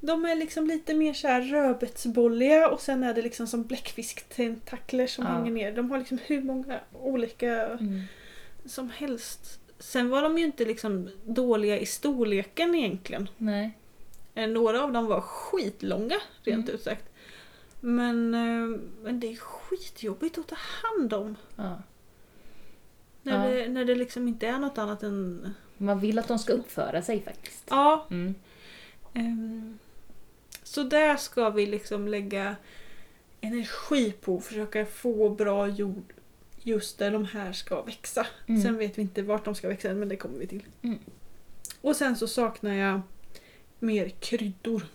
de 0.00 0.24
är 0.24 0.34
liksom 0.34 0.66
lite 0.66 0.94
mer 0.94 1.12
så 1.14 1.28
här 1.28 1.40
rödbetsbolliga 1.42 2.68
och 2.68 2.80
sen 2.80 3.02
är 3.02 3.14
det 3.14 3.22
liksom 3.22 3.46
som 3.46 3.62
bläckfisktentakler 3.64 5.06
som 5.06 5.24
Ja. 5.24 5.30
hänger 5.30 5.50
ner. 5.52 5.72
De 5.72 5.90
har 5.90 5.98
liksom 5.98 6.18
hur 6.26 6.40
många 6.42 6.80
olika 6.92 7.66
Mm. 7.66 8.00
Som 8.66 8.90
helst. 8.90 9.60
Sen 9.78 10.08
var 10.10 10.22
de 10.22 10.38
ju 10.38 10.44
inte 10.44 10.64
liksom 10.64 11.10
dåliga 11.24 11.78
i 11.80 11.86
storleken 11.86 12.74
egentligen. 12.74 13.28
Nej. 13.36 13.78
Eh, 14.34 14.48
Några 14.48 14.82
av 14.82 14.92
dem 14.92 15.06
var 15.06 15.20
skitlånga 15.20 16.16
rent 16.42 16.64
Mm. 16.68 16.74
ut 16.74 16.82
sagt. 16.82 17.04
Men, 17.80 18.34
eh, 18.34 18.80
men 19.02 19.20
det 19.20 19.32
är 19.32 19.36
skitjobbigt 19.36 20.38
att 20.38 20.46
ta 20.48 20.56
hand 20.58 21.12
om. 21.14 21.36
Ja. 21.56 21.82
När, 23.22 23.48
Ja. 23.48 23.54
det, 23.64 23.68
när 23.68 23.84
det 23.84 23.94
liksom 23.94 24.28
inte 24.28 24.46
är 24.46 24.58
något 24.58 24.78
annat 24.78 25.02
än... 25.02 25.54
Man 25.76 26.00
vill 26.00 26.18
att 26.18 26.28
de 26.28 26.38
ska 26.38 26.52
uppföra 26.52 27.02
sig 27.02 27.22
faktiskt. 27.22 27.64
Ja, 27.70 28.06
Mm. 28.10 28.34
Ehm, 29.14 29.78
Så 30.62 30.82
där 30.82 31.16
ska 31.16 31.50
vi 31.50 31.66
liksom 31.66 32.08
lägga 32.08 32.56
energi 33.40 34.12
på 34.12 34.40
försöka 34.40 34.86
få 34.86 35.30
bra 35.30 35.68
jord 35.68 36.12
just 36.66 36.98
där 36.98 37.10
de 37.10 37.24
här 37.24 37.52
ska 37.52 37.82
växa. 37.82 38.26
Mm. 38.46 38.62
Sen 38.62 38.76
vet 38.78 38.98
vi 38.98 39.02
inte 39.02 39.22
vart 39.22 39.44
de 39.44 39.54
ska 39.54 39.68
växa 39.68 39.88
än, 39.90 39.98
men 39.98 40.08
det 40.08 40.16
kommer 40.16 40.38
vi 40.38 40.46
till. 40.46 40.62
Mm. 40.82 40.98
Och 41.80 41.96
sen 41.96 42.16
så 42.16 42.26
saknar 42.28 42.74
jag 42.74 43.00
mer 43.78 44.08
kryddor. 44.08 44.86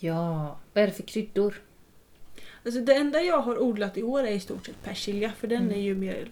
Ja. 0.00 0.58
Vad 0.72 0.82
är 0.84 0.86
det 0.88 0.92
för 0.94 1.02
kryddor? 1.02 1.62
Alltså 2.64 2.80
det 2.80 2.94
enda 2.94 3.22
jag 3.22 3.38
har 3.40 3.58
odlat 3.58 3.96
i 3.96 4.02
år 4.02 4.20
är 4.22 4.30
i 4.32 4.40
stort 4.40 4.66
sett 4.66 4.82
persilja 4.82 5.32
för 5.38 5.46
den 5.48 5.62
Mm. 5.62 5.74
är 5.74 5.80
ju 5.80 5.94
mer, 5.94 6.28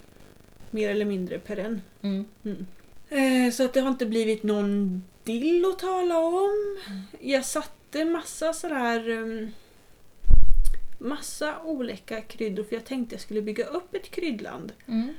mer 0.71 0.89
eller 0.89 1.05
mindre 1.05 1.39
perenn. 1.39 1.81
Mm. 2.01 2.25
Mm. 2.43 2.65
Eh, 3.09 3.51
så 3.53 3.63
att 3.65 3.73
det 3.73 3.79
har 3.81 3.89
inte 3.89 4.05
blivit 4.05 4.43
någon 4.43 5.03
dill 5.23 5.65
att 5.65 5.79
tala 5.79 6.17
om. 6.19 6.77
Jag 7.19 7.45
satte 7.45 8.05
massa 8.05 8.53
sådär... 8.53 9.09
Um, 9.09 9.51
massa 10.97 11.61
olika 11.63 12.21
kryddor 12.21 12.63
för 12.63 12.75
jag 12.75 12.85
tänkte 12.85 13.15
jag 13.15 13.21
skulle 13.21 13.41
bygga 13.41 13.65
upp 13.65 13.95
ett 13.95 14.11
kryddland. 14.11 14.73
Mm. 14.87 15.13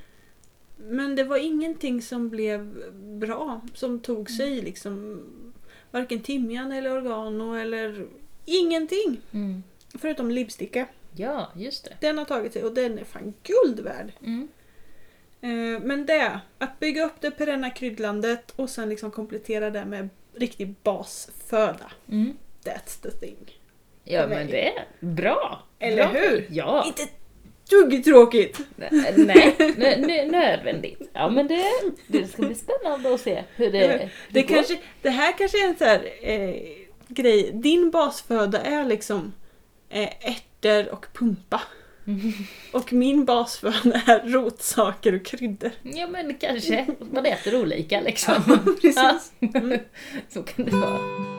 Men 0.77 1.17
det 1.17 1.25
var 1.25 1.37
ingenting 1.37 2.03
som 2.03 2.29
blev 2.31 2.91
bra, 3.19 3.61
som 3.75 4.01
tog 4.01 4.31
sig 4.31 4.63
liksom. 4.63 5.23
Varken 5.91 6.21
timjan 6.21 6.73
eller 6.73 6.99
oregano 6.99 7.55
eller 7.55 8.07
ingenting. 8.45 9.21
Mm. 9.33 9.63
Förutom 9.95 10.31
lipsticka. 10.31 10.87
Ja, 11.17 11.53
just 11.57 11.85
det. 11.85 11.97
Den 12.01 12.19
har 12.19 12.25
tagit 12.25 12.53
sig 12.53 12.65
och 12.65 12.75
den 12.75 12.99
är 12.99 13.05
fan 13.05 13.35
guld 13.43 13.81
värd. 13.81 14.13
Mm. 14.21 14.49
Eh, 15.41 15.81
Men 15.83 16.07
det, 16.07 16.41
att 16.59 16.81
bygga 16.81 17.05
upp 17.07 17.21
det 17.21 17.31
perenna 17.31 17.71
kryddlandet 17.71 18.51
och 18.51 18.71
sen 18.71 18.89
liksom 18.89 19.11
komplettera 19.11 19.71
det 19.71 19.85
med 19.85 20.09
riktig 20.35 20.75
basföda. 20.83 21.93
Mm. 22.09 22.33
That's 22.65 23.03
the 23.03 23.11
thing. 23.11 23.56
Ja 24.09 24.27
men 24.27 24.47
det 24.47 24.69
är 24.69 24.85
bra. 25.01 25.63
Eller 25.79 26.09
bra. 26.09 26.21
hur? 26.21 26.47
Ja. 26.51 26.85
Inte 26.87 27.03
dugg 27.71 28.05
tråkigt. 28.05 28.61
Nej, 28.77 29.15
nö, 29.17 29.97
nö, 29.97 30.25
nödvändigt. 30.27 31.11
Ja 31.13 31.29
men 31.29 31.49
det, 31.49 31.65
det 32.07 32.27
ska 32.27 32.43
bli 32.43 32.55
spännande 32.55 33.15
att 33.15 33.21
se 33.21 33.43
hur 33.57 33.73
det, 33.73 33.79
hur 33.79 34.09
Det, 34.29 34.43
går. 34.43 34.55
kanske, 34.55 34.79
det 35.03 35.11
här 35.11 35.39
kanske 35.39 35.65
är 35.65 35.69
en 35.69 35.77
sån 35.77 35.87
här 35.87 36.09
eh, 36.23 36.55
grej. 37.09 37.51
Din 37.55 37.91
basföda 37.91 38.61
är 38.61 38.85
liksom 38.85 39.33
eh, 39.91 40.09
ärtor 40.21 40.93
och 40.93 41.07
pumpa. 41.15 41.63
Och 42.73 42.93
min 42.93 43.25
basföda 43.25 44.03
är 44.07 44.29
rotsaker 44.33 45.15
och 45.15 45.25
kryddor. 45.25 45.71
Ja 45.83 46.07
men 46.07 46.35
kanske. 46.35 46.87
Man 47.13 47.27
äter 47.27 47.63
olika 47.63 48.01
liksom. 48.01 48.35
Precis. 48.83 49.33
Ja. 49.41 49.79
Så 50.29 50.43
kan 50.43 50.65
det 50.65 50.77
vara. 50.77 51.36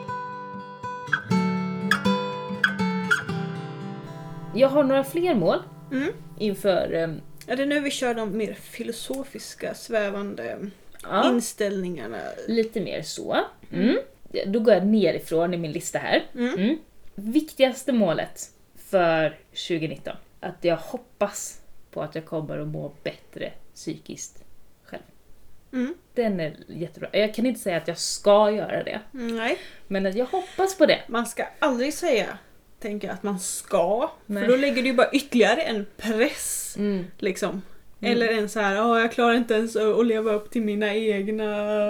Jag 4.58 4.68
har 4.68 4.84
några 4.84 5.04
fler 5.04 5.34
mål 5.34 5.58
Mm. 5.92 6.12
inför 6.38 6.92
ehm, 6.92 7.20
Är 7.46 7.56
det 7.56 7.66
nu 7.66 7.80
vi 7.80 7.90
kör 7.90 8.14
de 8.14 8.36
mer 8.36 8.54
filosofiska, 8.54 9.74
svävande 9.74 10.58
ja, 11.02 11.28
inställningarna? 11.30 12.18
lite 12.48 12.80
mer 12.80 13.02
så. 13.02 13.36
Mm. 13.72 13.98
Då 14.46 14.60
går 14.60 14.74
jag 14.74 14.86
nerifrån 14.86 15.54
i 15.54 15.56
min 15.56 15.72
lista 15.72 15.98
här. 15.98 16.24
Mm. 16.34 16.54
Mm. 16.54 16.78
Viktigaste 17.14 17.92
målet 17.92 18.50
för 18.76 19.36
2019. 19.68 20.16
Att 20.40 20.64
jag 20.64 20.76
hoppas 20.76 21.60
på 21.90 22.02
att 22.02 22.14
jag 22.14 22.24
kommer 22.24 22.58
att 22.58 22.68
må 22.68 22.92
bättre 23.02 23.52
psykiskt 23.74 24.44
själv. 24.84 25.02
Mm. 25.72 25.94
Den 26.14 26.40
är 26.40 26.56
jättebra. 26.68 27.08
Jag 27.12 27.34
kan 27.34 27.46
inte 27.46 27.60
säga 27.60 27.76
att 27.76 27.88
jag 27.88 27.98
ska 27.98 28.50
göra 28.50 28.82
det. 28.84 29.00
Nej, 29.12 29.58
Men 29.86 30.06
att 30.06 30.14
jag 30.14 30.26
hoppas 30.26 30.78
på 30.78 30.86
det. 30.86 31.00
man 31.08 31.26
ska 31.26 31.44
aldrig 31.58 31.94
säga 31.94 32.38
tänker 32.80 33.10
att 33.10 33.22
man 33.22 33.40
ska. 33.40 34.10
Nej. 34.26 34.42
För 34.44 34.50
då 34.52 34.56
lägger 34.56 34.82
du 34.82 34.88
ju 34.88 34.94
bara 34.94 35.10
ytterligare 35.12 35.62
en 35.62 35.86
press. 35.96 36.74
Mm. 36.78 37.04
Liksom. 37.18 37.62
Eller 38.00 38.28
en 38.28 38.48
så 38.48 38.60
här, 38.60 38.74
"Ja, 38.74 39.00
jag 39.00 39.12
klarar 39.12 39.34
inte 39.34 39.54
ens 39.54 39.76
att 39.76 40.06
leva 40.06 40.32
upp 40.32 40.50
till 40.50 40.62
mina 40.62 40.94
egna... 40.94 41.44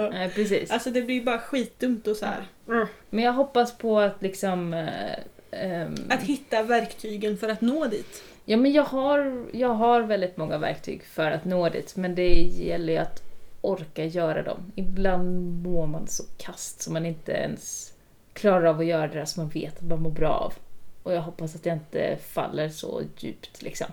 Nej, 0.09 0.29
precis. 0.29 0.71
Alltså 0.71 0.89
det 0.91 1.01
blir 1.01 1.21
bara 1.21 1.39
skitdumt 1.39 2.07
och 2.07 2.15
så 2.15 2.25
här. 2.25 2.43
Mm. 2.67 2.87
Men 3.09 3.23
jag 3.23 3.33
hoppas 3.33 3.77
på 3.77 3.99
att 3.99 4.21
liksom... 4.21 4.73
eh, 4.73 5.13
ehm, 5.51 5.95
Att 6.09 6.23
hitta 6.23 6.63
verktygen 6.63 7.37
för 7.37 7.49
att 7.49 7.61
nå 7.61 7.85
dit. 7.85 8.23
Ja 8.45 8.57
men 8.57 8.71
jag 8.73 8.83
har, 8.83 9.45
jag 9.51 9.69
har 9.73 10.01
väldigt 10.01 10.37
många 10.37 10.57
verktyg 10.57 11.03
för 11.03 11.31
att 11.31 11.45
nå 11.45 11.69
dit 11.69 11.95
men 11.95 12.15
det 12.15 12.33
gäller 12.41 12.93
ju 12.93 12.99
att 12.99 13.23
orka 13.61 14.05
göra 14.05 14.43
dem. 14.43 14.71
Ibland 14.75 15.63
mår 15.63 15.87
man 15.87 16.07
så 16.07 16.23
kast 16.37 16.81
så 16.81 16.91
man 16.91 17.05
inte 17.05 17.31
ens 17.31 17.93
klarar 18.33 18.65
av 18.65 18.79
att 18.79 18.85
göra 18.85 19.07
det 19.07 19.25
som 19.25 19.43
man 19.43 19.49
vet 19.49 19.77
att 19.77 19.83
man 19.89 20.01
mår 20.01 20.11
bra 20.11 20.29
av. 20.29 20.53
Och 21.03 21.13
jag 21.13 21.21
hoppas 21.21 21.55
att 21.55 21.65
jag 21.65 21.75
inte 21.75 22.17
faller 22.27 22.69
så 22.69 23.01
djupt 23.17 23.61
liksom. 23.61 23.87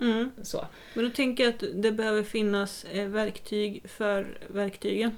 Mm. 0.00 0.30
Så. 0.42 0.66
Men 0.94 1.04
då 1.04 1.10
tänker 1.10 1.44
jag 1.44 1.54
att 1.54 1.64
det 1.74 1.92
behöver 1.92 2.22
finnas 2.22 2.84
eh, 2.92 3.06
verktyg 3.08 3.82
för 3.88 4.38
verktygen. 4.48 5.16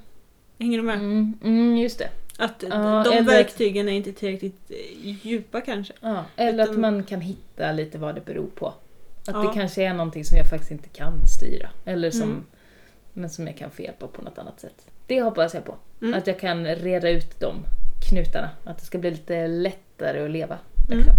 Hänger 0.58 0.78
du 0.78 0.84
med? 0.84 0.94
Mm, 0.96 1.38
mm, 1.44 1.76
just 1.76 1.98
det. 1.98 2.08
Att 2.38 2.64
Ja, 2.70 3.04
de 3.10 3.22
verktygen 3.24 3.88
är 3.88 3.92
inte 3.92 4.12
tillräckligt 4.12 4.70
eh, 4.70 5.26
djupa 5.26 5.60
kanske. 5.60 5.92
Ja, 6.00 6.24
eller 6.36 6.62
att 6.64 6.68
Utan- 6.70 6.80
man 6.80 7.02
kan 7.02 7.20
hitta 7.20 7.72
lite 7.72 7.98
vad 7.98 8.14
det 8.14 8.20
beror 8.24 8.46
på. 8.54 8.66
Att 8.66 8.74
Ja. 9.26 9.38
det 9.42 9.54
kanske 9.54 9.82
är 9.82 9.94
någonting 9.94 10.24
som 10.24 10.36
jag 10.38 10.46
faktiskt 10.50 10.70
inte 10.70 10.88
kan 10.88 11.12
styra. 11.38 11.68
Eller 11.84 12.10
som, 12.10 12.22
Mm. 12.22 12.44
men 13.12 13.30
som 13.30 13.46
jag 13.46 13.56
kan 13.56 13.70
få 13.70 13.82
hjälp 13.82 14.02
av 14.02 14.06
på 14.08 14.22
något 14.22 14.38
annat 14.38 14.60
sätt. 14.60 14.86
Det 15.06 15.22
hoppas 15.22 15.54
jag 15.54 15.64
på. 15.64 15.74
Mm. 16.02 16.14
Att 16.18 16.26
jag 16.26 16.40
kan 16.40 16.66
reda 16.66 17.10
ut 17.10 17.40
de 17.40 17.54
knutarna. 18.10 18.50
Att 18.64 18.78
det 18.78 18.84
ska 18.84 18.98
bli 18.98 19.10
lite 19.10 19.46
lättare 19.48 20.24
att 20.24 20.30
leva. 20.30 20.58
Mm. 20.88 20.98
Liksom. 20.98 21.16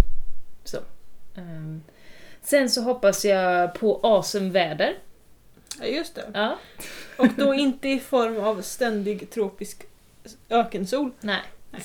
Så. 0.64 0.78
Ehm, 1.40 1.82
sen 2.42 2.70
så 2.70 2.82
hoppas 2.82 3.24
jag 3.24 3.74
på 3.74 4.00
awesome 4.02 4.50
väder. 4.50 4.98
Ja, 5.80 5.86
just 5.86 6.14
det. 6.14 6.30
Ja. 6.34 6.58
Och 7.18 7.28
då 7.36 7.54
inte 7.54 7.88
i 7.88 7.98
form 7.98 8.40
av 8.40 8.62
ständig 8.62 9.30
tropisk 9.30 9.84
ökensol. 10.48 11.10
Nej. 11.20 11.40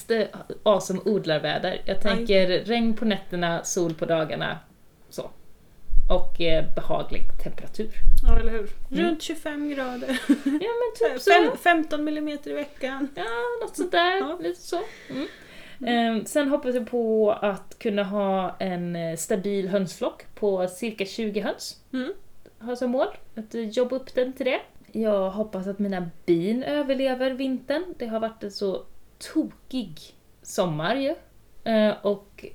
Det 0.07 0.35
awesome 0.63 0.99
odlarväder. 1.05 1.81
Jag 1.85 2.01
tänker 2.01 2.47
regn 2.47 2.93
på 2.93 3.05
nätterna, 3.05 3.63
sol 3.63 3.93
på 3.93 4.05
dagarna. 4.05 4.59
Så. 5.09 5.31
Och 6.09 6.41
eh, 6.41 6.75
behaglig 6.75 7.21
temperatur. 7.43 7.91
Ja, 8.23 8.39
eller 8.39 8.51
hur? 8.51 8.69
Mm. 8.91 9.05
Runt 9.05 9.21
25 9.21 9.69
grader. 9.69 10.19
Ja 10.43 10.51
men 10.53 11.09
typ 11.11 11.21
så. 11.21 11.31
Fem, 11.31 11.57
15 11.57 12.03
millimeter 12.03 12.51
i 12.51 12.53
veckan. 12.53 13.09
Ja, 13.15 13.23
något 13.61 13.75
sånt 13.75 13.91
där. 13.91 14.17
Ja. 14.17 14.37
Lite 14.41 14.61
så. 14.61 14.79
Mm. 15.09 15.27
Ehm, 15.85 16.25
sen 16.25 16.49
hoppas 16.49 16.75
jag 16.75 16.87
på 16.89 17.31
att 17.31 17.79
kunna 17.79 18.03
ha 18.03 18.55
en 18.59 18.95
eh, 18.95 19.15
stabil 19.15 19.67
hönsflock 19.69 20.23
på 20.35 20.67
cirka 20.67 21.05
20 21.05 21.39
höns. 21.41 21.81
Mm. 21.93 22.13
Har 22.59 22.75
som 22.75 22.91
mål 22.91 23.07
att 23.35 23.75
jobba 23.77 23.95
upp 23.95 24.13
den 24.15 24.33
till 24.33 24.45
det. 24.45 24.59
Jag 24.99 25.29
hoppas 25.31 25.67
att 25.67 25.79
mina 25.79 26.09
bin 26.25 26.63
överlever 26.63 27.31
vintern. 27.31 27.83
Det 27.97 28.05
har 28.05 28.19
varit 28.19 28.43
en 28.43 28.51
så 28.51 28.83
tokig 29.33 29.99
sommar 30.41 30.95
ju. 30.95 31.15
Eh, 31.71 31.93
och 32.01 32.45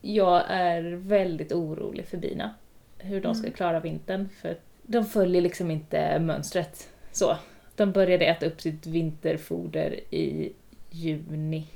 jag 0.00 0.42
är 0.48 0.82
väldigt 0.92 1.52
orolig 1.52 2.06
för 2.06 2.16
bina. 2.16 2.54
Hur 2.98 3.20
de 3.20 3.34
ska 3.34 3.46
Mm. 3.46 3.56
klara 3.56 3.80
vintern. 3.80 4.28
För 4.42 4.56
de 4.82 5.04
följer 5.06 5.42
liksom 5.42 5.70
inte 5.70 6.18
mönstret. 6.18 6.88
Så. 7.12 7.36
De 7.76 7.92
började 7.92 8.24
äta 8.26 8.46
upp 8.46 8.60
sitt 8.60 8.86
vinterfoder 8.86 10.00
i 10.14 10.52
juni, 10.90 11.66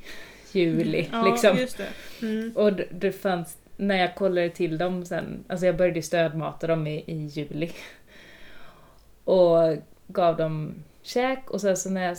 juli. 0.54 1.08
Ja, 1.12 1.22
liksom. 1.30 1.56
just 1.56 1.78
det. 1.78 1.88
Mm. 2.26 2.52
Och 2.56 2.72
det, 2.72 2.86
det 2.90 3.12
fanns, 3.12 3.58
när 3.76 3.96
jag 3.96 4.14
kollade 4.14 4.50
till 4.50 4.78
dem 4.78 5.04
sen, 5.04 5.44
alltså 5.48 5.66
jag 5.66 5.76
började 5.76 6.02
stödmata 6.02 6.66
dem 6.66 6.86
i, 6.86 7.04
i 7.06 7.26
juli. 7.26 7.70
Och 9.24 9.76
gav 10.06 10.36
dem 10.36 10.74
käk 11.02 11.50
och 11.50 11.60
sen 11.60 11.76
så 11.76 11.90
när 11.90 12.04
jag 12.04 12.16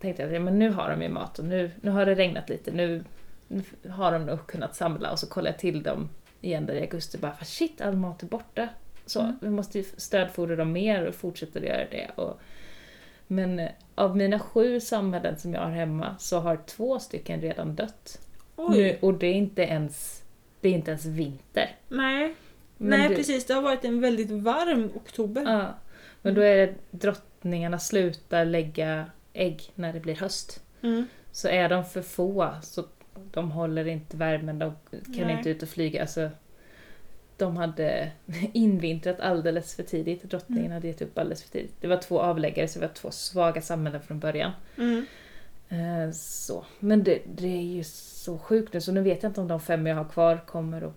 tänkte 0.00 0.22
jag 0.22 0.42
men 0.42 0.58
nu 0.58 0.70
har 0.70 0.90
de 0.90 1.02
ju 1.02 1.08
mat 1.08 1.38
och 1.38 1.44
nu, 1.44 1.70
nu 1.80 1.90
har 1.90 2.06
det 2.06 2.14
regnat 2.14 2.48
lite, 2.48 2.70
nu, 2.72 3.04
nu 3.48 3.62
har 3.90 4.12
de 4.12 4.24
nog 4.26 4.46
kunnat 4.46 4.76
samla 4.76 5.10
och 5.10 5.18
så 5.18 5.26
kollade 5.26 5.50
jag 5.50 5.58
till 5.58 5.82
dem 5.82 6.08
igen 6.40 6.66
där 6.66 6.74
i 6.74 6.80
augusti 6.80 7.18
bara 7.18 7.32
för 7.34 7.44
shit 7.44 7.80
all 7.80 7.96
mat 7.96 8.22
är 8.22 8.26
borta. 8.26 8.68
Så 9.06 9.20
Mm. 9.20 9.36
vi 9.40 9.50
måste 9.50 9.82
stödfodra 9.82 10.56
dem 10.56 10.72
mer 10.72 11.06
och 11.06 11.14
fortsätta 11.14 11.60
göra 11.60 11.84
det. 11.90 12.10
Och, 12.14 12.40
men 13.26 13.58
eh, 13.58 13.70
av 13.94 14.16
mina 14.16 14.38
sju 14.38 14.80
samhällen 14.80 15.38
som 15.38 15.54
jag 15.54 15.60
har 15.60 15.70
hemma 15.70 16.16
så 16.18 16.38
har 16.38 16.56
två 16.56 16.98
stycken 16.98 17.40
redan 17.40 17.74
dött. 17.74 18.20
Oj. 18.56 18.76
Nu, 18.76 18.98
och 19.00 19.14
det 19.14 19.26
är 19.26 19.34
inte 19.34 19.62
ens, 19.62 20.22
det 20.60 20.68
är 20.68 20.72
inte 20.72 20.90
ens 20.90 21.04
vinter. 21.04 21.76
Nej, 21.88 22.34
Men 22.76 23.00
Nej 23.00 23.08
det, 23.08 23.14
precis. 23.14 23.46
Det 23.46 23.54
har 23.54 23.62
varit 23.62 23.84
en 23.84 24.00
väldigt 24.00 24.30
varm 24.30 24.90
oktober. 24.94 25.42
Ja, 25.42 25.74
men 26.22 26.34
då 26.34 26.40
är 26.40 26.56
det 26.56 26.74
drottningarna 26.90 27.78
slutar 27.78 28.44
lägga 28.44 29.06
ägg 29.32 29.62
när 29.74 29.92
det 29.92 30.00
blir 30.00 30.14
höst. 30.14 30.62
Mm. 30.82 31.06
Så 31.32 31.48
är 31.48 31.68
de 31.68 31.84
för 31.84 32.02
få 32.02 32.54
så 32.62 32.84
de 33.30 33.50
håller 33.50 33.86
inte 33.86 34.16
värmen, 34.16 34.58
de 34.58 34.72
kan 34.90 35.26
Nej. 35.26 35.36
inte 35.36 35.50
ut 35.50 35.62
och 35.62 35.68
flyga. 35.68 36.00
Alltså, 36.00 36.30
de 37.36 37.56
hade 37.56 38.10
invintrat 38.52 39.20
alldeles 39.20 39.74
för 39.74 39.82
tidigt, 39.82 40.22
drottningen 40.22 40.64
Mm. 40.64 40.72
hade 40.74 40.86
gett 40.88 41.02
upp 41.02 41.18
alldeles 41.18 41.42
för 41.42 41.50
tidigt. 41.50 41.74
Det 41.80 41.86
var 41.88 41.96
två 41.96 42.20
avläggare 42.20 42.68
så 42.68 42.78
det 42.80 42.86
var 42.86 42.94
två 42.94 43.10
svaga 43.10 43.62
samhällen 43.62 44.02
från 44.02 44.18
början. 44.20 44.52
Mm. 44.78 45.06
Eh, 45.68 46.12
Så. 46.12 46.64
Men 46.80 47.04
det, 47.04 47.18
det 47.36 47.48
är 47.48 47.62
ju 47.62 47.84
så 47.84 48.38
sjukt 48.38 48.72
nu 48.72 48.80
så 48.80 48.92
nu 48.92 49.02
vet 49.02 49.22
jag 49.22 49.30
inte 49.30 49.40
om 49.40 49.48
de 49.48 49.60
fem 49.60 49.86
jag 49.86 49.96
har 49.96 50.04
kvar 50.08 50.40
kommer 50.46 50.82
att 50.82 50.94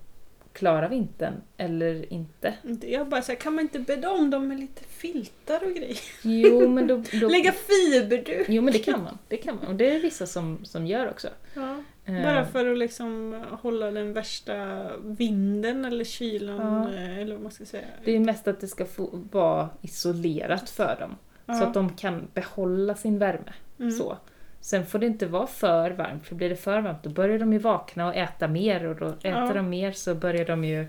klara 0.54 0.88
vintern 0.88 1.34
eller 1.58 2.13
inte. 2.13 2.54
Jag 2.82 3.08
bara 3.10 3.21
säger, 3.21 3.39
kan 3.39 3.54
man 3.56 3.62
inte 3.62 3.80
bädda 3.80 4.12
om 4.12 4.30
dem 4.30 4.47
med 4.47 4.60
lite 4.60 4.84
filtar 4.84 5.63
och 5.65 5.73
grejer? 5.73 5.97
Jo 6.21 6.67
men 6.69 6.88
då... 6.88 7.04
då 7.21 7.28
Lägga 7.28 7.52
fiberduk! 7.52 8.45
Jo 8.49 8.62
men 8.62 8.73
det 8.73 8.80
kan 8.80 9.04
man. 9.04 9.17
Det 9.28 9.38
kan 9.38 9.56
man. 9.56 9.67
Och 9.67 9.75
det 9.75 9.95
är 9.95 9.99
vissa 9.99 10.25
som, 10.25 10.65
som 10.65 10.88
gör 10.88 11.10
också. 11.10 11.28
Ja. 11.54 11.84
Eh, 12.17 12.24
Bara 12.24 12.45
för 12.45 12.72
att 12.72 12.78
liksom 12.78 13.43
hålla 13.62 13.91
den 13.91 14.13
värsta 14.13 14.86
vinden 15.04 15.86
eller 15.86 16.04
kylan 16.06 16.88
Ja. 16.93 16.95
eh, 17.00 17.17
eller 17.19 17.34
vad 17.36 17.41
man 17.43 17.52
ska 17.52 17.65
säga. 17.65 17.86
Det 18.06 18.15
är 18.15 18.19
mest 18.19 18.48
att 18.48 18.60
det 18.60 18.67
ska 18.67 18.86
få 18.86 19.10
vara 19.32 19.69
isolerat 19.82 20.69
för 20.69 20.95
dem. 21.00 21.15
Ja. 21.45 21.54
Så 21.54 21.63
att 21.63 21.74
de 21.74 21.89
kan 21.95 22.28
behålla 22.34 22.95
sin 22.95 23.19
värme. 23.19 23.54
Mm. 23.80 23.91
Så. 23.91 24.17
Sen 24.62 24.86
får 24.86 25.00
det 25.00 25.06
inte 25.06 25.26
vara 25.26 25.48
för 25.48 25.91
varmt, 25.91 26.28
för 26.28 26.36
blir 26.36 26.50
det 26.50 26.56
för 26.56 26.82
varmt 26.82 27.04
då 27.04 27.10
börjar 27.10 27.39
de 27.39 27.54
ju 27.54 27.60
vakna 27.60 28.08
och 28.08 28.15
äta 28.15 28.48
mer 28.48 28.86
och 28.86 28.95
då 28.95 29.06
äter 29.08 29.32
Ja. 29.32 29.54
de 29.54 29.69
mer 29.69 29.91
så 29.91 30.15
börjar 30.15 30.45
de 30.45 30.63
ju 30.63 30.86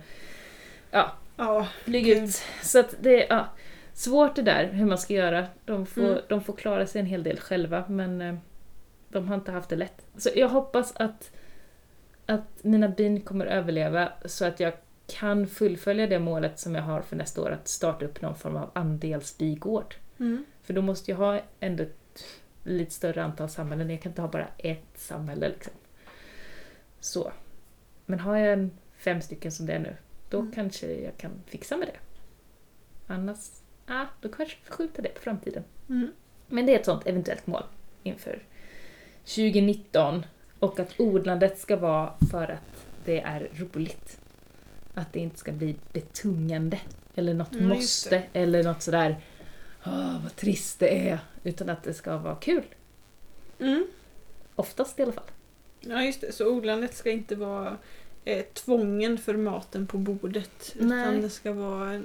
ja, 0.90 1.12
Ja, 1.36 1.66
flyga 1.84 2.22
ut. 2.24 2.42
Så 2.62 2.80
att 2.80 2.94
det 3.00 3.24
är 3.30 3.36
ja, 3.36 3.46
svårt 3.92 4.36
det 4.36 4.42
där 4.42 4.66
hur 4.72 4.86
man 4.86 4.98
ska 4.98 5.14
göra. 5.14 5.46
De 5.64 5.86
får, 5.86 6.00
Mm. 6.02 6.18
de 6.28 6.40
får 6.42 6.52
klara 6.52 6.86
sig 6.86 7.00
en 7.00 7.06
hel 7.06 7.22
del 7.22 7.40
själva 7.40 7.84
men 7.88 8.20
eh, 8.20 8.34
de 9.12 9.28
har 9.28 9.34
inte 9.34 9.52
haft 9.52 9.68
det 9.68 9.76
lätt. 9.76 10.06
Så 10.16 10.30
jag 10.34 10.48
hoppas 10.48 10.92
att, 10.96 11.30
att 12.26 12.64
mina 12.64 12.88
bin 12.88 13.20
kommer 13.20 13.46
överleva 13.46 14.12
så 14.24 14.44
att 14.44 14.60
jag 14.60 14.72
kan 15.06 15.46
fullfölja 15.46 16.06
det 16.06 16.18
målet 16.18 16.58
som 16.58 16.74
jag 16.74 16.82
har 16.82 17.02
för 17.02 17.16
nästa 17.16 17.42
år, 17.42 17.50
att 17.50 17.68
starta 17.68 18.04
upp 18.04 18.22
någon 18.22 18.34
form 18.34 18.56
av 18.56 18.70
andelsbigård. 18.74 19.94
Mm. 20.18 20.44
För 20.62 20.74
då 20.74 20.82
måste 20.82 21.10
jag 21.10 21.18
ha 21.18 21.40
ändå 21.60 21.82
ett 21.82 22.24
lite 22.64 22.90
större 22.94 23.22
antal 23.24 23.48
samhällen, 23.48 23.90
jag 23.90 24.02
kan 24.02 24.12
inte 24.12 24.22
ha 24.22 24.28
bara 24.28 24.48
ett 24.58 24.98
samhälle 24.98 25.48
liksom. 25.48 25.72
Så. 27.00 27.32
Men 28.06 28.20
har 28.20 28.36
jag 28.36 28.52
en 28.52 28.70
fem 28.96 29.20
stycken 29.20 29.52
som 29.52 29.66
det 29.66 29.72
är 29.72 29.78
nu, 29.78 29.96
då 30.30 30.38
Mm. 30.38 30.52
kanske 30.52 30.94
jag 30.94 31.16
kan 31.16 31.30
fixa 31.46 31.76
med 31.76 31.88
det. 31.88 31.96
Annars, 33.06 33.50
ja, 33.86 34.06
då 34.20 34.28
kanske 34.28 34.56
jag 34.60 34.66
får 34.68 34.74
skjuta 34.74 35.02
det 35.02 35.08
på 35.08 35.20
framtiden. 35.20 35.64
Mm. 35.88 36.12
Men 36.48 36.66
det 36.66 36.74
är 36.74 36.78
ett 36.78 36.84
sånt 36.84 37.06
eventuellt 37.06 37.46
mål 37.46 37.62
inför 38.02 38.42
2019. 39.24 40.26
Och 40.58 40.80
att 40.80 41.00
odlandet 41.00 41.58
ska 41.58 41.76
vara 41.76 42.12
för 42.30 42.42
att 42.42 42.86
det 43.04 43.20
är 43.20 43.50
roligt. 43.54 44.20
Att 44.94 45.12
det 45.12 45.20
inte 45.20 45.38
ska 45.38 45.52
bli 45.52 45.76
betungande. 45.92 46.80
Eller 47.14 47.34
något 47.34 47.52
just 47.52 47.66
måste. 47.66 48.22
Eller 48.32 48.62
något 48.62 48.82
sådär, 48.82 49.20
åh 49.86 50.22
vad 50.22 50.36
trist 50.36 50.78
det 50.78 51.08
är. 51.08 51.18
Utan 51.44 51.70
att 51.70 51.82
det 51.82 51.94
ska 51.94 52.16
vara 52.16 52.34
kul. 52.34 52.64
Mm. 53.58 53.86
Oftast 54.54 54.98
i 54.98 55.02
alla 55.02 55.12
fall. 55.12 55.30
Ja 55.80 56.02
just 56.02 56.20
det, 56.20 56.32
så 56.32 56.46
odlandet 56.46 56.94
ska 56.94 57.10
inte 57.10 57.36
vara 57.36 57.76
eh, 58.24 58.44
tvången 58.44 59.18
för 59.18 59.36
maten 59.36 59.86
på 59.86 59.98
bordet. 59.98 60.74
Nej. 60.74 61.00
Utan 61.00 61.20
det 61.20 61.30
ska 61.30 61.52
vara. 61.52 62.02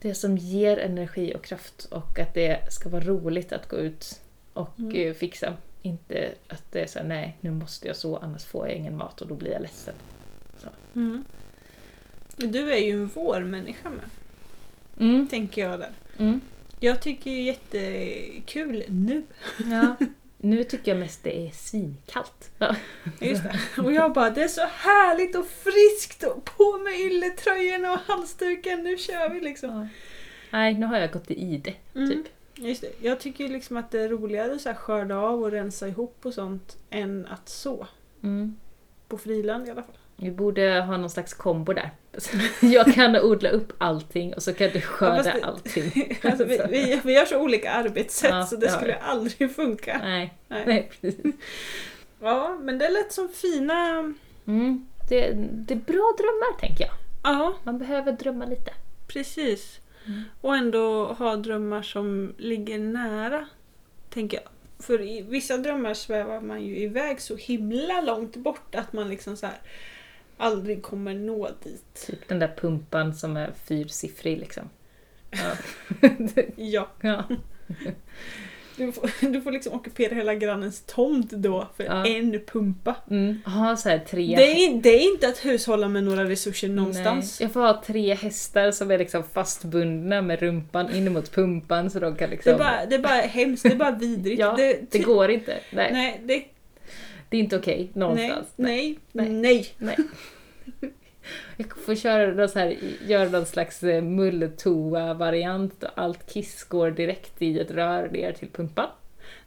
Det 0.00 0.14
som 0.14 0.38
ger 0.38 0.76
energi 0.76 1.34
och 1.34 1.44
kraft 1.44 1.84
och 1.90 2.18
att 2.18 2.34
det 2.34 2.72
ska 2.72 2.88
vara 2.88 3.04
roligt 3.04 3.52
att 3.52 3.68
gå 3.68 3.76
ut 3.76 4.19
och 4.52 4.78
Mm. 4.78 4.96
eh, 4.96 5.14
fixa. 5.14 5.56
Inte 5.82 6.34
att 6.48 6.72
det 6.72 6.80
är 6.80 6.86
såhär, 6.86 7.06
nej 7.06 7.36
nu 7.40 7.50
måste 7.50 7.86
jag 7.86 7.96
så 7.96 8.16
annars 8.16 8.44
får 8.44 8.68
jag 8.68 8.76
ingen 8.76 8.96
mat 8.96 9.20
och 9.20 9.28
då 9.28 9.34
blir 9.34 9.50
jag 9.52 9.62
ledsen. 9.62 9.94
Mm. 10.94 11.24
Du 12.36 12.72
är 12.72 12.76
ju 12.78 12.92
en 12.92 13.06
vårmänniska 13.06 13.90
med, 13.90 14.04
Mm. 15.08 15.28
tänker 15.28 15.62
jag 15.68 15.78
där. 15.80 15.90
Mm. 16.18 16.40
Jag 16.80 17.02
tycker 17.02 17.30
är 17.30 17.42
jättekul 17.42 18.84
nu. 18.88 19.22
Ja. 19.70 19.96
Nu 20.38 20.64
tycker 20.64 20.90
jag 20.92 20.98
mest 21.00 21.22
det 21.24 21.46
är 21.46 21.50
svinkallt. 21.50 22.50
Ja. 22.58 22.76
Just 23.20 23.42
det. 23.42 23.82
Och 23.82 23.92
jag 23.92 24.12
bara, 24.12 24.30
det 24.30 24.42
är 24.42 24.48
så 24.48 24.66
härligt 24.66 25.36
och 25.36 25.46
friskt 25.46 26.22
och 26.22 26.44
på 26.44 26.78
med 26.78 27.00
ylletröjorna 27.00 27.92
och 27.92 27.98
halsduken, 27.98 28.82
nu 28.82 28.96
kör 28.98 29.28
vi 29.30 29.40
liksom. 29.40 29.70
Ja. 29.70 29.88
Nej, 30.50 30.74
nu 30.74 30.86
har 30.86 30.98
jag 30.98 31.12
gått 31.12 31.30
i 31.30 31.34
ide, 31.34 31.74
Mm. 31.94 32.08
typ. 32.10 32.26
Just 32.68 32.80
det. 32.82 32.92
Jag 33.00 33.20
tycker 33.20 33.48
liksom 33.48 33.76
att 33.76 33.90
det 33.90 34.00
är 34.00 34.08
roligare 34.08 34.70
att 34.70 34.76
skörda 34.78 35.16
av 35.16 35.42
och 35.42 35.50
rensa 35.50 35.88
ihop 35.88 36.16
och 36.22 36.34
sånt 36.34 36.76
än 36.90 37.26
att 37.30 37.48
så. 37.48 37.86
Mm. 38.22 38.56
På 39.08 39.18
friland 39.18 39.68
i 39.68 39.70
alla 39.70 39.82
fall. 39.82 39.94
Vi 40.16 40.30
borde 40.30 40.80
ha 40.80 40.96
någon 40.96 41.10
slags 41.10 41.34
kombo 41.34 41.72
där. 41.72 41.90
Jag 42.60 42.94
kan 42.94 43.16
odla 43.16 43.50
upp 43.50 43.72
allting 43.78 44.34
och 44.34 44.42
så 44.42 44.54
kan 44.54 44.70
du 44.72 44.80
skörda 44.80 45.38
Ja, 45.40 45.46
allting. 45.46 46.18
Alltså, 46.22 46.44
vi, 46.44 46.60
vi, 46.70 47.00
vi 47.04 47.14
har 47.16 47.24
så 47.26 47.40
olika 47.40 47.70
arbetssätt 47.70 48.30
Ja, 48.30 48.46
så 48.46 48.56
det 48.56 48.66
det 48.66 48.72
skulle 48.72 48.92
vi. 48.92 48.98
aldrig 49.02 49.54
funka. 49.54 49.98
Nej, 50.02 50.34
Nej. 50.48 50.62
nej 50.66 50.90
precis. 51.00 51.34
Ja, 52.22 52.58
men 52.62 52.78
det 52.78 52.88
lät 52.88 53.12
som 53.12 53.28
fina... 53.28 53.98
Mm. 54.46 54.86
Det, 55.08 55.32
det 55.52 55.74
är 55.74 55.78
bra 55.78 56.12
drömmar, 56.18 56.58
tänker 56.60 56.84
jag. 56.84 56.94
Ja, 57.22 57.54
Man 57.62 57.78
behöver 57.78 58.12
drömma 58.12 58.44
lite. 58.44 58.70
precis. 59.06 59.80
Mm. 60.10 60.22
Och 60.40 60.56
ändå 60.56 61.12
ha 61.12 61.36
drömmar 61.36 61.82
som 61.82 62.34
ligger 62.38 62.78
nära, 62.78 63.46
tänker 64.08 64.36
jag. 64.36 64.48
För 64.84 65.02
i 65.02 65.22
vissa 65.22 65.56
drömmar 65.56 65.94
svävar 65.94 66.40
man 66.40 66.62
ju 66.64 66.76
iväg 66.76 67.20
så 67.20 67.36
himla 67.36 68.00
långt 68.00 68.36
bort 68.36 68.74
att 68.74 68.92
man 68.92 69.08
liksom 69.08 69.36
så 69.36 69.46
här 69.46 69.58
aldrig 70.36 70.82
kommer 70.82 71.14
nå 71.14 71.50
dit. 71.62 72.06
Typ 72.06 72.28
den 72.28 72.38
där 72.38 72.54
pumpan 72.56 73.14
som 73.14 73.36
är 73.36 73.52
fyrsiffrig 73.64 74.38
liksom. 74.38 74.70
Ja. 75.30 75.52
Ja, 76.56 76.88
ja. 77.00 77.24
du 78.76 78.92
får, 78.92 79.10
du 79.32 79.40
får 79.40 79.50
liksom 79.52 79.72
ockupera 79.72 80.14
hela 80.14 80.34
grannens 80.34 80.82
tomt 80.86 81.30
då 81.30 81.66
för 81.76 81.84
Ja. 81.84 82.06
en 82.06 82.40
pumpa. 82.46 82.96
Mm. 83.10 83.42
Ha 83.44 83.76
så 83.76 83.88
här 83.88 83.98
tre... 83.98 84.36
Det 84.36 84.42
är, 84.64 84.80
det 84.80 84.88
är 84.88 85.12
inte 85.12 85.28
att 85.28 85.44
hushålla 85.44 85.88
med 85.88 86.04
några 86.04 86.24
resurser 86.24 86.68
någonstans. 86.68 87.40
Nej. 87.40 87.44
Jag 87.46 87.52
får 87.52 87.60
ha 87.60 87.82
tre 87.86 88.14
hästar 88.14 88.70
som 88.70 88.90
är 88.90 88.98
liksom 88.98 89.22
fastbundna 89.34 90.22
med 90.22 90.40
rumpan 90.40 90.94
in 90.94 91.12
mot 91.12 91.32
pumpan 91.32 91.90
så 91.90 91.98
de 92.00 92.16
kan 92.16 92.30
Det, 92.30 92.34
liksom... 92.34 92.52
är 92.54 92.58
bara, 92.58 92.86
det 92.86 92.94
är 92.94 92.98
bara 93.02 93.12
hemskt, 93.20 93.62
det 93.62 93.72
är 93.72 93.76
bara 93.76 93.90
vidrigt. 93.96 94.40
Ja, 94.40 94.54
det, 94.56 94.80
Det 94.90 94.98
går 94.98 95.30
inte. 95.30 95.58
Nej, 95.72 95.92
Nej, 95.92 96.20
det, 96.24 96.44
det 97.28 97.36
är 97.36 97.40
inte 97.40 97.56
okej 97.56 97.76
nej, 97.78 97.90
någonstans. 98.00 98.48
nej, 98.56 98.98
Nej. 99.12 99.28
nej. 99.28 99.66
Nej. 99.78 99.96
Jag 101.56 101.78
får 101.78 101.94
köra 101.94 102.32
någon 102.34 102.48
så 102.48 102.58
här, 102.58 102.76
göra 103.06 103.28
någon 103.28 103.46
slags 103.46 103.82
eh, 103.82 104.02
mulltoa-variant 104.02 105.82
och 105.82 105.90
allt 105.94 106.32
kiss 106.32 106.64
går 106.64 106.90
direkt 106.90 107.42
i 107.42 107.60
ett 107.60 107.70
rör 107.70 108.08
ner 108.08 108.32
till 108.32 108.48
pumpan. 108.50 108.88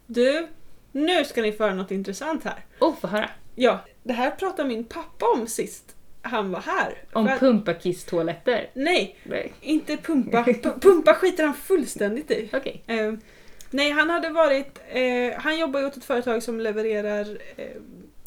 Du, 0.06 0.48
nu 0.92 1.26
ska 1.26 1.42
ni 1.42 1.52
föra 1.52 1.74
något 1.74 1.92
intressant 1.92 2.44
här. 2.44 2.66
Oh, 2.80 2.96
få 2.96 3.08
höra! 3.08 3.30
Ja, 3.56 3.80
det 4.04 4.14
här 4.14 4.32
pratade 4.32 4.68
min 4.70 4.84
pappa 4.86 5.26
om 5.36 5.48
sist 5.48 5.96
han 6.22 6.52
var 6.52 6.60
här. 6.62 6.98
Om 7.14 7.28
att- 7.28 7.40
pumpa-kiss-toaletter. 7.40 8.70
Nej, 8.74 9.16
Nej. 9.24 9.54
inte 9.62 9.98
pumpa. 9.98 10.44
P- 10.48 10.54
pumpa 10.82 11.14
skiter 11.14 11.44
han 11.44 11.54
fullständigt 11.54 12.32
i. 12.32 12.50
Okej. 12.54 12.84
Eh, 12.88 13.14
nej, 13.70 13.92
han 13.92 14.10
hade 14.10 14.30
varit... 14.30 14.80
Eh, 14.90 15.34
han 15.42 15.60
jobbar 15.60 15.80
ju 15.80 15.86
åt 15.86 15.98
ett 15.98 16.04
företag 16.06 16.44
som 16.44 16.60
levererar 16.60 17.38
eh, 17.56 17.66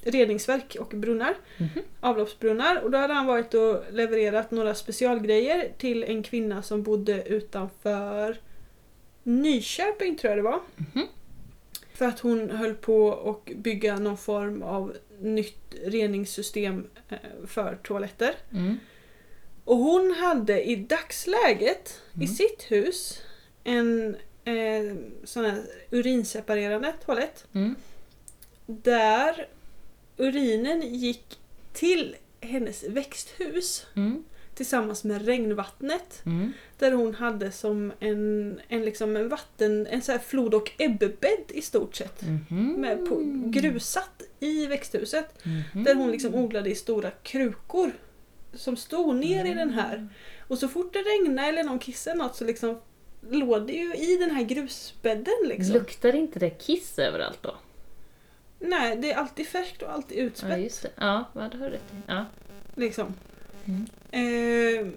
reningsverk 0.06 0.76
och 0.80 0.88
brunnar. 0.88 1.34
Mhm. 1.58 1.68
Avloppsbrunnar. 2.00 2.76
Och 2.82 2.90
då 2.90 2.98
hade 2.98 3.14
han 3.14 3.26
varit 3.26 3.54
och 3.54 3.82
levererat 3.92 4.50
några 4.50 4.74
specialgrejer 4.74 5.72
till 5.78 6.04
en 6.04 6.22
kvinna 6.22 6.62
som 6.62 6.82
bodde 6.82 7.22
utanför 7.28 8.36
Nyköping 9.22 10.16
tror 10.16 10.30
jag 10.30 10.38
det 10.38 10.42
var. 10.42 10.60
Mhm. 10.76 11.06
För 11.94 12.04
att 12.04 12.20
hon 12.20 12.50
höll 12.50 12.74
på 12.74 13.12
att 13.30 13.54
bygga 13.56 13.98
någon 13.98 14.16
form 14.18 14.62
av 14.62 14.96
nytt 15.20 15.74
reningssystem 15.84 16.86
eh, 17.08 17.16
för 17.46 17.78
toaletter. 17.82 18.34
Mm. 18.52 18.76
Och 19.64 19.76
hon 19.76 20.12
hade 20.12 20.62
i 20.64 20.76
dagsläget 20.76 22.00
i 22.12 22.16
Mm. 22.16 22.28
sitt 22.28 22.62
hus 22.68 23.22
en 23.64 24.16
eh, 24.44 24.96
sån 25.24 25.44
här 25.44 25.62
urinseparerande 25.90 26.92
toalett. 27.06 27.46
Mm. 27.54 27.74
Där 28.66 29.46
urinen 30.16 30.94
gick 30.94 31.38
till 31.72 32.16
hennes 32.40 32.84
växthus 32.84 33.86
Mm. 33.96 34.24
tillsammans 34.54 35.04
med 35.04 35.26
regnvattnet. 35.26 36.22
Mm. 36.26 36.52
Där 36.78 36.92
hon 36.92 37.14
hade 37.14 37.52
som 37.52 37.92
en, 38.00 38.60
en, 38.68 38.84
liksom 38.84 39.16
en 39.16 39.28
vatten, 39.28 39.86
en 39.86 40.02
så 40.02 40.12
här 40.12 40.18
flod 40.18 40.54
och 40.54 40.70
ebbebädd 40.78 41.44
i 41.48 41.62
stort 41.62 41.94
sett. 41.94 42.22
Mhm. 42.22 42.72
Med 42.72 43.08
på, 43.08 43.22
grusat 43.46 44.22
i 44.40 44.66
växthuset. 44.66 45.44
Mhm. 45.44 45.84
Där 45.84 45.94
hon 45.94 46.10
liksom 46.10 46.34
odlade 46.34 46.70
i 46.70 46.74
stora 46.74 47.10
krukor. 47.10 47.90
Som 48.54 48.76
stod 48.76 49.16
ner 49.16 49.44
i 49.44 49.54
den 49.54 49.70
här. 49.70 50.08
Och 50.48 50.58
så 50.58 50.68
fort 50.68 50.92
det 50.92 50.98
regnade 50.98 51.48
eller 51.48 51.64
någon 51.64 51.78
kissade 51.78 52.16
något 52.16 52.36
så 52.36 52.44
liksom 52.44 52.78
låg 53.30 53.66
det 53.66 53.72
ju 53.72 53.94
i 53.94 54.16
den 54.16 54.30
här 54.30 54.42
grusbädden 54.44 55.34
liksom. 55.44 55.74
Luktar 55.74 56.14
inte 56.14 56.38
det 56.38 56.50
kiss 56.50 56.98
överallt 56.98 57.38
då? 57.42 57.56
Nej, 58.58 58.96
det 58.96 59.12
är 59.12 59.16
alltid 59.16 59.46
färskt 59.46 59.82
och 59.82 59.92
alltid 59.92 60.18
Ja, 60.18 60.22
utspätt. 60.22 60.60
just 60.60 60.82
det. 60.82 60.90
Ja, 60.96 61.24
vad 61.32 61.50
du 61.52 61.58
har 61.58 61.70
rätt. 61.70 61.92
Ja. 62.06 62.24
Liksom. 62.74 63.14
Mm. 63.64 63.86
Eh, 64.10 64.92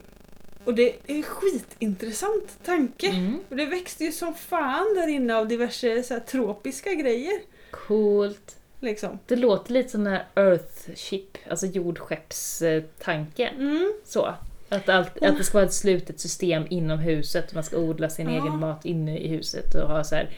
och 0.63 0.74
det 0.74 0.89
är 0.89 0.95
en 1.06 1.24
skitintressant 1.24 2.60
tanke. 2.65 3.08
Mm. 3.10 3.39
Och 3.50 3.56
det 3.56 3.65
växte 3.65 4.04
ju 4.04 4.12
som 4.12 4.34
fan 4.34 4.93
där 4.95 5.08
inne 5.08 5.36
av 5.36 5.48
diverse 5.48 6.04
så 6.04 6.13
här, 6.13 6.22
tropiska 6.22 6.93
grejer. 6.93 7.39
Coolt. 7.72 8.56
Liksom. 8.80 9.19
Det 9.26 9.36
låter 9.36 9.74
lite 9.74 9.89
som 9.89 10.04
den 10.04 10.13
här 10.13 10.26
Earthship, 10.36 11.38
alltså 11.50 11.65
jordskeppstanken. 11.65 13.56
Mm. 13.56 13.93
Så. 14.06 14.34
Att, 14.69 14.89
allt, 14.89 15.24
att 15.24 15.38
det 15.38 15.43
ska 15.43 15.58
vara 15.58 15.65
ett 15.65 15.74
slutet 15.74 16.19
system 16.19 16.63
inom 16.69 17.00
huset 17.00 17.54
man 17.54 17.63
ska 17.63 17.78
odla 17.78 18.10
sin 18.10 18.30
Ja. 18.30 18.34
egen 18.41 18.60
mat 18.60 18.86
inne 18.86 19.17
i 19.19 19.28
huset 19.28 19.76
och 19.76 19.88
ha 19.89 20.04
så 20.04 20.15
här 20.15 20.30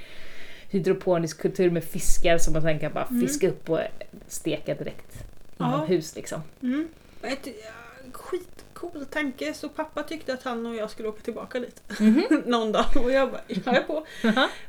hydroponisk 0.72 1.42
kultur 1.42 1.70
med 1.72 1.84
fiskar 1.84 2.38
som 2.38 2.54
man 2.54 2.62
sen 2.62 2.80
kan 2.80 2.94
bara 2.94 3.06
Mm. 3.06 3.22
fiska 3.22 3.50
upp 3.50 3.70
och 3.70 3.80
steka 4.28 4.74
direkt 4.76 5.24
Ja. 5.58 5.68
inomhus 5.76 6.16
liksom. 6.16 6.42
Mm. 6.62 6.88
Ett, 7.24 7.46
ja, 7.48 7.72
skitcool 8.12 9.06
tanke. 9.06 9.54
Så 9.54 9.70
pappa 9.70 10.04
tyckte 10.04 10.34
att 10.34 10.44
han 10.44 10.66
och 10.66 10.76
jag 10.76 10.90
skulle 10.90 11.08
åka 11.10 11.22
tillbaka 11.22 11.60
dit 11.60 11.82
Mhm. 12.00 12.24
någon 12.46 12.72
dag. 12.72 12.86
Och 13.04 13.12
jag 13.12 13.32
bara, 13.32 13.42
jag 13.48 13.76
är 13.78 13.84
på. 13.84 14.06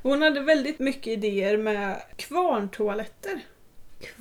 Hon 0.03 0.23
hade 0.23 0.41
väldigt 0.41 0.79
mycket 0.79 1.07
idéer 1.07 1.57
med 1.57 2.03
kvarntoaletter. 2.17 3.41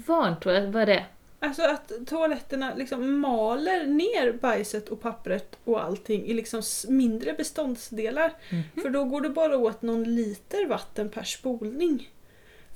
Kvarntoalett, 0.06 0.70
vad 0.74 0.82
är 0.82 0.86
det? 0.86 1.06
Alltså 1.44 1.62
att 1.64 1.92
toaletterna 2.08 2.74
liksom 2.76 3.20
maler 3.20 3.86
ner 3.88 4.32
bajset 4.34 4.90
och 4.90 5.02
pappret 5.02 5.60
och 5.64 5.84
allting 5.84 6.26
i 6.26 6.34
liksom 6.34 6.62
mindre 6.88 7.34
beståndsdelar. 7.34 8.34
Mhm. 8.52 8.64
För 8.82 8.90
då 8.90 9.04
går 9.04 9.22
det 9.22 9.30
bara 9.30 9.58
åt 9.58 9.82
någon 9.82 10.04
liter 10.16 10.66
vatten 10.68 11.10
per 11.10 11.24
spolning. 11.24 12.10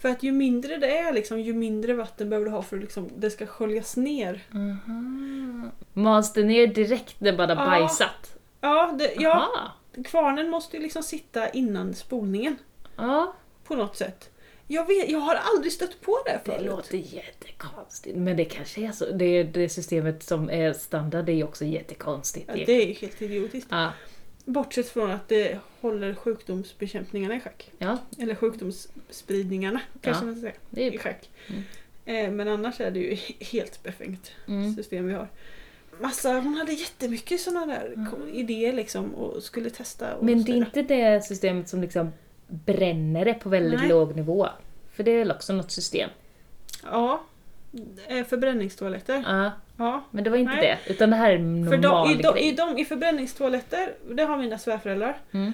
För 0.02 0.10
att 0.10 0.24
ju 0.24 0.32
mindre 0.32 0.78
det 0.78 0.98
är, 0.98 1.14
liksom, 1.14 1.40
ju 1.40 1.54
mindre 1.54 1.94
vatten 1.94 2.30
behöver 2.30 2.46
du 2.46 2.52
ha 2.52 2.62
för 2.62 2.76
att 2.78 2.84
liksom, 2.84 3.10
det 3.18 3.30
ska 3.32 3.46
sköljas 3.48 3.98
ner. 3.98 4.44
Aha. 4.54 5.72
Mals 5.94 6.34
det 6.34 6.44
ner 6.44 6.68
direkt 6.68 7.22
när 7.22 7.38
man 7.38 7.50
har 7.50 7.56
Ja. 7.66 7.70
bajsat? 7.80 8.38
Ja, 8.62 8.96
det, 9.00 9.14
ja, 9.20 9.32
Aha. 9.36 9.72
kvarnen 10.06 10.50
måste 10.50 10.78
ju 10.78 10.84
liksom 10.84 11.04
sitta 11.04 11.50
innan 11.50 11.94
spolningen 11.94 12.56
Ja. 12.96 13.34
på 13.64 13.76
något 13.76 13.98
sätt. 13.98 14.30
Jag, 14.68 14.88
vet, 14.88 15.10
jag 15.10 15.20
har 15.20 15.36
aldrig 15.36 15.74
stött 15.74 16.02
på 16.02 16.20
det 16.26 16.32
Det 16.46 16.52
förut. 16.52 16.66
låter 16.66 16.98
jättekonstigt. 16.98 18.18
Men 18.18 18.38
det 18.38 18.46
kanske 18.46 18.82
är 18.88 18.92
så. 18.92 19.06
Det, 19.12 19.44
det 19.44 19.70
systemet 19.70 20.24
som 20.24 20.50
är 20.50 20.74
standard 20.74 21.26
det 21.26 21.32
är 21.32 21.44
också 21.44 21.66
jättekonstigt. 21.66 22.50
Ja, 22.56 22.64
det 22.66 22.72
är 22.84 22.88
ju 22.88 22.94
helt 22.94 23.22
idiotiskt. 23.22 23.68
Ja, 23.72 23.92
Bortsett 24.46 24.90
från 24.90 25.12
att 25.12 25.28
det 25.30 25.60
håller 25.82 26.14
sjukdomsbekämpningarna 26.16 27.36
i 27.36 27.40
schack. 27.40 27.72
ja, 27.78 27.98
Eller 28.20 28.36
sjukdomsspridningarna 28.36 29.82
kanske 30.02 30.22
Ja. 30.24 30.26
man 30.26 30.36
ska 30.36 30.42
säga. 30.42 30.54
det 30.70 30.82
I 30.82 30.96
är 30.96 31.00
schack. 31.00 31.30
Mm. 31.48 31.64
Eh, 32.06 32.32
men 32.32 32.48
annars 32.48 32.80
är 32.82 32.92
det 32.92 33.00
ju 33.00 33.16
helt 33.40 33.84
befängt 33.84 34.32
mm. 34.48 34.76
system 34.76 35.08
vi 35.08 35.14
har. 35.14 35.28
Massa, 36.02 36.34
hon 36.34 36.54
hade 36.54 36.74
jättemycket 36.74 37.42
sådana 37.42 37.66
där 37.66 37.94
Mm. 37.96 38.34
idéer 38.34 38.74
liksom 38.74 39.16
och 39.16 39.44
skulle 39.44 39.70
testa. 39.70 40.16
Och 40.16 40.26
Men 40.26 40.44
det 40.44 40.52
är 40.52 40.56
inte 40.56 40.82
det 40.82 41.26
systemet 41.26 41.70
som 41.70 41.82
liksom 41.82 42.12
bränner 42.48 43.26
det 43.26 43.34
på 43.34 43.50
väldigt 43.50 43.80
Nej. 43.80 43.90
låg 43.90 44.16
nivå. 44.16 44.48
För 44.92 45.04
det 45.04 45.12
är 45.12 45.18
väl 45.20 45.32
också 45.32 45.54
något 45.54 45.72
system? 45.72 46.10
Ja. 46.84 47.22
Eh, 48.08 48.24
Förbränningstoaletter. 48.26 49.24
Ja, 49.28 49.52
Ja. 49.78 50.04
men 50.12 50.24
det 50.24 50.30
var 50.30 50.38
inte 50.38 50.56
Nej. 50.56 50.80
det. 50.86 50.92
Utan 50.94 51.10
det 51.10 51.16
här 51.16 51.32
är 51.32 51.36
en 51.36 51.70
För 51.70 51.78
normal 51.78 52.08
de, 52.08 52.14
i, 52.20 52.22
de, 52.24 52.34
grej. 52.34 52.48
i, 52.48 52.52
de, 52.52 52.78
I 52.78 52.86
förbränningstoaletter, 52.86 53.94
det 54.12 54.24
har 54.24 54.38
mina 54.38 54.58
svärföräldrar. 54.58 55.18
Mm. 55.32 55.52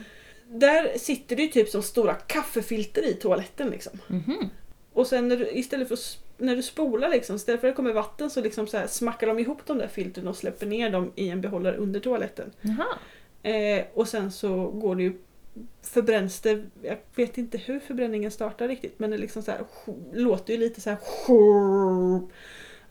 Där 0.47 0.97
sitter 0.97 1.35
det 1.35 1.41
ju 1.41 1.47
typ 1.47 1.69
som 1.69 1.81
stora 1.83 2.13
kaffefilter 2.13 3.07
i 3.09 3.13
toaletten 3.13 3.69
liksom. 3.69 3.99
Mhm. 4.07 4.49
Och 4.93 5.07
sen 5.07 5.27
när 5.27 5.37
du, 5.37 5.49
istället 5.51 5.87
för 5.87 5.97
när 6.37 6.55
du 6.55 6.61
spolar 6.63 7.09
liksom, 7.09 7.35
istället 7.35 7.61
för 7.61 7.67
att 7.67 7.73
det 7.73 7.75
kommer 7.75 7.93
vatten 7.93 8.29
så 8.29 8.41
liksom 8.41 8.67
så 8.67 8.77
här 8.77 8.87
smackar 8.87 9.27
de 9.27 9.39
ihop 9.39 9.59
de 9.65 9.77
där 9.77 9.87
filtren 9.87 10.27
och 10.27 10.35
släpper 10.35 10.65
ner 10.65 10.89
dem 10.89 11.11
i 11.15 11.29
en 11.29 11.41
behållare 11.41 11.75
under 11.77 11.99
toaletten. 11.99 12.51
Eh, 13.43 13.83
och 13.93 14.07
sen 14.07 14.31
så 14.31 14.67
går 14.67 14.95
det 14.95 15.03
ju 15.03 15.13
förbränns 15.81 16.39
det, 16.39 16.63
jag 16.81 16.97
vet 17.15 17.37
inte 17.37 17.57
hur 17.57 17.79
förbränningen 17.79 18.31
startar 18.31 18.67
riktigt 18.67 18.99
men 18.99 19.09
det 19.11 19.17
liksom 19.17 19.43
så 19.43 19.51
här, 19.51 19.61
låter 20.13 20.53
ju 20.53 20.59
lite 20.59 20.81
så 20.81 20.89
här 20.89 20.99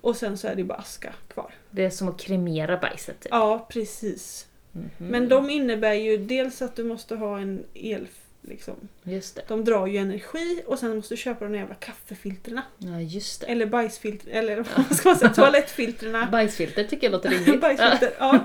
och 0.01 0.17
sen 0.17 0.39
så 0.39 0.49
är 0.49 0.55
det 0.55 0.61
ju 0.61 0.67
bara 0.67 0.79
aska 0.79 1.15
kvar. 1.29 1.55
Det 1.71 1.85
är 1.85 1.91
som 1.91 2.09
att 2.09 2.21
kremera 2.21 2.77
bajset. 2.77 3.21
Typ. 3.21 3.33
Ja 3.33 3.67
precis. 3.71 4.47
Mhm. 4.73 4.91
Men 4.99 5.29
de 5.29 5.51
innebär 5.51 5.95
ju 5.95 6.17
dels 6.17 6.63
att 6.63 6.77
du 6.77 6.85
måste 6.85 7.15
ha 7.15 7.39
en 7.39 7.65
el, 7.75 8.09
liksom. 8.43 8.75
Just 9.03 9.35
det. 9.37 9.43
De 9.49 9.65
drar 9.65 9.87
ju 9.87 9.97
energi 9.99 10.63
och 10.67 10.79
sen 10.79 10.97
måste 10.97 11.15
du 11.15 11.19
köpa 11.19 11.45
de 11.45 11.53
där 11.53 11.59
jävla 11.59 11.75
kaffefiltrerna. 11.75 12.63
Ja, 12.79 13.01
just 13.01 13.41
det. 13.41 13.47
Eller 13.47 13.67
bajsfilter, 13.67 14.31
eller 14.31 14.57
vad 14.77 14.97
ska 14.97 15.09
man 15.09 15.19
säga, 15.19 15.35
toalettfiltrerna. 15.35 16.29
Bajsfilter 16.33 16.85
tycker 16.85 17.07
jag 17.07 17.13
låter 17.13 17.31
rimligt. 17.31 17.61
Bajsfilter, 17.61 18.13
ja. 18.19 18.45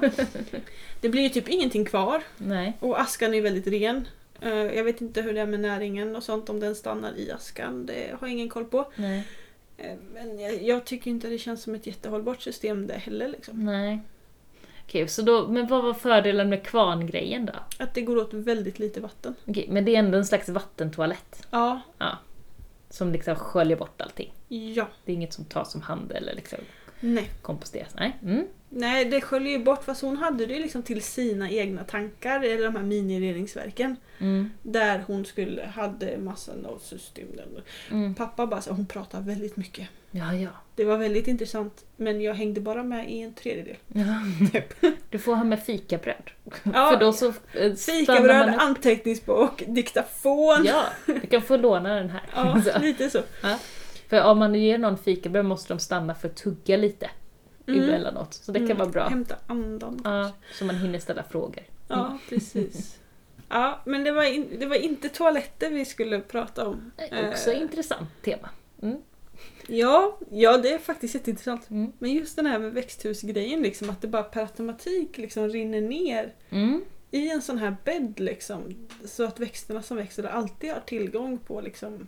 Det 1.01 1.09
blir 1.09 1.21
ju 1.21 1.29
typ 1.29 1.49
ingenting 1.49 1.85
kvar 1.85 2.23
Nej. 2.37 2.73
och 2.79 3.01
askan 3.01 3.33
är 3.33 3.41
väldigt 3.41 3.67
ren. 3.67 4.07
Eh, 4.41 4.49
Jag 4.53 4.83
vet 4.83 5.01
inte 5.01 5.21
hur 5.21 5.33
det 5.33 5.41
är 5.41 5.45
med 5.45 5.59
näringen 5.59 6.15
och 6.15 6.23
sånt, 6.23 6.49
om 6.49 6.59
den 6.59 6.75
stannar 6.75 7.17
i 7.17 7.31
askan. 7.31 7.85
Det 7.85 8.15
har 8.19 8.27
jag 8.27 8.31
ingen 8.33 8.49
koll 8.49 8.65
på. 8.65 8.91
Nej. 8.95 9.23
Eh, 9.77 9.95
Men 10.13 10.39
jag, 10.39 10.63
jag 10.63 10.85
tycker 10.85 11.11
inte 11.11 11.27
det 11.27 11.37
känns 11.37 11.63
som 11.63 11.75
ett 11.75 11.87
jättehållbart 11.87 12.41
system 12.41 12.87
det 12.87 12.93
heller. 12.93 13.27
Liksom. 13.29 13.65
Nej. 13.65 13.99
Okej, 14.87 15.07
så 15.07 15.21
då, 15.21 15.47
men 15.47 15.67
vad 15.67 15.83
var 15.83 15.93
fördelen 15.93 16.49
med 16.49 16.63
kvarngrejen 16.63 17.45
då? 17.45 17.53
Att 17.79 17.93
det 17.93 18.01
går 18.01 18.17
åt 18.17 18.33
väldigt 18.33 18.79
lite 18.79 18.99
vatten. 19.01 19.35
Okej, 19.47 19.67
men 19.69 19.85
det 19.85 19.95
är 19.95 19.99
ändå 19.99 20.17
en 20.17 20.25
slags 20.25 20.49
vattentoalett 20.49 21.47
Ja, 21.51 21.81
som 22.89 23.11
liksom 23.11 23.35
sköljer 23.35 23.77
bort 23.77 24.01
allting. 24.01 24.33
ja, 24.47 24.87
Det 25.05 25.11
är 25.11 25.15
inget 25.15 25.33
som 25.33 25.45
tas 25.45 25.75
om 25.75 25.81
hand 25.81 26.11
eller 26.11 26.35
liksom 26.35 26.59
nej. 26.99 27.29
komposteras. 27.41 27.95
Nej. 27.95 28.17
Mm. 28.23 28.47
Nej, 28.77 29.05
det 29.05 29.21
sköljer 29.21 29.51
ju 29.57 29.63
bort 29.63 29.83
fast 29.83 30.01
hon 30.01 30.17
hade 30.17 30.45
det 30.45 30.59
liksom 30.59 30.83
till 30.83 31.01
sina 31.01 31.49
egna 31.49 31.83
tankar, 31.83 32.39
eller 32.43 32.63
de 32.63 32.75
här 32.75 32.83
mini-reningsverken. 32.83 33.95
Mm. 34.19 34.49
Där 34.61 35.03
hon 35.07 35.25
skulle, 35.25 35.65
hade 35.65 36.17
massa 36.17 36.51
system. 36.81 37.27
Mm. 37.91 38.15
Pappa 38.15 38.47
bara 38.47 38.61
så 38.61 38.71
hon 38.73 38.85
pratar 38.85 39.21
väldigt 39.21 39.57
mycket. 39.57 39.87
Ja, 40.11 40.33
ja. 40.33 40.49
Det 40.75 40.85
var 40.85 40.97
väldigt 40.97 41.27
intressant 41.27 41.85
men 41.95 42.21
jag 42.21 42.33
hängde 42.33 42.61
bara 42.61 42.83
med 42.83 43.11
i 43.11 43.21
en 43.21 43.33
tredjedel. 43.33 43.75
ja. 43.87 44.21
Typ. 44.51 44.73
Du 45.09 45.19
får 45.19 45.35
ha 45.35 45.43
med 45.43 45.63
fikabröd. 45.63 46.31
Ja, 46.63 46.89
För 46.91 46.99
då 46.99 47.13
så 47.13 47.33
eh, 47.53 47.73
Fikabröd, 47.73 48.55
anteckningsbok, 48.59 49.63
diktafon. 49.67 50.65
Ja, 50.65 50.83
du 51.05 51.19
kan 51.19 51.41
få 51.41 51.57
låna 51.57 51.95
den 51.95 52.09
här. 52.09 52.21
Ja, 52.35 52.61
Så. 52.73 52.79
lite 52.79 53.09
så. 53.09 53.19
För 54.09 54.23
om 54.23 54.39
man 54.39 54.55
ger 54.55 54.77
någon 54.77 54.97
fikabröd 54.97 55.45
måste 55.45 55.73
de 55.73 55.79
stanna 55.79 56.15
för 56.15 56.27
att 56.27 56.35
tugga 56.35 56.77
lite 56.77 57.09
Mm. 57.67 57.83
emellanåt. 57.83 58.33
Så 58.33 58.51
det 58.51 58.59
kan 58.59 58.65
Mm, 58.65 58.77
vara 58.77 58.89
bra. 58.89 59.07
Hämta 59.07 59.35
andan. 59.47 60.01
Ja, 60.03 60.31
så 60.53 60.65
man 60.65 60.75
hinner 60.75 60.99
ställa 60.99 61.23
frågor. 61.23 61.63
Ja, 61.87 62.17
precis. 62.29 62.99
Ja, 63.49 63.81
men 63.85 64.03
det 64.03 64.11
var, 64.11 64.23
in, 64.23 64.47
det 64.59 64.65
var 64.65 64.75
inte 64.75 65.09
toaletter 65.09 65.69
vi 65.69 65.85
skulle 65.85 66.19
prata 66.19 66.67
om. 66.67 66.91
Eh, 66.97 67.29
Också 67.29 67.51
Eh, 67.51 67.61
intressant 67.61 68.09
tema. 68.23 68.49
Mm. 68.81 68.97
Ja, 69.67 70.17
ja, 70.31 70.57
det 70.57 70.69
är 70.73 70.77
faktiskt 70.79 71.15
jätteintressant. 71.15 71.69
Mm. 71.69 71.91
Men 71.99 72.11
just 72.13 72.35
den 72.35 72.45
här 72.45 72.59
med 72.59 72.73
växthusgrejen, 72.73 73.61
liksom, 73.61 73.89
att 73.89 74.01
det 74.01 74.07
bara 74.07 74.23
per 74.23 74.41
automatik 74.41 75.17
liksom 75.17 75.49
rinner 75.49 75.81
ner 75.81 76.33
Mm. 76.49 76.81
i 77.11 77.29
en 77.29 77.41
sån 77.41 77.57
här 77.57 77.75
bädd 77.83 78.19
liksom, 78.19 78.87
så 79.05 79.23
att 79.23 79.39
växterna 79.39 79.81
som 79.81 79.97
växer 79.97 80.23
alltid 80.23 80.71
har 80.71 80.79
tillgång 80.79 81.37
på 81.37 81.61
liksom, 81.61 82.07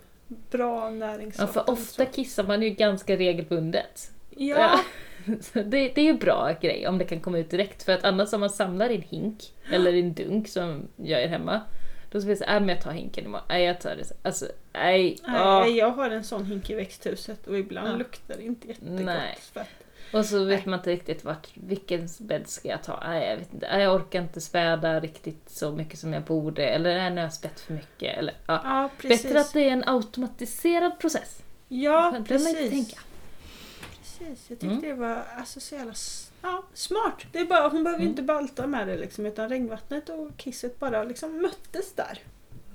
bra 0.51 0.83
Ja, 0.83 0.89
näringssaker. 0.89 1.53
för 1.53 1.69
ofta 1.69 2.05
kissar 2.05 2.43
man 2.43 2.61
ju 2.61 2.69
ganska 2.69 3.15
regelbundet. 3.17 4.11
Ja, 4.29 4.79
Så 5.41 5.59
det, 5.59 5.89
det 5.89 6.01
är 6.01 6.05
ju 6.05 6.13
bra 6.13 6.57
grej 6.61 6.87
om 6.87 6.97
det 6.97 7.05
kan 7.05 7.19
komma 7.19 7.37
ut 7.37 7.49
direkt. 7.49 7.83
För 7.83 7.91
att 7.93 8.03
annars 8.03 8.33
om 8.33 8.39
man 8.39 8.49
samlar 8.49 8.89
i 8.89 8.95
en 8.95 9.01
hink 9.01 9.53
eller 9.71 9.93
i 9.93 9.99
en 9.99 10.13
dunk 10.13 10.47
som 10.47 10.87
jag 10.95 11.21
gör 11.21 11.27
hemma. 11.27 11.61
Då 12.11 12.21
ska 12.21 12.29
vi 12.29 12.35
säga, 12.35 12.53
äh, 12.53 12.59
men 12.59 12.69
jag 12.69 12.81
tar 12.81 12.91
hinken 12.91 13.25
imorgon. 13.25 13.45
Nej, 13.49 13.63
jag 13.63 13.81
tar 13.81 13.95
det. 13.95 14.11
Alltså, 14.27 14.45
nej. 14.73 15.17
nej, 15.27 15.77
jag 15.77 15.91
har 15.91 16.09
en 16.09 16.23
sån 16.23 16.45
hink 16.45 16.69
i 16.69 16.75
växthuset 16.75 17.47
och 17.47 17.57
ibland 17.57 17.87
Ja. 17.87 17.95
luktar 17.95 18.35
det 18.37 18.43
inte 18.43 18.67
jättegott. 18.67 18.99
Nej. 19.01 19.37
Och 20.13 20.25
så 20.25 20.43
vet 20.43 20.65
man 20.65 20.79
inte 20.79 20.89
riktigt 20.89 21.23
vart, 21.23 21.47
vilken 21.53 22.07
bädd 22.19 22.47
ska 22.47 22.67
jag 22.67 22.83
ta? 22.83 23.03
Nej, 23.07 23.29
jag 23.29 23.37
vet 23.37 23.53
inte. 23.53 23.65
Jag 23.65 23.95
orkar 23.95 24.21
inte 24.21 24.41
späda 24.41 24.99
riktigt 24.99 25.49
så 25.49 25.71
mycket 25.71 25.99
som 25.99 26.13
jag 26.13 26.23
borde. 26.23 26.65
Eller 26.65 26.97
nej, 26.97 27.09
nu 27.09 27.15
har 27.15 27.23
jag 27.23 27.33
spätt 27.33 27.59
för 27.59 27.73
mycket. 27.73 28.17
Eller, 28.17 28.33
ja. 28.45 28.61
ja. 28.63 29.07
Bättre 29.09 29.39
att 29.39 29.53
det 29.53 29.63
är 29.69 29.71
en 29.71 29.83
automatiserad 29.87 30.99
process. 30.99 31.41
Ja, 31.67 32.13
Det 32.17 32.23
precis. 32.23 32.69
tänka. 32.69 33.01
Precis, 34.17 34.45
jag 34.49 34.59
tyckte 34.59 34.67
Mm. 34.67 34.81
det 34.81 34.93
var 34.93 35.23
alltså, 35.37 35.59
så 35.59 35.75
jävla 35.75 35.93
ja, 36.41 36.63
smart. 36.73 37.21
Det 37.31 37.39
är 37.39 37.45
bara, 37.45 37.67
hon 37.69 37.83
behöver 37.83 38.01
Mm. 38.03 38.09
inte 38.11 38.21
balta 38.23 38.67
med 38.67 38.87
det 38.87 38.97
liksom, 38.97 39.25
utan 39.25 39.49
regnvattnet 39.49 40.09
och 40.09 40.37
kisset 40.37 40.79
bara 40.79 41.03
liksom 41.03 41.41
möttes 41.41 41.93
där. 41.93 42.19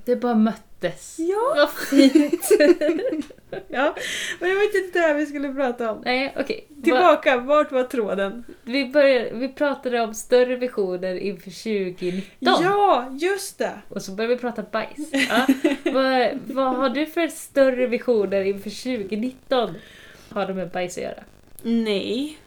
Det 0.04 0.16
bara 0.16 0.34
möttes. 0.34 1.16
Ja. 1.18 1.52
Vad 1.56 1.70
fint! 1.88 2.48
Ja, 3.68 3.94
men 4.40 4.48
det 4.50 4.54
var 4.54 4.62
inte 4.84 4.98
det 4.98 5.04
här 5.06 5.14
vi 5.14 5.26
skulle 5.26 5.54
prata 5.54 5.92
om. 5.92 6.02
nej, 6.04 6.34
okej. 6.38 6.66
Va- 6.68 6.82
Tillbaka, 6.84 7.36
vart 7.36 7.72
var 7.72 7.82
tråden? 7.84 8.44
Vi, 8.62 8.84
började, 8.90 9.30
vi 9.34 9.48
pratade 9.48 10.00
om 10.00 10.14
större 10.14 10.56
visioner 10.56 11.14
inför 11.14 11.50
2019. 11.50 12.24
Ja, 12.40 13.08
just 13.20 13.58
det! 13.58 13.72
Och 13.88 14.02
så 14.02 14.12
började 14.12 14.34
vi 14.34 14.40
prata 14.40 14.62
bajs. 14.62 15.10
Ja. 15.28 15.46
vad, 15.92 16.38
vad 16.46 16.76
har 16.76 16.88
du 16.90 17.06
för 17.06 17.28
större 17.28 17.86
visioner 17.86 18.40
inför 18.44 18.70
2019? 18.98 19.74
Har 20.34 20.46
det 20.46 20.54
med 20.54 20.70
bajs 20.70 20.96
att 20.96 21.02
göra? 21.02 21.24
Nej. 21.62 22.38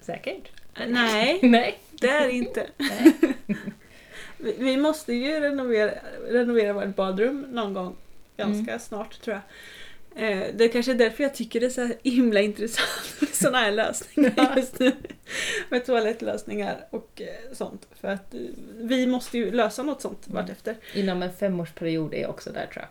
Säkert? 0.00 0.48
Nej, 0.86 1.38
Nej. 1.42 1.78
det 1.90 2.08
är 2.08 2.28
inte. 2.28 2.66
Vi- 4.38 4.56
Vi 4.58 4.76
måste 4.76 5.12
ju 5.14 5.40
renovera, 5.40 5.90
renovera 6.28 6.72
vårt 6.72 6.96
badrum 6.96 7.40
någon 7.50 7.74
gång. 7.74 7.96
Ganska 8.36 8.70
Mm. 8.72 8.80
snart 8.80 9.20
tror 9.20 9.34
jag. 9.36 9.42
Eh, 10.30 10.46
Det 10.54 10.64
är 10.64 10.68
kanske 10.68 10.92
är 10.92 10.96
därför 10.96 11.22
jag 11.22 11.34
tycker 11.34 11.60
det 11.60 11.66
är 11.66 11.70
så 11.70 11.88
himla 12.02 12.40
intressant 12.40 13.14
med 13.20 13.28
sådana 13.28 13.58
här 13.58 13.72
lösningar 13.72 14.52
just 14.56 14.78
nu. 14.78 14.92
Med 15.68 15.86
toalettlösningar 15.86 16.86
och 16.90 17.22
eh, 17.22 17.52
sånt. 17.52 17.88
För 18.00 18.08
att 18.08 18.34
eh, 18.34 18.40
vi 18.76 19.06
måste 19.06 19.38
ju 19.38 19.50
lösa 19.50 19.82
något 19.82 20.02
sånt 20.02 20.26
Mm. 20.26 20.36
vartefter. 20.36 20.76
Inom 20.94 21.22
en 21.22 21.32
femårsperiod 21.32 22.14
är 22.14 22.20
jag 22.20 22.30
också 22.30 22.50
där 22.50 22.66
tror 22.66 22.84
jag. 22.84 22.88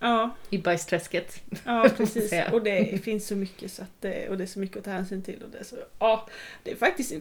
Ja, 0.00 0.30
I 0.50 0.58
bajsträsket. 0.58 1.40
ja 1.64 1.88
precis. 1.96 2.32
Och 2.52 2.62
det 2.62 3.04
finns 3.04 3.26
så 3.26 3.36
mycket 3.36 3.72
så 3.72 3.82
att 3.82 3.92
det, 4.00 4.28
och 4.28 4.36
det 4.38 4.44
är 4.44 4.48
så 4.48 4.58
mycket 4.58 4.76
att 4.76 4.84
ta 4.84 4.90
hänsyn 4.90 5.22
till. 5.22 5.42
Och 5.42 5.50
det, 5.50 5.58
är 5.58 5.64
så, 5.64 5.76
ja, 5.98 6.28
det 6.62 6.70
är 6.70 6.76
faktiskt 6.76 7.12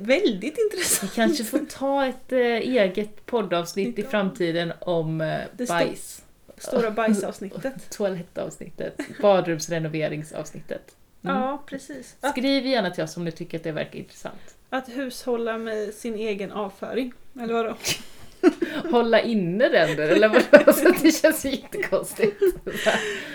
väldigt 0.00 0.42
Vi 0.58 0.62
intressant. 0.64 1.14
kanske 1.14 1.44
får 1.44 1.58
ta 1.58 2.06
ett 2.06 2.32
eh, 2.32 2.38
eget 2.40 3.26
poddavsnitt 3.26 3.98
i 3.98 4.02
framtiden 4.02 4.72
om 4.80 5.20
eh, 5.20 5.40
Det 5.52 5.68
bajs. 5.68 6.24
Stora 6.58 6.90
bajsavsnittet. 6.90 7.90
Toalettavsnittet. 7.90 9.00
Badrumsrenoveringsavsnittet. 9.22 10.96
Mm. 11.24 11.36
Ja, 11.36 11.62
precis. 11.66 12.16
Skriv 12.30 12.66
gärna 12.66 12.90
till 12.90 13.04
oss 13.04 13.16
om 13.16 13.24
ni 13.24 13.32
tycker 13.32 13.58
att 13.58 13.64
det 13.64 13.72
verkar 13.72 13.98
intressant. 13.98 14.54
att 14.70 14.88
hushålla 14.88 15.58
med 15.58 15.94
sin 15.94 16.14
egen 16.14 16.52
avföring. 16.52 17.12
Eller 17.40 17.54
vadå? 17.54 17.76
Hålla 18.90 19.20
inne 19.20 19.68
den 19.68 19.98
eller 19.98 20.28
vadå? 20.28 20.64
Alltså, 20.66 20.92
det 21.02 21.12
känns 21.12 21.44
jättekonstigt. 21.44 22.42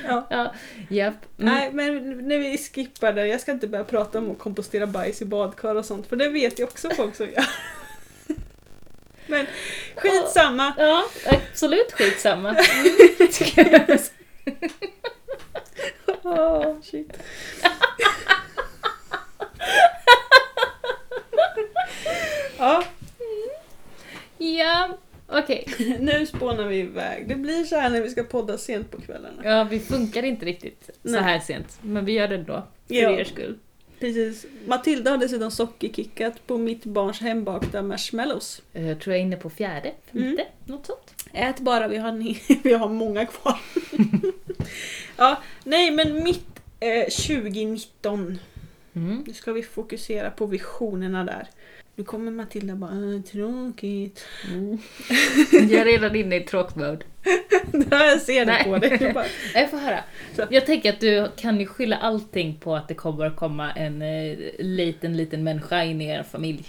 Ja. 0.08 0.28
Ja, 0.30 0.54
japp. 0.90 1.40
Mm. 1.40 1.54
Nej, 1.54 1.70
men 1.74 2.18
när 2.28 2.38
vi 2.40 2.58
skippar 2.58 3.14
det. 3.14 3.28
Jag 3.28 3.42
ska 3.42 3.52
inte 3.52 3.68
börja 3.68 3.84
prata 3.84 4.18
om 4.18 4.32
att 4.32 4.40
kompostera 4.40 4.88
bajs 4.88 5.22
i 5.22 5.26
badkar 5.26 5.76
och 5.76 5.86
sånt. 5.86 6.08
För 6.08 6.16
det 6.16 6.30
vet 6.30 6.60
jag 6.60 6.70
också 6.70 6.90
folk 6.90 7.16
som 7.16 7.26
gör. 7.26 7.46
Men 9.28 9.46
skitsamma. 9.96 10.74
Ja, 10.78 11.04
absolut 11.26 11.92
skitsamma. 11.92 12.56
Tycker 13.32 13.86
jag. 13.88 14.00
Shit. 16.84 17.18
ja, 22.58 22.84
Ja, 24.38 24.98
okej. 25.28 25.66
nu 26.00 26.26
spånar 26.26 26.64
vi 26.64 26.80
iväg. 26.80 27.28
Det 27.28 27.36
blir 27.64 27.70
så 27.70 27.76
här 27.76 27.90
när 27.90 28.02
vi 28.02 28.10
ska 28.10 28.24
podda 28.24 28.58
sent 28.58 28.92
på 28.92 29.02
kvällarna. 29.02 29.42
Ja, 29.44 29.64
vi 29.64 29.80
funkar 29.80 30.24
inte 30.24 30.46
riktigt 30.46 30.90
så 31.06 31.18
här 31.18 31.40
sent. 31.40 31.78
Men 31.82 32.06
vi 32.06 32.12
gör 32.12 32.28
det 32.28 32.36
ändå. 32.36 32.68
För 32.88 32.96
Ja. 32.96 33.12
er 33.20 33.24
skull. 33.24 33.58
Precis. 34.00 34.46
Matilda 34.68 35.12
har 35.12 35.18
dessutom 35.18 35.52
sockerkickat 35.52 36.48
på 36.48 36.58
mitt 36.58 36.86
barns 36.86 37.20
hembakta 37.22 37.82
marshmallows. 37.82 38.62
Eh, 38.74 38.88
Jag 38.88 39.00
tror 39.00 39.14
jag 39.14 39.20
är 39.22 39.26
inne 39.26 39.36
på 39.38 39.50
fjärde, 39.50 39.92
femte, 40.12 40.28
Mm. 40.28 40.38
något 40.66 40.86
sånt. 40.86 41.16
Ät 41.34 41.60
bara, 41.60 41.88
vi 41.88 41.98
har, 41.98 42.12
ni- 42.12 42.42
vi 42.64 42.74
har 42.74 42.90
många 42.90 43.26
kvar. 43.26 43.60
ja, 45.18 45.42
nej 45.64 45.92
men 45.92 46.24
mitt 46.24 46.46
eh, 46.80 47.04
2019. 47.10 48.40
Mm. 48.96 49.24
Nu 49.28 49.34
ska 49.34 49.52
vi 49.54 49.64
fokusera 49.64 50.32
på 50.32 50.46
visionerna 50.46 51.24
där. 51.24 51.48
Nu 51.96 52.04
kommer 52.04 52.32
Matilda 52.32 52.76
bara 52.76 52.92
äh, 53.16 53.22
tråkigt. 53.22 54.26
Mm. 54.54 54.78
Jag 55.52 55.72
är 55.82 55.86
redan 55.86 56.16
inne 56.16 56.36
i 56.36 56.40
tråkmode. 56.42 57.00
Jag 57.92 58.22
ser 58.22 58.46
det 58.46 58.64
på 58.66 58.78
dig. 58.78 58.98
Jag 59.02 59.14
bara, 59.14 59.26
Jag 59.54 59.70
får 59.70 59.78
höra. 59.78 60.00
Så. 60.36 60.44
Jag 60.50 60.66
tänker 60.66 60.94
att 60.94 61.00
du 61.00 61.28
kan 61.38 61.60
ju 61.60 61.66
skylla 61.66 61.96
allting 61.98 62.58
på 62.60 62.76
att 62.76 62.88
det 62.88 62.94
kommer 62.94 63.26
att 63.26 63.36
komma 63.36 63.72
en 63.72 64.02
eh, 64.02 64.38
liten, 64.60 65.18
liten 65.18 65.44
människa 65.44 65.84
in 65.84 66.02
i 66.02 66.06
er 66.08 66.24
familj. 66.24 66.66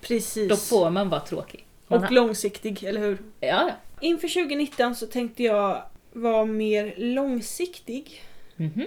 Precis. 0.00 0.48
Då 0.48 0.56
får 0.56 0.90
man 0.90 1.08
vara 1.08 1.20
tråkig. 1.20 1.66
Man 1.88 1.98
Och 1.98 2.04
har- 2.04 2.14
långsiktig, 2.14 2.84
eller 2.84 3.00
hur? 3.00 3.18
Ja, 3.40 3.46
ja. 3.48 3.70
Inför 4.00 4.28
2019 4.28 4.94
så 4.94 5.06
tänkte 5.06 5.42
jag 5.42 5.82
vara 6.12 6.44
mer 6.44 6.94
långsiktig. 6.96 8.22
Mhm. 8.56 8.86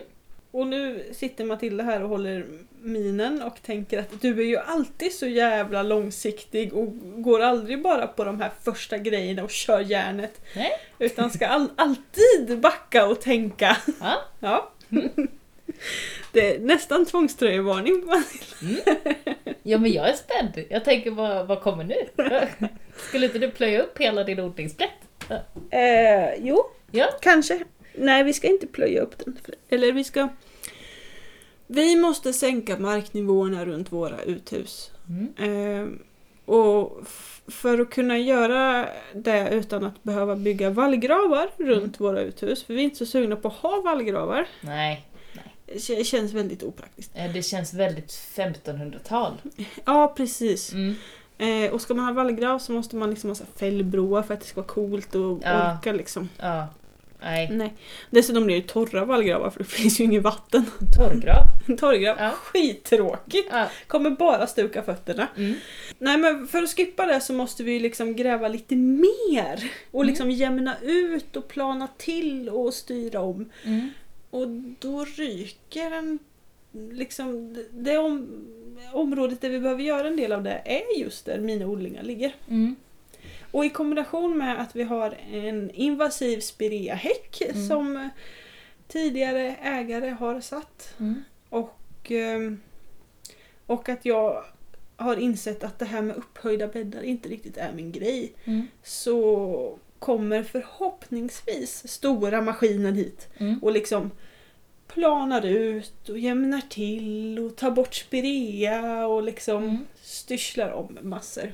Och 0.52 0.68
nu 0.68 1.04
sitter 1.14 1.46
Matilda 1.46 1.84
här 1.84 2.04
och 2.04 2.10
håller 2.10 2.46
minen 2.82 3.42
och 3.42 3.62
tänker 3.64 4.00
att 4.00 4.22
du 4.22 4.40
är 4.40 4.46
ju 4.46 4.58
alltid 4.58 5.14
så 5.14 5.28
jävla 5.28 5.84
långsiktig 5.84 6.74
och 6.74 6.88
går 7.24 7.40
aldrig 7.40 7.82
bara 7.82 8.08
på 8.08 8.24
de 8.24 8.42
här 8.42 8.52
första 8.64 8.98
grejerna 8.98 9.44
och 9.44 9.50
kör 9.52 9.80
järnet. 9.80 10.42
Nej. 10.56 10.72
Utan 11.00 11.30
ska 11.32 11.48
all, 11.48 11.68
alltid 11.76 12.60
backa 12.60 13.06
och 13.08 13.22
tänka. 13.22 13.78
Ja. 14.00 14.22
Ja. 14.40 14.72
Det 16.32 16.56
är 16.56 16.60
nästan 16.60 17.06
tvångströjevarning 17.06 18.02
på 18.02 18.08
Matilda. 18.08 18.96
ja, 19.64 19.78
men 19.78 19.92
jag 19.92 20.10
är 20.10 20.14
spänd. 20.14 20.66
Jag 20.70 20.86
tänker, 20.86 21.12
vad, 21.12 21.48
vad 21.48 21.62
kommer 21.62 21.84
nu? 21.84 21.96
Skulle 22.98 23.26
inte 23.26 23.40
du 23.40 23.52
plöja 23.52 23.82
upp 23.82 23.98
hela 23.98 24.24
din 24.24 24.40
odlingsplätt? 24.40 24.90
Eh, 25.70 26.36
jo, 26.40 26.64
Ja. 26.92 27.06
kanske. 27.22 27.60
Nej, 27.94 28.24
vi 28.24 28.34
ska 28.34 28.48
inte 28.48 28.68
plöja 28.68 29.02
upp 29.02 29.26
den. 29.26 29.38
Eller 29.70 29.92
vi 29.92 30.04
ska... 30.04 30.28
Vi 31.72 31.96
måste 31.96 32.34
sänka 32.34 32.80
marknivåerna 32.80 33.66
runt 33.66 33.92
våra 33.92 34.22
uthus. 34.22 34.92
Mm. 35.10 35.34
Eh, 35.38 36.00
och 36.46 37.00
för 37.48 37.80
att 37.80 37.90
kunna 37.90 38.18
göra 38.18 38.90
det 39.14 39.50
utan 39.52 39.84
att 39.86 40.04
behöva 40.04 40.36
bygga 40.36 40.70
vallgravar 40.70 41.50
runt 41.58 42.00
våra 42.00 42.22
uthus, 42.22 42.64
för 42.64 42.74
vi 42.74 42.80
är 42.80 42.84
inte 42.84 42.96
så 42.98 43.06
sugna 43.06 43.36
på 43.36 43.48
att 43.48 43.54
ha 43.54 43.82
vallgravar, 43.82 44.48
Nej, 44.62 45.06
det 45.66 45.88
k- 45.98 46.04
känns 46.04 46.34
väldigt 46.34 46.64
opraktiskt. 46.64 47.12
eh, 47.16 47.34
det 47.34 47.44
känns 47.44 47.74
väldigt 47.74 48.12
1500-tal. 48.36 49.34
Ja, 49.86 50.14
precis. 50.18 50.74
Mm. 50.74 50.96
Eh, 51.38 51.72
och 51.74 51.82
ska 51.82 51.94
man 51.94 52.06
ha 52.06 52.14
vallgrav 52.14 52.60
så 52.60 52.72
måste 52.72 52.96
man 52.96 53.10
liksom 53.10 53.30
ha 53.30 53.36
fällbroar 53.56 54.22
för 54.24 54.34
att 54.34 54.40
det 54.42 54.46
ska 54.48 54.62
vara 54.62 54.68
coolt 54.74 55.16
och 55.16 55.40
Ja. 55.44 55.74
orka 55.74 55.92
liksom. 55.92 56.30
Ja. 56.38 56.68
Nej. 57.22 57.50
Nej. 57.52 57.74
Dessutom 58.10 58.46
blir 58.46 58.56
det 58.62 58.68
torra 58.68 59.06
vallgravar 59.06 59.50
för 59.50 59.60
det 59.60 59.66
finns 59.66 60.00
ju 60.00 60.04
inget 60.04 60.24
vatten. 60.24 60.66
Torrgrav. 60.98 61.44
En 61.68 61.78
torrgrav, 61.78 62.18
Ja. 62.20 62.32
skittråkigt! 62.32 63.48
Ja. 63.52 63.68
Kommer 63.88 64.10
bara 64.10 64.48
stuka 64.48 64.84
fötterna. 64.84 65.28
Mm. 65.38 65.54
Nej 66.00 66.18
men 66.18 66.48
för 66.48 66.64
att 66.64 66.70
skippa 66.76 67.06
det 67.06 67.22
så 67.22 67.34
måste 67.34 67.64
vi 67.64 67.80
liksom 67.80 68.16
gräva 68.16 68.48
lite 68.48 68.76
mer. 68.76 69.72
Och 69.92 70.06
liksom 70.06 70.32
jämna 70.32 70.76
ut 70.82 71.36
och 71.36 71.48
plana 71.48 71.88
till 71.98 72.50
och 72.50 72.74
styra 72.74 73.22
om. 73.22 73.50
Mm. 73.66 73.90
Och 74.30 74.48
då 74.80 75.06
ryker 75.06 75.92
en... 75.92 76.20
Liksom, 76.92 77.54
det- 77.54 77.66
det 77.72 77.98
om, 77.98 78.28
området 78.94 79.42
där 79.42 79.50
vi 79.50 79.60
behöver 79.60 79.84
göra 79.84 80.08
en 80.08 80.16
del 80.18 80.32
av 80.32 80.44
det 80.44 80.62
är 80.66 81.00
just 81.00 81.26
där 81.26 81.40
mina 81.40 81.66
odlingar 81.66 82.04
ligger. 82.04 82.36
Mm. 82.50 82.76
Och 83.52 83.66
i 83.66 83.70
kombination 83.70 84.38
med 84.38 84.62
att 84.62 84.76
vi 84.76 84.84
har 84.84 85.18
en 85.32 85.72
invasiv 85.72 86.40
spireahäck 86.40 87.42
Mm. 87.42 87.68
som 87.68 88.10
tidigare 88.88 89.56
ägare 89.62 90.10
har 90.10 90.42
satt. 90.42 90.94
Mm. 91.00 91.24
Och, 91.50 92.12
ehm, 92.12 92.62
och 93.66 93.90
att 93.90 94.06
jag 94.06 94.44
har 94.96 95.16
insett 95.18 95.64
att 95.64 95.80
det 95.80 95.86
här 95.86 96.02
med 96.02 96.16
upphöjda 96.16 96.68
bäddar 96.68 97.02
inte 97.04 97.30
riktigt 97.30 97.58
är 97.58 97.72
min 97.74 97.92
grej. 97.92 98.34
Mm. 98.46 98.68
Så 98.84 99.80
kommer 100.00 100.44
förhoppningsvis 100.44 101.88
stora 101.88 102.42
maskiner 102.42 102.92
hit 102.92 103.28
Mm. 103.38 103.60
och 103.64 103.72
liksom 103.72 104.12
planar 104.88 105.46
ut 105.46 106.10
och 106.10 106.20
jämnar 106.20 106.62
till 106.70 107.40
och 107.40 107.56
tar 107.56 107.72
bort 107.72 107.94
spirea 107.96 109.08
och 109.08 109.24
liksom 109.24 109.64
Mm. 109.64 109.86
styrslar 110.02 110.72
om 110.72 110.98
massor. 111.02 111.54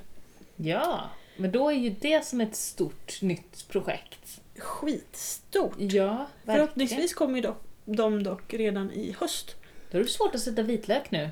Ja, 0.55 0.99
men 1.37 1.51
då 1.51 1.69
är 1.69 1.75
ju 1.75 1.89
det 1.89 2.25
som 2.25 2.41
ett 2.41 2.55
stort 2.55 3.21
nytt 3.21 3.67
projekt. 3.67 4.41
Skitstort! 4.57 5.73
Ja, 5.77 6.07
verkligen. 6.17 6.27
Förhoppningsvis 6.45 7.13
kommer 7.13 7.35
ju 7.35 7.41
dock, 7.41 7.63
de 7.85 8.23
dock 8.23 8.53
redan 8.53 8.91
i 8.91 9.15
höst. 9.19 9.55
Då 9.91 9.97
är 9.97 10.03
det 10.03 10.09
svårt 10.09 10.35
att 10.35 10.41
sätta 10.41 10.61
vitlök 10.61 11.11
nu. 11.11 11.29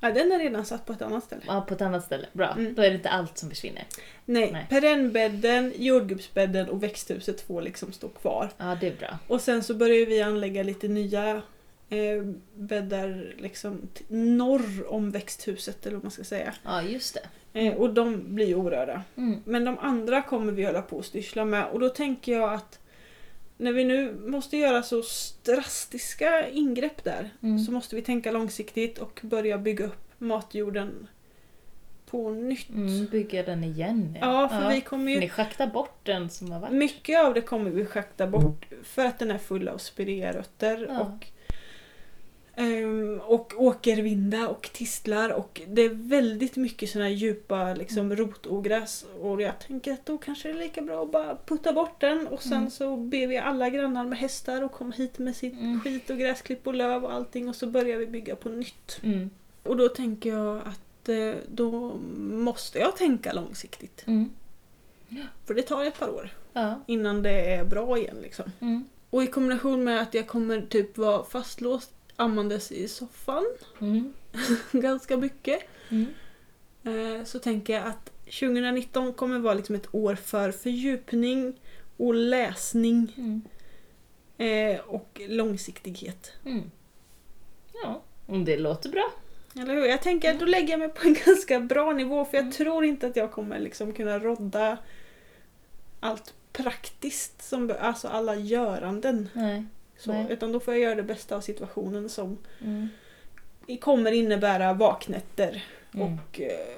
Ja, 0.00 0.10
den 0.10 0.32
är 0.32 0.38
redan 0.38 0.64
satt 0.64 0.86
på 0.86 0.92
ett 0.92 1.02
annat 1.02 1.24
ställe. 1.24 1.42
Ja, 1.46 1.60
på 1.60 1.74
ett 1.74 1.80
annat 1.80 2.04
ställe. 2.04 2.26
Bra, 2.32 2.52
Mm. 2.52 2.74
då 2.74 2.82
är 2.82 2.90
det 2.90 2.96
inte 2.96 3.08
allt 3.08 3.38
som 3.38 3.50
försvinner. 3.50 3.84
Nej, 4.24 4.52
Nej. 4.52 4.66
perennbädden, 4.70 5.72
jordgubbsbädden 5.76 6.68
och 6.68 6.82
växthuset 6.82 7.40
får 7.40 7.62
liksom 7.62 7.92
stå 7.92 8.08
kvar. 8.08 8.50
Ja, 8.58 8.76
det 8.80 8.86
är 8.88 8.96
bra. 8.96 9.18
Och 9.28 9.40
sen 9.40 9.62
så 9.64 9.74
börjar 9.74 10.06
vi 10.06 10.22
anlägga 10.22 10.62
lite 10.62 10.88
nya 10.88 11.42
eh, 11.88 12.22
bäddar 12.54 13.34
liksom 13.38 13.88
norr 14.08 14.86
om 14.92 15.10
växthuset 15.10 15.86
eller 15.86 15.94
vad 15.96 16.04
man 16.04 16.10
ska 16.12 16.24
säga. 16.24 16.54
Ja, 16.64 16.82
just 16.82 17.14
det. 17.14 17.28
Eh, 17.56 17.74
och 17.74 17.94
de 17.94 18.34
blir 18.34 18.54
orörda. 18.54 19.02
Mm. 19.16 19.40
Men 19.44 19.64
de 19.64 19.78
andra 19.78 20.22
kommer 20.22 20.52
vi 20.52 20.64
hålla 20.64 20.82
på 20.82 20.98
att 20.98 21.04
styrsla 21.04 21.44
med 21.44 21.66
och 21.66 21.80
då 21.80 21.88
tänker 21.88 22.32
jag 22.32 22.52
att 22.54 22.78
när 23.56 23.72
vi 23.72 23.84
nu 23.84 24.14
måste 24.26 24.56
göra 24.56 24.82
så 24.82 25.02
drastiska 25.44 26.48
ingrepp 26.48 27.04
där 27.04 27.30
Mm. 27.42 27.58
så 27.58 27.72
måste 27.72 27.96
vi 27.96 28.02
tänka 28.02 28.32
långsiktigt 28.32 28.98
och 28.98 29.20
börja 29.22 29.58
bygga 29.58 29.84
upp 29.86 30.08
matjorden 30.18 31.06
på 32.10 32.30
nytt. 32.30 32.68
Mm, 32.70 33.06
bygga 33.06 33.42
den 33.42 33.64
igen. 33.64 34.16
Ja, 34.20 34.48
för 34.48 34.70
vi 34.74 34.80
kommer 34.80 35.12
ju 35.12 35.20
Ni 35.20 35.28
schaktar 35.28 35.66
bort 35.66 35.98
den 36.02 36.30
som 36.30 36.52
har 36.52 36.60
varit. 36.60 36.72
Mycket 36.72 37.24
av 37.24 37.34
det 37.34 37.40
kommer 37.40 37.70
vi 37.70 37.84
schakta 37.86 38.26
bort 38.26 38.66
för 38.82 39.04
att 39.04 39.18
den 39.18 39.30
är 39.30 39.38
full 39.38 39.68
av 39.68 39.78
spirearötter 39.78 40.86
Ja. 40.90 41.00
och, 41.00 41.26
ehm, 42.56 43.20
och 43.26 43.52
åkervinda 43.56 44.48
och 44.48 44.70
tistlar 44.72 45.30
och 45.30 45.60
det 45.68 45.82
är 45.82 45.88
väldigt 45.88 46.56
mycket 46.56 46.94
här 46.94 47.08
djupa 47.08 47.74
liksom, 47.74 47.98
Mm. 48.06 48.16
rotogräs 48.16 49.06
och 49.20 49.42
jag 49.42 49.58
tänker 49.60 49.92
att 49.92 50.06
då 50.06 50.18
kanske 50.18 50.48
det 50.48 50.54
är 50.54 50.58
lika 50.62 50.82
bra 50.82 51.02
att 51.02 51.12
bara 51.12 51.36
putta 51.46 51.72
bort 51.72 52.00
den 52.00 52.26
och 52.26 52.42
sen 52.42 52.52
Mm. 52.52 52.70
så 52.70 52.96
ber 52.96 53.26
vi 53.26 53.38
alla 53.38 53.70
grannar 53.70 54.04
med 54.04 54.18
hästar 54.18 54.62
och 54.62 54.72
komma 54.72 54.92
hit 54.96 55.18
med 55.18 55.36
sitt 55.36 55.52
Mm. 55.54 55.80
skit 55.80 56.10
och 56.10 56.18
gräsklipp 56.18 56.66
och 56.66 56.74
löv 56.74 57.04
och 57.04 57.12
allting 57.12 57.48
och 57.48 57.56
så 57.56 57.66
börjar 57.66 57.98
vi 57.98 58.06
bygga 58.06 58.36
på 58.36 58.48
nytt. 58.48 59.00
Mm. 59.02 59.30
Och 59.62 59.76
då 59.76 59.88
tänker 59.88 60.30
jag 60.30 60.56
att 60.56 61.08
eh, 61.08 61.34
då 61.48 61.96
måste 62.18 62.78
jag 62.78 62.96
tänka 62.96 63.32
långsiktigt. 63.32 64.04
Mm. 64.06 64.30
För 65.46 65.54
det 65.54 65.62
tar 65.62 65.84
ett 65.84 65.98
par 65.98 66.08
år 66.08 66.30
Ja. 66.52 66.80
innan 66.86 67.22
det 67.22 67.54
är 67.54 67.64
bra 67.64 67.98
igen 67.98 68.16
liksom. 68.22 68.44
Och 69.10 69.22
i 69.22 69.26
kombination 69.26 69.84
med 69.84 70.00
att 70.02 70.14
jag 70.14 70.26
kommer 70.26 70.60
typ 70.60 70.98
vara 70.98 71.24
fastlåst 71.24 71.90
ammandes 72.16 72.72
i 72.72 72.88
soffan 72.88 73.44
Mm. 73.80 74.12
ganska 74.72 75.16
mycket. 75.16 75.62
Mm. 75.88 76.06
Eh, 76.84 77.24
så 77.24 77.38
tänker 77.38 77.72
jag 77.74 77.86
att 77.86 78.10
2019 78.24 79.12
kommer 79.12 79.38
vara 79.38 79.54
liksom 79.54 79.74
ett 79.74 79.94
år 79.94 80.14
för 80.14 80.52
fördjupning 80.52 81.60
och 81.96 82.14
läsning 82.14 83.12
Mm. 83.16 83.42
eh, 84.38 84.80
och 84.80 85.20
långsiktighet. 85.28 86.32
Mm. 86.44 86.70
Ja, 87.82 88.02
om 88.26 88.44
det 88.44 88.56
låter 88.56 88.88
bra. 88.90 89.12
Eller 89.54 89.74
hur? 89.74 89.84
Jag 89.84 90.02
tänker 90.02 90.30
att 90.34 90.40
då 90.40 90.46
lägger 90.46 90.68
jag 90.70 90.78
mig 90.78 90.88
på 90.88 91.06
en 91.08 91.16
ganska 91.26 91.60
bra 91.60 91.92
nivå 91.92 92.24
för 92.24 92.34
jag 92.36 92.42
Mm. 92.42 92.52
tror 92.52 92.84
inte 92.84 93.06
att 93.06 93.16
jag 93.16 93.32
kommer 93.32 93.58
liksom 93.58 93.92
kunna 93.92 94.18
rodda 94.18 94.78
allt 96.00 96.34
praktiskt, 96.52 97.42
som, 97.42 97.74
alltså 97.80 98.08
alla 98.08 98.34
göranden. 98.36 99.28
Nej. 99.32 99.64
Så, 99.98 100.12
Nej. 100.12 100.26
utan 100.30 100.52
då 100.52 100.60
får 100.60 100.74
jag 100.74 100.82
göra 100.82 100.94
det 100.94 101.02
bästa 101.02 101.36
av 101.36 101.40
situationen 101.40 102.08
som 102.08 102.38
Mm. 102.60 102.88
kommer 103.80 104.12
innebära 104.12 104.72
vaknätter 104.72 105.64
Mm. 105.94 106.06
och 106.12 106.40
eh, 106.40 106.76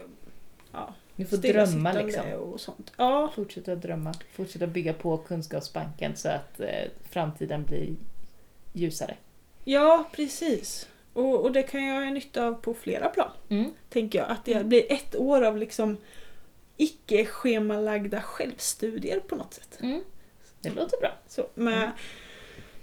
ja, 0.73 0.95
Du 1.17 1.25
får 1.25 1.37
drömma 1.37 1.93
liksom. 1.93 2.33
och 2.33 2.61
sånt. 2.61 2.93
Ja, 2.97 3.33
Fortsätta 3.35 3.75
drömma. 3.75 4.15
Fortsätta 4.33 4.67
bygga 4.67 4.93
på 4.95 5.17
kunskapsbanken 5.19 6.17
så 6.17 6.29
att 6.29 6.61
eh, 6.61 6.85
framtiden 7.11 7.65
blir 7.65 7.95
ljusare. 8.73 9.17
Ja, 9.65 10.05
precis. 10.13 10.89
Och, 11.13 11.41
och 11.41 11.53
det 11.53 11.63
kan 11.63 11.85
jag 11.87 11.95
ha 12.05 12.11
nytta 12.11 12.47
av 12.47 12.55
på 12.55 12.75
flera 12.75 13.09
plan. 13.09 13.31
Mm. 13.49 13.71
Tänker 13.89 14.19
jag. 14.19 14.31
Att 14.31 14.45
det 14.45 14.65
blir 14.67 14.93
ett 14.93 15.17
år 15.17 15.43
av 15.43 15.57
liksom 15.57 15.97
icke-schemalagda 16.77 18.23
självstudier 18.23 19.21
på 19.21 19.37
något 19.37 19.55
sätt. 19.55 19.79
Mm. 19.81 20.01
Det 20.61 20.71
låter 20.71 21.01
bra. 21.01 21.13
Så 21.29 21.47
med, 21.55 21.91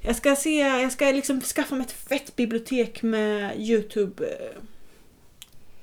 Jag 0.06 0.16
ska, 0.16 0.36
se, 0.36 0.58
jag 0.60 0.92
ska 0.92 1.06
liksom 1.06 1.42
skaffa 1.42 1.76
mig 1.76 1.86
ett 1.86 1.92
fett 1.92 2.36
bibliotek 2.36 3.02
med 3.04 3.60
Youtube 3.60 4.26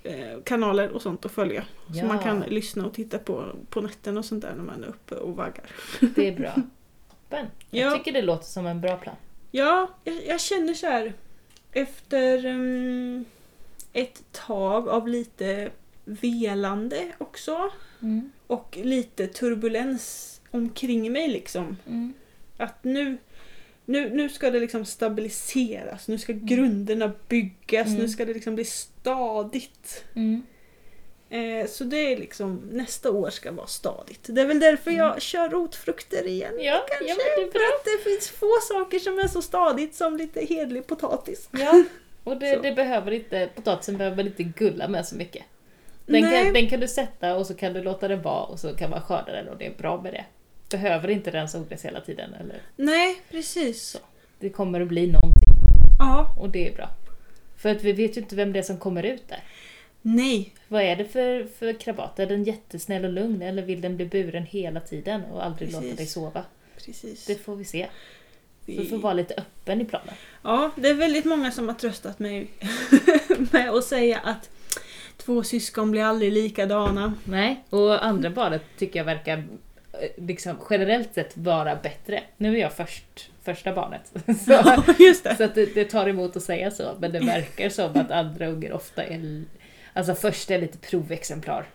eh, 0.05 0.13
eh, 0.15 0.41
kanaler 0.45 0.89
och 0.91 1.03
sånt 1.03 1.25
att 1.27 1.33
följa. 1.33 1.65
Ja. 1.87 2.01
Så 2.01 2.07
man 2.07 2.19
kan 2.19 2.41
lyssna 2.41 2.87
och 2.87 2.95
titta 2.95 3.19
på 3.19 3.57
på 3.71 3.81
nätten 3.81 4.19
och 4.19 4.25
sånt 4.25 4.43
där 4.43 4.55
när 4.57 4.65
man 4.65 4.85
är 4.85 4.89
uppe 4.89 5.15
och 5.15 5.37
vaggar. 5.37 5.65
Det 6.15 6.29
är 6.29 6.37
bra. 6.37 6.55
Men 7.29 7.47
jag 7.71 7.93
Ja. 7.93 7.97
tycker 7.99 8.13
det 8.13 8.23
låter 8.23 8.45
som 8.47 8.67
en 8.67 8.81
bra 8.81 8.97
plan. 8.97 9.17
Ja, 9.51 9.91
jag, 10.05 10.27
jag 10.27 10.41
känner 10.41 10.75
så 10.75 10.87
här 10.87 11.13
efter 11.73 12.45
mm, 12.47 13.25
ett 13.93 14.23
tag 14.33 14.89
av 14.89 15.09
lite 15.09 15.71
velande 16.05 17.13
också 17.19 17.71
Mm. 18.03 18.33
och 18.47 18.79
lite 18.83 19.27
turbulens 19.27 20.41
omkring 20.51 21.13
mig 21.13 21.29
liksom. 21.29 21.77
Mm. 21.87 22.13
Att 22.57 22.85
nu, 22.85 23.17
nu, 23.85 24.11
nu 24.11 24.29
ska 24.29 24.51
det 24.51 24.61
liksom 24.61 24.85
stabiliseras, 24.85 26.09
nu 26.09 26.19
ska 26.19 26.33
grunderna 26.33 27.13
byggas, 27.29 27.87
Mm. 27.87 27.99
nu 27.99 28.09
ska 28.09 28.25
det 28.25 28.35
liksom 28.35 28.55
bli 28.55 28.65
stadigt. 28.65 30.05
Mm. 30.15 30.43
Eh, 31.31 31.67
så 31.67 31.85
det 31.85 32.13
är 32.13 32.17
liksom, 32.17 32.61
nästa 32.73 33.11
år 33.11 33.31
ska 33.31 33.53
vara 33.53 33.67
stadigt. 33.67 34.21
Det 34.23 34.41
är 34.41 34.47
väl 34.47 34.61
därför 34.61 34.91
jag 34.91 35.23
kör 35.23 35.49
rotfrukter 35.49 36.27
igen. 36.27 36.53
Mm. 36.53 36.65
Ja, 36.65 36.87
kanske. 36.89 37.09
ja, 37.09 37.15
det 37.45 37.53
För 37.53 37.59
att 37.59 37.85
det 37.85 38.11
finns 38.11 38.29
få 38.29 38.51
saker 38.69 38.99
som 38.99 39.19
är 39.19 39.29
så 39.29 39.43
stadigt 39.43 39.95
som 39.95 40.17
lite 40.17 40.45
hedlig 40.45 40.87
potatis. 40.87 41.49
Ja, 41.53 41.83
och 42.25 42.37
det, 42.37 42.57
det 42.63 42.73
behöver 42.73 43.11
inte, 43.11 43.49
potatisen 43.55 43.97
behöver 43.97 44.27
inte 44.27 44.43
gulla 44.43 44.89
med 44.89 45.07
så 45.07 45.17
mycket. 45.17 45.45
Den 46.07 46.23
kan, 46.23 46.53
den 46.53 46.69
kan 46.69 46.81
du 46.81 46.89
sätta 46.89 47.37
och 47.37 47.47
så 47.47 47.55
kan 47.55 47.73
du 47.73 47.83
låta 47.83 48.09
den 48.09 48.23
vara 48.23 48.45
och 48.45 48.61
så 48.61 48.77
kan 48.77 48.91
man 48.91 49.03
skörda 49.03 49.33
den 49.33 49.49
och 49.49 49.57
det 49.59 49.67
är 49.67 49.75
bra 49.75 50.03
med 50.03 50.13
det. 50.13 50.25
Behöver 50.73 51.09
inte 51.11 51.31
rensa 51.31 51.61
odlas 51.61 51.85
hela 51.85 52.01
tiden. 52.01 52.35
Eller? 52.35 52.61
Nej, 52.77 53.21
precis. 53.31 53.83
Så. 53.83 53.99
Det 54.39 54.49
kommer 54.51 54.81
att 54.81 54.89
bli 54.89 55.07
någonting 55.07 55.53
Ja, 55.99 56.35
och 56.41 56.49
det 56.51 56.69
är 56.69 56.75
bra. 56.75 56.89
För 57.57 57.69
att 57.69 57.83
vi 57.83 57.93
vet 57.93 58.17
ju 58.17 58.21
inte 58.21 58.37
vem 58.37 58.53
det 58.53 58.59
är 58.59 58.63
som 58.63 58.79
kommer 58.79 59.03
ut 59.03 59.29
där. 59.29 59.41
nej. 60.03 60.55
Vad 60.69 60.83
är 60.83 60.97
det 60.97 61.05
för, 61.05 61.45
för 61.59 61.73
krabat? 61.73 62.19
Är 62.19 62.27
den 62.27 62.45
jättesnäll 62.45 63.05
och 63.05 63.13
lugn 63.13 63.43
eller 63.43 63.63
vill 63.63 63.81
den 63.81 63.97
bli 63.97 64.07
buren 64.07 64.47
hela 64.47 64.81
tiden 64.81 65.25
och 65.25 65.45
aldrig 65.45 65.69
Precis. 65.69 65.85
låta 65.85 65.97
dig 65.97 66.07
sova? 66.07 66.45
Precis. 66.77 67.27
Det 67.27 67.35
får 67.35 67.57
vi 67.57 67.65
se. 67.65 67.87
Vi- 68.67 68.79
vi 68.79 68.85
får 68.87 68.99
vara 68.99 69.13
lite 69.15 69.35
öppen 69.35 69.81
i 69.81 69.85
planen. 69.85 70.15
Ja, 70.43 70.71
det 70.77 70.89
är 70.89 70.95
väldigt 70.95 71.25
många 71.25 71.51
som 71.51 71.69
har 71.69 71.75
tröstat 71.75 72.19
mig 72.19 72.51
med 73.53 73.71
att 73.71 73.85
säga 73.85 74.19
att 74.19 74.51
två 75.17 75.43
syskon 75.43 75.91
blir 75.91 76.03
aldrig 76.03 76.33
likadana. 76.33 77.15
Nej, 77.25 77.65
och 77.71 78.05
andra 78.05 78.31
barnet 78.31 78.63
tycker 78.79 79.01
jag 79.01 79.05
verkar 79.05 79.45
liksom, 80.17 80.57
generellt 80.71 81.15
sett 81.15 81.37
vara 81.37 81.77
bättre. 81.77 82.23
Nu 82.37 82.57
är 82.57 82.61
jag 82.61 82.73
först, 82.73 83.31
första 83.43 83.73
barnet. 83.75 84.13
Så, 84.47 84.83
Just 85.03 85.25
det. 85.25 85.37
så 85.37 85.47
det, 85.55 85.75
det 85.75 85.85
tar 85.85 86.09
emot 86.09 86.37
att 86.37 86.43
säga 86.43 86.71
så, 86.71 86.97
men 87.01 87.13
det 87.13 87.19
verkar 87.21 87.69
som 87.69 87.91
att 87.97 88.11
andra 88.11 88.47
ungar 88.47 88.73
ofta 88.73 89.05
är... 89.05 89.43
Alltså 89.93 90.15
först 90.15 90.51
är 90.51 90.61
lite 90.61 90.79
provexemplar. 90.79 91.67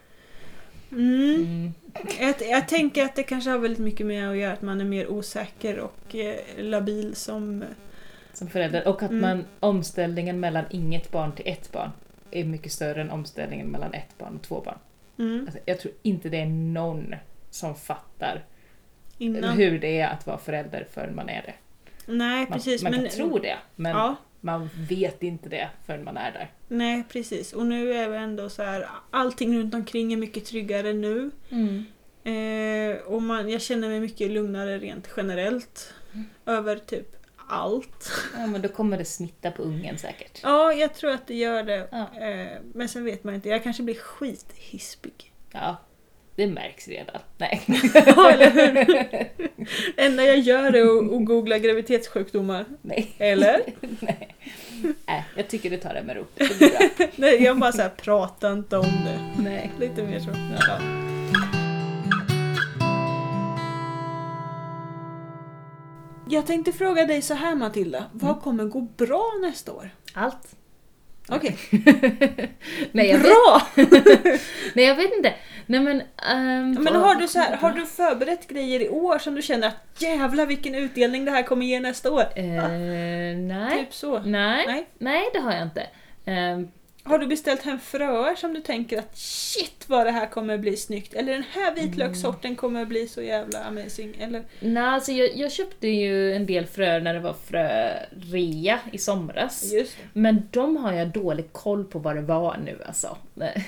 Mm. 0.91 1.35
Mm. 1.35 1.73
Jag, 2.19 2.35
jag 2.49 2.67
tänker 2.67 3.03
att 3.03 3.15
det 3.15 3.23
kanske 3.23 3.49
har 3.49 3.57
väldigt 3.57 3.79
mycket 3.79 4.05
med 4.05 4.29
att 4.29 4.37
göra 4.37 4.53
att 4.53 4.61
man 4.61 4.81
är 4.81 4.85
mer 4.85 5.07
osäker 5.11 5.79
och 5.79 6.15
eh, 6.15 6.35
labil 6.57 7.15
som... 7.15 7.63
Som 8.33 8.47
förälder. 8.49 8.87
Och 8.87 9.03
att 9.03 9.09
Mm. 9.11 9.21
man, 9.21 9.45
omställningen 9.59 10.39
mellan 10.39 10.63
inget 10.69 11.11
barn 11.11 11.31
till 11.31 11.47
ett 11.47 11.71
barn 11.71 11.89
är 12.31 12.43
mycket 12.43 12.71
större 12.71 13.01
än 13.01 13.09
omställningen 13.11 13.67
mellan 13.67 13.93
ett 13.93 14.17
barn 14.17 14.35
och 14.35 14.41
två 14.41 14.61
barn. 14.65 14.77
Mm, 15.19 15.41
Alltså, 15.45 15.59
jag 15.65 15.79
tror 15.79 15.93
inte 16.03 16.29
det 16.29 16.37
är 16.41 16.45
någon 16.45 17.15
som 17.49 17.75
fattar 17.75 18.45
innan. 19.17 19.57
hur 19.57 19.79
det 19.79 19.99
är 19.99 20.07
att 20.09 20.27
vara 20.27 20.37
förälder 20.37 20.87
förrän 20.93 21.15
man 21.15 21.29
är 21.29 21.41
det. 21.41 21.53
Nej, 22.05 22.39
Man, 22.49 22.57
precis. 22.59 22.83
man 22.83 22.91
men, 22.91 23.01
kan 23.01 23.09
tro 23.11 23.37
det, 23.39 23.57
men 23.75 23.91
Ja, 23.91 24.15
man 24.41 24.69
vet 24.89 25.23
inte 25.23 25.49
det 25.49 25.69
förrän 25.85 26.03
man 26.03 26.17
är 26.17 26.31
där. 26.31 26.51
nej 26.67 27.03
precis. 27.09 27.53
Och 27.53 27.65
nu 27.65 27.93
är 27.93 28.09
vi 28.09 28.17
ändå 28.17 28.49
så 28.49 28.63
här, 28.63 28.87
allting 29.11 29.57
runt 29.59 29.73
omkring 29.73 30.13
är 30.13 30.17
mycket 30.17 30.45
tryggare 30.45 30.93
nu. 30.93 31.31
Eh, 32.23 32.97
och 33.01 33.21
man, 33.21 33.49
jag 33.49 33.61
känner 33.61 33.87
mig 33.89 33.99
mycket 33.99 34.31
lugnare 34.31 34.77
rent 34.79 35.09
generellt. 35.17 35.93
Mm. 36.13 36.25
Över 36.45 36.75
typ 36.77 37.15
allt. 37.49 38.11
Ja, 38.37 38.47
men 38.47 38.61
då 38.61 38.67
kommer 38.69 38.97
det 38.97 39.05
smitta 39.05 39.51
på 39.51 39.61
ungen 39.63 39.97
säkert. 39.97 40.39
Ja, 40.43 40.73
jag 40.73 40.93
tror 40.93 41.11
att 41.11 41.27
det 41.27 41.35
gör 41.35 41.63
det. 41.63 41.87
Ja. 41.91 42.21
Eh, 42.27 42.57
men 42.73 42.89
sen 42.89 43.05
vet 43.05 43.23
man 43.23 43.35
inte. 43.35 43.49
Jag 43.49 43.63
kanske 43.63 43.83
blir 43.83 43.95
skithispig. 43.95 45.33
Ja, 45.51 45.77
det 46.37 46.47
märks 46.47 46.87
redan. 46.87 47.15
Nej. 47.37 47.61
Ja, 48.05 48.31
eller 48.31 48.51
hur? 48.51 49.05
enda 49.97 50.23
jag 50.23 50.37
gör 50.39 50.73
är 50.73 50.81
att, 51.13 51.25
googla 51.25 51.57
graviditetssjukdomar. 51.59 52.65
Nej. 52.81 53.15
Eller? 53.17 53.61
Nej. 53.99 54.35
Nej, 55.07 55.23
jag 55.35 55.47
tycker 55.47 55.69
du 55.69 55.77
tar 55.77 55.93
det 55.93 56.03
med 56.03 56.15
ro. 56.15 56.25
Det 56.35 56.57
blir 56.57 56.69
bra. 56.69 57.07
Nej, 57.15 57.43
jag 57.43 57.59
bara 57.59 57.71
såhär, 57.71 57.89
prata 57.89 58.51
inte 58.53 58.77
om 58.77 58.85
det. 59.05 59.43
Nej. 59.43 59.71
Lite 59.79 60.03
mer 60.03 60.19
så. 60.19 60.29
Ja. 60.67 60.79
Jag 66.29 66.45
tänkte 66.45 66.71
fråga 66.71 67.05
dig 67.05 67.21
så 67.21 67.33
här 67.33 67.55
Matilda. 67.55 68.05
Vad 68.13 68.31
Mm. 68.31 68.41
kommer 68.41 68.63
gå 68.65 68.81
bra 68.81 69.31
nästa 69.41 69.71
år? 69.73 69.89
Allt. 70.13 70.55
Okej. 71.29 71.57
Vet, 72.91 73.21
Bra! 73.21 73.61
nej, 74.73 74.85
jag 74.85 74.95
vet 74.95 75.13
inte. 75.17 75.33
Nej, 75.69 75.79
men... 75.79 76.01
ehm, 76.31 76.71
Men 76.83 76.95
har 76.95 77.15
du, 77.15 77.27
så 77.27 77.39
här, 77.39 77.57
har 77.57 77.71
du 77.71 77.85
förberett 77.85 78.47
grejer 78.47 78.79
i 78.79 78.89
år 78.89 79.19
som 79.19 79.35
du 79.35 79.41
känner 79.41 79.67
att 79.67 80.01
jävlar 80.01 80.45
vilken 80.45 80.75
utdelning 80.75 81.25
det 81.25 81.31
här 81.31 81.43
kommer 81.43 81.65
ge 81.65 81.79
nästa 81.79 82.11
år? 82.11 82.23
Eh, 82.35 82.45
nej. 83.37 83.79
Typ 83.79 83.93
så. 83.93 84.19
nej. 84.19 84.65
Nej. 84.67 84.87
Nej. 84.97 85.29
det 85.33 85.39
har 85.39 85.51
jag 85.51 85.61
inte. 85.63 85.87
Ehm, 86.25 86.67
Har 87.07 87.19
du 87.19 87.27
beställt 87.27 87.61
hem 87.61 87.79
fröer 87.79 88.35
som 88.35 88.53
du 88.53 88.61
tänker 88.61 88.99
att 88.99 89.17
shit 89.17 89.85
vad 89.87 90.05
det 90.05 90.11
här 90.11 90.27
kommer 90.27 90.57
bli 90.57 90.77
snyggt? 90.77 91.13
Eller 91.13 91.33
den 91.33 91.43
här 91.51 91.75
vitlökssorten 91.75 92.55
kommer 92.55 92.85
bli 92.85 93.07
så 93.07 93.21
jävla 93.21 93.63
amazing? 93.63 94.17
Eller? 94.19 94.43
nej, 94.59 94.83
alltså 94.83 95.11
jag, 95.11 95.37
jag 95.37 95.51
köpte 95.51 95.87
ju 95.87 96.33
en 96.33 96.45
del 96.45 96.65
fröer 96.65 97.01
när 97.01 97.13
det 97.13 97.19
var 97.19 97.35
frörea 97.47 98.79
i 98.91 98.97
somras. 98.97 99.73
Men 100.13 100.47
de 100.51 100.77
har 100.77 100.93
jag 100.93 101.07
dålig 101.07 101.53
koll 101.53 101.83
på 101.83 101.99
vad 101.99 102.15
det 102.15 102.21
var 102.21 102.57
nu 102.65 102.77
alltså. 102.85 103.17
Det. 103.35 103.61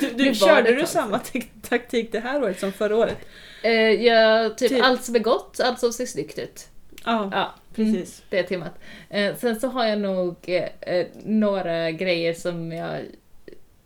Du, 0.00 0.10
du, 0.14 0.24
var 0.24 0.34
körde 0.34 0.74
du 0.74 0.86
samma 0.86 1.20
taktik 1.68 2.12
det 2.12 2.20
här 2.20 2.42
året 2.42 2.60
som 2.60 2.72
förra 2.72 2.96
året? 2.96 3.18
Eh, 3.62 3.72
jag, 3.72 4.58
typ, 4.58 4.68
Typ. 4.68 4.84
allt 4.84 5.04
som 5.04 5.14
är 5.14 5.18
gott, 5.18 5.60
allt 5.60 5.80
som 5.80 5.92
ser 5.92 6.06
snyggt 6.06 6.38
ut. 6.38 6.66
Ja, 7.04 7.30
Ja, 7.32 7.54
precis. 7.84 8.22
det 8.30 8.38
är 8.38 8.42
temat. 8.42 8.78
Eh, 9.10 9.36
sen 9.36 9.60
så 9.60 9.68
har 9.68 9.86
jag 9.86 10.00
nog 10.00 10.36
eh, 10.46 10.68
eh, 10.80 11.06
några 11.24 11.90
grejer 11.90 12.34
som 12.34 12.72
jag, 12.72 13.00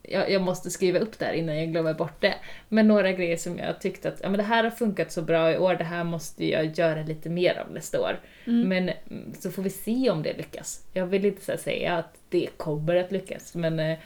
jag, 0.02 0.30
jag 0.30 0.42
måste 0.42 0.70
skriva 0.70 0.98
upp 0.98 1.18
där 1.18 1.32
innan 1.32 1.58
jag 1.58 1.72
glömmer 1.72 1.94
bort 1.94 2.20
det. 2.20 2.34
Men 2.68 2.88
några 2.88 3.12
grejer 3.12 3.36
som 3.36 3.58
jag 3.58 3.80
tyckte 3.80 4.08
att 4.08 4.20
ja, 4.22 4.28
men 4.28 4.38
det 4.38 4.44
här 4.44 4.64
har 4.64 4.70
funkat 4.70 5.12
så 5.12 5.22
bra 5.22 5.52
i 5.52 5.58
år, 5.58 5.74
det 5.74 5.84
här 5.84 6.04
måste 6.04 6.46
jag 6.46 6.78
göra 6.78 7.02
lite 7.02 7.28
mer 7.28 7.58
av 7.58 7.72
nästa 7.72 8.00
år. 8.00 8.20
Mm. 8.46 8.68
Men 8.68 8.88
mm, 9.10 9.34
så 9.40 9.50
får 9.50 9.62
vi 9.62 9.70
se 9.70 10.10
om 10.10 10.22
det 10.22 10.36
lyckas. 10.36 10.86
Jag 10.92 11.06
vill 11.06 11.24
inte 11.24 11.58
säga 11.58 11.96
att 11.96 12.14
det 12.28 12.48
kommer 12.56 12.96
att 12.96 13.12
lyckas, 13.12 13.54
men 13.54 13.80
eh, 13.80 13.98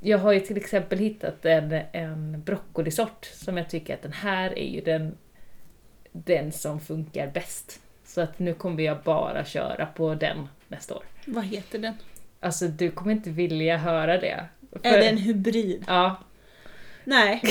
jag 0.00 0.18
har 0.18 0.32
ju 0.32 0.40
till 0.40 0.56
exempel 0.56 0.98
hittat 0.98 1.44
en, 1.44 1.72
en 1.92 2.42
broccolisort 2.42 3.24
som 3.24 3.56
jag 3.56 3.70
tycker 3.70 3.94
att 3.94 4.02
den 4.02 4.12
här 4.12 4.58
är 4.58 4.68
ju 4.68 4.80
den, 4.80 5.16
den 6.12 6.52
som 6.52 6.80
funkar 6.80 7.30
bäst. 7.30 7.80
Så 8.10 8.20
att 8.20 8.38
nu 8.38 8.54
kommer 8.54 8.82
jag 8.82 8.98
bara 9.04 9.44
köra 9.44 9.86
på 9.86 10.14
den 10.14 10.48
nästa 10.68 10.94
år. 10.94 11.04
Vad 11.26 11.44
heter 11.44 11.78
den? 11.78 11.94
Alltså 12.40 12.66
du 12.68 12.90
kommer 12.90 13.12
inte 13.12 13.30
vilja 13.30 13.76
höra 13.76 14.18
det. 14.18 14.44
Är 14.82 14.98
det 14.98 15.08
en 15.08 15.16
hybrid? 15.16 15.84
Ja, 15.86 16.16
Nej. 17.04 17.42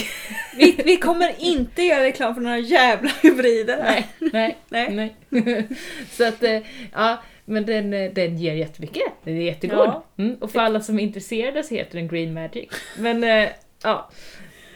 Vi, 0.58 0.82
vi 0.86 0.98
kommer 0.98 1.36
inte 1.40 1.82
göra 1.82 2.04
reklam 2.04 2.36
för 2.36 2.42
några 2.42 2.58
jävla 2.58 3.12
hybrider 3.22 3.78
nej, 3.84 4.08
nej, 4.20 4.58
Nej. 4.70 5.16
nej. 5.30 5.68
Så 6.12 6.28
att, 6.28 6.44
eh, 6.44 6.62
ja, 6.94 7.18
men 7.46 7.66
den, 7.66 7.94
eh, 7.94 8.12
den 8.14 8.38
ger 8.38 8.54
jättemycket. 8.54 9.14
Den 9.24 9.38
är 9.38 9.42
jättegod. 9.42 9.78
Ja. 9.78 10.06
Mm, 10.18 10.36
och 10.36 10.52
för 10.52 10.60
alla 10.60 10.82
som 10.82 11.00
är 11.00 11.04
intresserade 11.04 11.64
så 11.64 11.76
heter 11.76 11.98
den 11.98 12.08
Green 12.08 12.34
Magic. 12.34 12.70
Men 12.98 13.24
eh, 13.24 13.50
ja, 13.84 14.10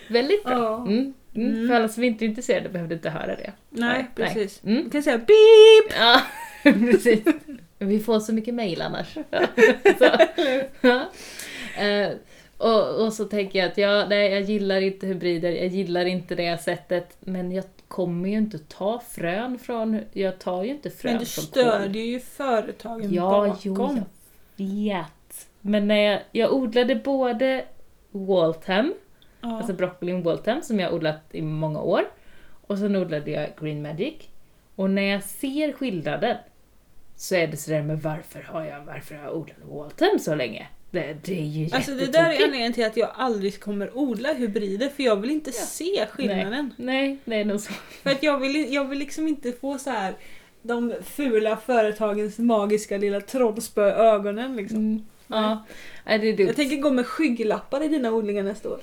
väldigt 0.10 0.44
bra. 0.44 0.60
Ja. 0.60 0.86
Mm, 0.88 1.14
mm. 1.36 1.54
Mm. 1.54 1.68
För 1.68 1.76
alla 1.76 1.88
som 1.90 2.04
inte 2.04 2.26
är 2.26 2.28
intresserade 2.28 2.70
behövde 2.70 2.96
inte 2.96 3.10
höra 3.10 3.36
det. 3.36 3.52
Nej, 3.70 4.06
precis. 4.16 4.64
Mm. 4.64 4.84
Du 4.84 4.90
kan 4.90 5.04
säga 5.04 5.18
beep! 5.18 5.94
Ja, 6.00 6.22
precis. 6.92 7.20
Vi 7.80 8.00
får 8.00 8.20
så 8.20 8.34
mycket 8.34 8.54
mejl 8.54 8.82
annars. 8.82 9.18
Ja. 9.32 9.48
Så. 10.00 10.06
Ja. 10.88 11.06
Eh, 11.84 12.10
Och, 12.58 13.06
och 13.06 13.14
så 13.14 13.26
tänker 13.26 13.60
jag 13.60 13.68
att 13.72 13.78
ja, 13.78 14.06
nej, 14.10 14.32
jag 14.32 14.42
gillar 14.42 14.82
inte 14.82 15.08
hybrider, 15.08 15.52
jag 15.52 15.68
gillar 15.68 16.06
inte 16.06 16.36
det 16.36 16.62
sättet, 16.62 17.18
men 17.20 17.52
jag 17.52 17.64
kommer 17.88 18.30
ju 18.30 18.38
inte 18.38 18.58
ta 18.60 19.02
frön 19.10 19.60
från, 19.60 20.00
jag 20.14 20.40
tar 20.40 20.64
ju 20.64 20.70
inte 20.70 20.90
frön 20.90 21.12
Men 21.14 21.20
du 21.20 21.26
från 21.26 21.44
stödjer 21.46 22.04
ju 22.06 22.20
företagen 22.20 23.14
Ja, 23.14 23.58
jo, 23.62 23.74
bakom. 23.76 23.96
jag 24.58 24.66
vet. 24.68 25.48
Men 25.62 25.88
när 25.88 26.12
jag, 26.12 26.20
jag 26.32 26.54
odlade 26.54 26.96
både 26.96 27.66
Waltham, 28.12 28.94
Ja. 29.44 29.58
alltså 29.58 29.74
broccolin 29.74 30.24
Waltham 30.24 30.62
som 30.62 30.80
jag 30.80 30.90
har 30.90 30.96
odlat 30.96 31.22
i 31.32 31.42
många 31.42 31.82
år, 31.82 32.02
och 32.68 32.78
sen 32.78 32.96
odlade 32.96 33.32
jag 33.32 33.50
Green 33.60 33.82
Magic. 33.82 34.14
Och 34.76 34.90
när 34.90 35.02
jag 35.02 35.24
ser 35.24 35.74
skillnaden 35.74 36.38
så 37.16 37.36
är 37.36 37.48
det 37.48 37.58
sådär, 37.58 37.82
men 37.82 38.00
varför 38.00 38.42
har 38.42 38.66
jag, 38.66 38.86
varför 38.86 39.16
har 39.16 39.24
jag 39.24 39.36
odlat 39.36 39.58
Waltham 39.64 40.20
så 40.20 40.36
länge? 40.36 40.68
Det, 40.92 41.18
det 41.26 41.40
är 41.40 41.46
ju 41.46 41.70
Alltså 41.72 41.92
det 41.92 42.06
där 42.06 42.20
är 42.20 42.46
anledningen 42.46 42.74
till 42.74 42.86
att 42.86 42.98
jag 42.98 43.10
aldrig 43.16 43.60
kommer 43.60 43.98
odla 43.98 44.34
hybrider 44.34 44.90
för 44.90 45.04
jag 45.04 45.16
vill 45.16 45.32
inte 45.32 45.52
se 45.52 46.08
skillnaden. 46.12 46.74
Nej, 46.78 47.18
det 47.26 47.36
är 47.36 47.46
nog 47.46 47.60
så. 47.60 47.74
För 48.04 48.10
att 48.10 48.24
jag 48.24 48.40
vill, 48.40 48.74
jag 48.74 48.86
vill 48.86 49.00
liksom 49.00 49.28
inte 49.28 49.52
få 49.52 49.78
så 49.78 49.90
här 49.90 50.14
de 50.62 50.94
fula 51.04 51.58
företagens 51.58 52.40
magiska 52.40 52.98
lilla 52.98 53.22
trollspö 53.22 53.90
i 53.90 53.92
ögonen 53.92 54.56
liksom. 54.56 54.78
Mm. 54.78 55.06
Ja, 55.28 55.66
nej. 56.06 56.42
Jag 56.42 56.56
tänker 56.56 56.78
gå 56.78 56.92
med 56.92 57.06
skygglappar 57.06 57.84
i 57.84 57.88
dina 57.88 58.12
odlingar 58.12 58.44
nästa 58.44 58.70
år. 58.70 58.80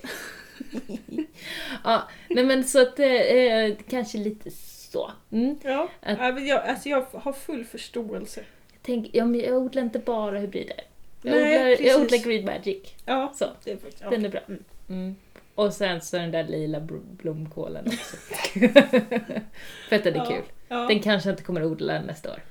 Ja, 1.85 2.03
nej 2.29 2.45
men 2.45 2.65
så 2.65 2.83
att 2.83 2.97
det 2.97 3.49
är 3.49 3.77
kanske 3.89 4.19
lite 4.19 4.51
så. 4.51 5.11
Mm. 5.33 5.57
Ja, 5.63 5.89
Att- 6.01 6.47
jag, 6.47 6.65
alltså 6.65 6.89
jag 6.89 7.07
har 7.13 7.33
full 7.33 7.65
förståelse. 7.65 8.41
Tänk, 8.83 9.09
ja, 9.13 9.25
men 9.25 9.41
jag 9.41 9.59
odlar 9.59 9.83
inte 9.83 9.99
bara 9.99 10.39
hybrider. 10.39 10.81
Jag, 11.23 11.33
Nej, 11.35 11.73
odlar, 11.75 11.87
jag 11.87 12.01
odlar 12.01 12.19
Green 12.25 12.45
Magic. 12.45 12.95
Ja, 13.05 13.33
Så, 13.37 13.47
det 13.65 13.71
är 13.73 13.77
faktiskt... 13.77 14.03
Ja. 14.03 14.11
den 14.11 14.25
är 14.25 14.29
bra. 14.29 14.41
Mm. 14.49 14.63
Mm. 14.89 15.17
Och 15.55 15.73
sen 15.75 16.01
så 16.01 16.17
den 16.17 16.31
där 16.31 16.45
lila 16.45 16.81
bl- 16.81 17.01
blomkålen 17.17 17.87
också. 17.87 18.17
för 19.89 19.97
att 19.97 20.05
den 20.05 20.15
är 20.15 20.19
Ja. 20.19 20.25
kul. 20.27 20.43
Ja. 20.69 20.77
Den 20.89 21.01
kanske 21.01 21.31
inte 21.31 21.43
kommer 21.43 21.61
att 21.61 21.67
odla 21.67 22.03
nästa 22.03 22.31
år. 22.33 22.43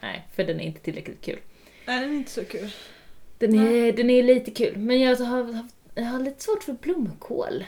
Nej, 0.00 0.26
för 0.34 0.44
den 0.44 0.60
är 0.60 0.64
inte 0.64 0.80
tillräckligt 0.80 1.20
kul. 1.24 1.38
Nej, 1.86 2.00
den 2.00 2.10
är 2.10 2.14
inte 2.16 2.30
så 2.30 2.44
kul. 2.44 2.70
Den 3.38 3.54
är, 3.54 3.92
den 3.92 4.10
är 4.10 4.22
lite 4.22 4.50
kul, 4.50 4.76
men 4.76 5.00
jag 5.00 5.16
har, 5.16 5.52
haft- 5.52 5.74
jag 5.98 6.04
har 6.04 6.18
lite 6.20 6.42
svårt 6.44 6.62
för 6.62 6.72
blomkål. 6.72 7.64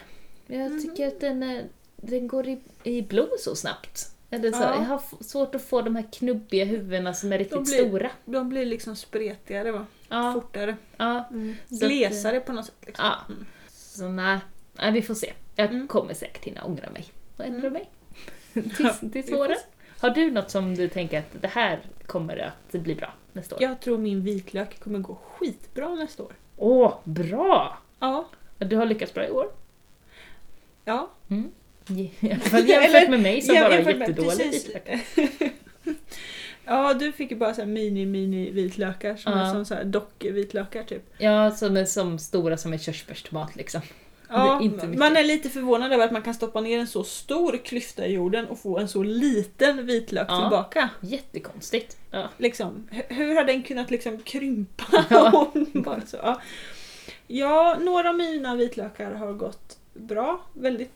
Jag 0.47 0.71
Mhm. 0.71 0.81
tycker 0.81 1.07
att 1.07 1.19
den, 1.19 1.59
den 1.95 2.27
går 2.27 2.47
i, 2.47 2.59
i 2.83 3.01
blom 3.01 3.27
så 3.39 3.55
snabbt. 3.55 4.07
Eller 4.29 4.51
så, 4.51 4.63
Ja. 4.63 4.75
Jag 4.75 4.81
har 4.83 5.01
svårt 5.23 5.55
att 5.55 5.61
få 5.61 5.81
de 5.81 5.95
här 5.95 6.05
knubbiga 6.11 6.65
huvudena 6.65 7.13
som 7.13 7.33
är 7.33 7.37
riktigt 7.37 7.63
blir- 7.63 7.87
stora. 7.87 8.11
De 8.25 8.49
blir 8.49 8.65
liksom 8.65 8.95
spretigare 8.95 9.71
va? 9.71 9.85
Ja, 10.09 10.33
Fortare. 10.33 10.75
ja, 10.97 11.23
Mm. 11.31 11.55
Att, 11.71 11.79
Glesare 11.79 12.39
på 12.39 12.53
något 12.53 12.65
sätt. 12.65 12.75
Liksom. 12.85 13.05
ja. 13.05 13.15
Mm. 13.33 13.45
Så 13.69 14.07
nej, 14.07 14.39
nej, 14.73 14.91
vi 14.91 15.01
får 15.01 15.13
se. 15.15 15.33
Jag 15.55 15.69
Mm. 15.71 15.87
kommer 15.87 16.13
säkert 16.13 16.43
hinna 16.45 16.63
ångra 16.63 16.89
mig 16.89 17.05
och 17.37 17.45
ändra 17.45 17.67
Mm. 17.67 17.73
mig. 17.73 17.89
Tills 18.53 18.99
tills 18.99 19.15
vi 19.15 19.23
får 19.23 19.37
våren. 19.37 19.57
Har 19.99 20.09
du 20.09 20.31
något 20.31 20.51
som 20.51 20.75
du 20.75 20.89
tänker 20.89 21.19
att 21.19 21.41
det 21.41 21.47
här 21.47 21.79
kommer 22.05 22.37
att 22.37 22.71
bli 22.81 22.95
bra 22.95 23.13
nästa 23.33 23.55
år? 23.55 23.61
Jag 23.63 23.79
tror 23.81 23.97
min 23.97 24.23
vitlök 24.23 24.79
kommer 24.79 24.99
gå 24.99 25.15
skitbra 25.15 25.95
nästa 25.95 26.23
år. 26.23 26.33
Åh, 26.57 26.93
bra! 27.03 27.77
Ja. 28.01 28.25
Du 28.57 28.75
har 28.75 28.85
lyckats 28.85 29.13
bra 29.13 29.27
i 29.27 29.31
år. 29.31 29.51
Ja. 30.85 31.11
Mm. 31.29 31.51
I 31.89 32.11
alla 32.31 32.39
fall 32.39 32.67
jämfört 32.69 33.09
med 33.09 33.19
mig 33.21 33.41
som 33.41 33.55
bara 33.55 33.69
med- 33.69 33.87
jättedålig 33.99 34.81
ja, 36.65 36.93
du 36.93 37.11
fick 37.11 37.31
ju 37.31 37.37
bara 37.37 37.53
så 37.53 37.61
här 37.61 37.67
mini 37.67 38.05
mini 38.05 38.51
vitlökar 38.51 39.15
som 39.15 39.31
Ja. 39.33 39.39
är 39.47 39.53
som 39.53 39.65
så 39.65 39.75
här 39.75 39.83
dockvitlökar 39.83 40.83
typ. 40.83 41.03
Ja, 41.17 41.51
som 41.51 41.77
är 41.77 41.85
som 41.85 42.19
stora 42.19 42.57
som 42.57 42.73
en 42.73 42.79
körsbärstomat 42.79 43.55
liksom. 43.55 43.81
Ja, 44.29 44.61
är 44.61 44.97
man 44.97 45.17
är 45.17 45.23
lite 45.23 45.49
förvånad 45.49 45.93
över 45.93 46.05
att 46.05 46.11
man 46.11 46.21
kan 46.21 46.33
stoppa 46.33 46.61
ner 46.61 46.79
en 46.79 46.87
så 46.87 47.03
stor 47.03 47.57
klyfta 47.65 48.05
i 48.07 48.13
jorden 48.13 48.45
och 48.47 48.59
få 48.59 48.77
en 48.79 48.87
så 48.87 49.03
liten 49.03 49.85
vitlök 49.85 50.25
Ja. 50.29 50.41
tillbaka. 50.41 50.89
Jättekonstigt. 51.01 51.97
Ja. 52.11 52.29
Liksom, 52.37 52.87
hu- 52.91 53.13
hur 53.13 53.35
har 53.35 53.43
den 53.43 53.63
kunnat 53.63 53.91
liksom 53.91 54.17
krympa? 54.19 55.05
Ja. 55.09 55.51
Bara 55.73 56.01
så, 56.05 56.17
ja. 56.23 56.41
Ja, 57.37 57.77
några 57.81 58.09
av 58.09 58.15
mina 58.15 58.55
vitlökar 58.55 59.11
har 59.11 59.33
gått 59.33 59.77
bra, 59.93 60.41
väldigt 60.53 60.91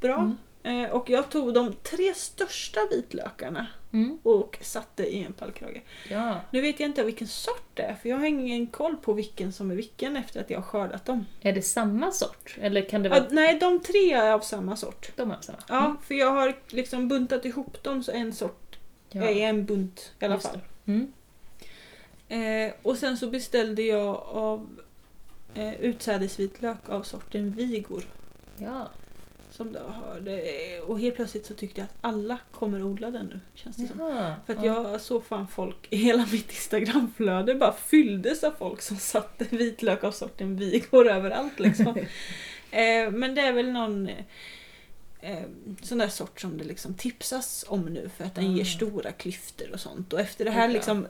bra. 0.00 0.16
Mm. 0.16 0.84
Eh, 0.84 0.90
och 0.90 1.10
jag 1.10 1.30
tog 1.30 1.54
de 1.54 1.72
tre 1.82 2.14
största 2.14 2.80
vitlökarna 2.90 3.66
Mm. 3.92 4.18
och 4.22 4.58
satte 4.62 5.04
i 5.14 5.24
en 5.24 5.32
pallkrage. 5.32 5.82
ja. 6.10 6.40
Nu 6.50 6.60
vet 6.60 6.80
jag 6.80 6.88
inte 6.88 7.02
vilken 7.04 7.28
sort 7.28 7.68
det 7.74 7.82
är 7.82 7.94
för 7.94 8.08
jag 8.08 8.16
har 8.16 8.26
ingen 8.26 8.66
koll 8.66 8.96
på 8.96 9.12
vilken 9.12 9.52
som 9.52 9.70
är 9.70 9.74
vilken 9.74 10.16
efter 10.16 10.40
att 10.40 10.50
jag 10.50 10.58
har 10.58 10.62
skördat 10.62 11.04
dem. 11.04 11.26
Är 11.40 11.52
det 11.52 11.62
samma 11.62 12.10
sort? 12.12 12.56
Eller 12.60 12.82
kan 12.88 13.02
det 13.02 13.08
vara... 13.08 13.18
Ja, 13.20 13.26
nej, 13.30 13.58
de 13.58 13.80
tre 13.80 14.12
är 14.12 14.32
av 14.32 14.40
samma 14.40 14.76
sort. 14.76 15.12
De 15.16 15.30
är 15.30 15.36
samma? 15.40 15.58
Ja, 15.68 15.96
för 16.04 16.14
jag 16.14 16.30
har 16.30 16.54
liksom 16.68 17.08
buntat 17.08 17.44
ihop 17.44 17.82
dem 17.82 18.02
så 18.02 18.12
en 18.12 18.32
sort 18.32 18.78
Ja. 19.10 19.22
är 19.22 19.48
en 19.48 19.64
bunt 19.64 20.12
i 20.20 20.24
alla 20.24 20.34
Just 20.34 20.46
fall. 20.48 20.60
Mm. 20.86 21.12
Eh, 22.28 22.72
och 22.82 22.96
sen 22.96 23.16
så 23.16 23.26
beställde 23.26 23.82
jag 23.82 24.16
av 24.28 24.68
eh, 25.54 25.74
utsädesvitlök 25.80 26.88
av 26.88 27.02
sorten 27.02 27.50
Vigor. 27.50 28.02
Ja. 28.56 28.88
Som 29.50 29.72
då 29.72 29.78
hörde, 29.78 30.42
och 30.86 31.00
helt 31.00 31.16
plötsligt 31.16 31.46
så 31.46 31.54
tyckte 31.54 31.80
jag 31.80 31.84
att 31.84 31.96
alla 32.00 32.38
kommer 32.50 32.82
odla 32.82 33.10
den 33.10 33.26
nu. 33.26 33.40
Känns 33.54 33.76
det 33.76 33.86
som. 33.86 34.00
Jaha. 34.00 34.34
För 34.46 34.52
att 34.54 34.64
ja. 34.64 34.90
jag 34.90 35.00
såg 35.00 35.24
fan 35.24 35.48
folk 35.48 35.86
i 35.90 35.96
hela 35.96 36.26
mitt 36.32 36.50
instagramflöde 36.50 37.54
bara 37.54 37.72
fylldes 37.72 38.44
av 38.44 38.50
folk 38.58 38.82
som 38.82 38.96
satte 38.96 39.44
vitlök 39.50 40.04
av 40.04 40.12
sorten 40.12 40.56
Vigor 40.56 41.08
överallt 41.08 41.60
liksom. 41.60 41.96
eh, 42.70 43.10
men 43.10 43.34
det 43.34 43.40
är 43.40 43.52
väl 43.52 43.72
någon 43.72 44.08
eh, 45.20 45.44
sån 45.82 45.98
där 45.98 46.08
sort 46.08 46.40
som 46.40 46.58
det 46.58 46.64
liksom 46.64 46.94
tipsas 46.94 47.64
om 47.68 47.80
nu 47.86 48.10
för 48.16 48.24
att 48.24 48.34
den 48.34 48.56
ger 48.56 48.64
Ah. 48.64 48.66
stora 48.66 49.12
klyftor 49.12 49.72
och 49.72 49.80
sånt. 49.80 50.12
Och 50.12 50.20
efter 50.20 50.44
det 50.44 50.50
här 50.50 50.68
liksom 50.68 51.06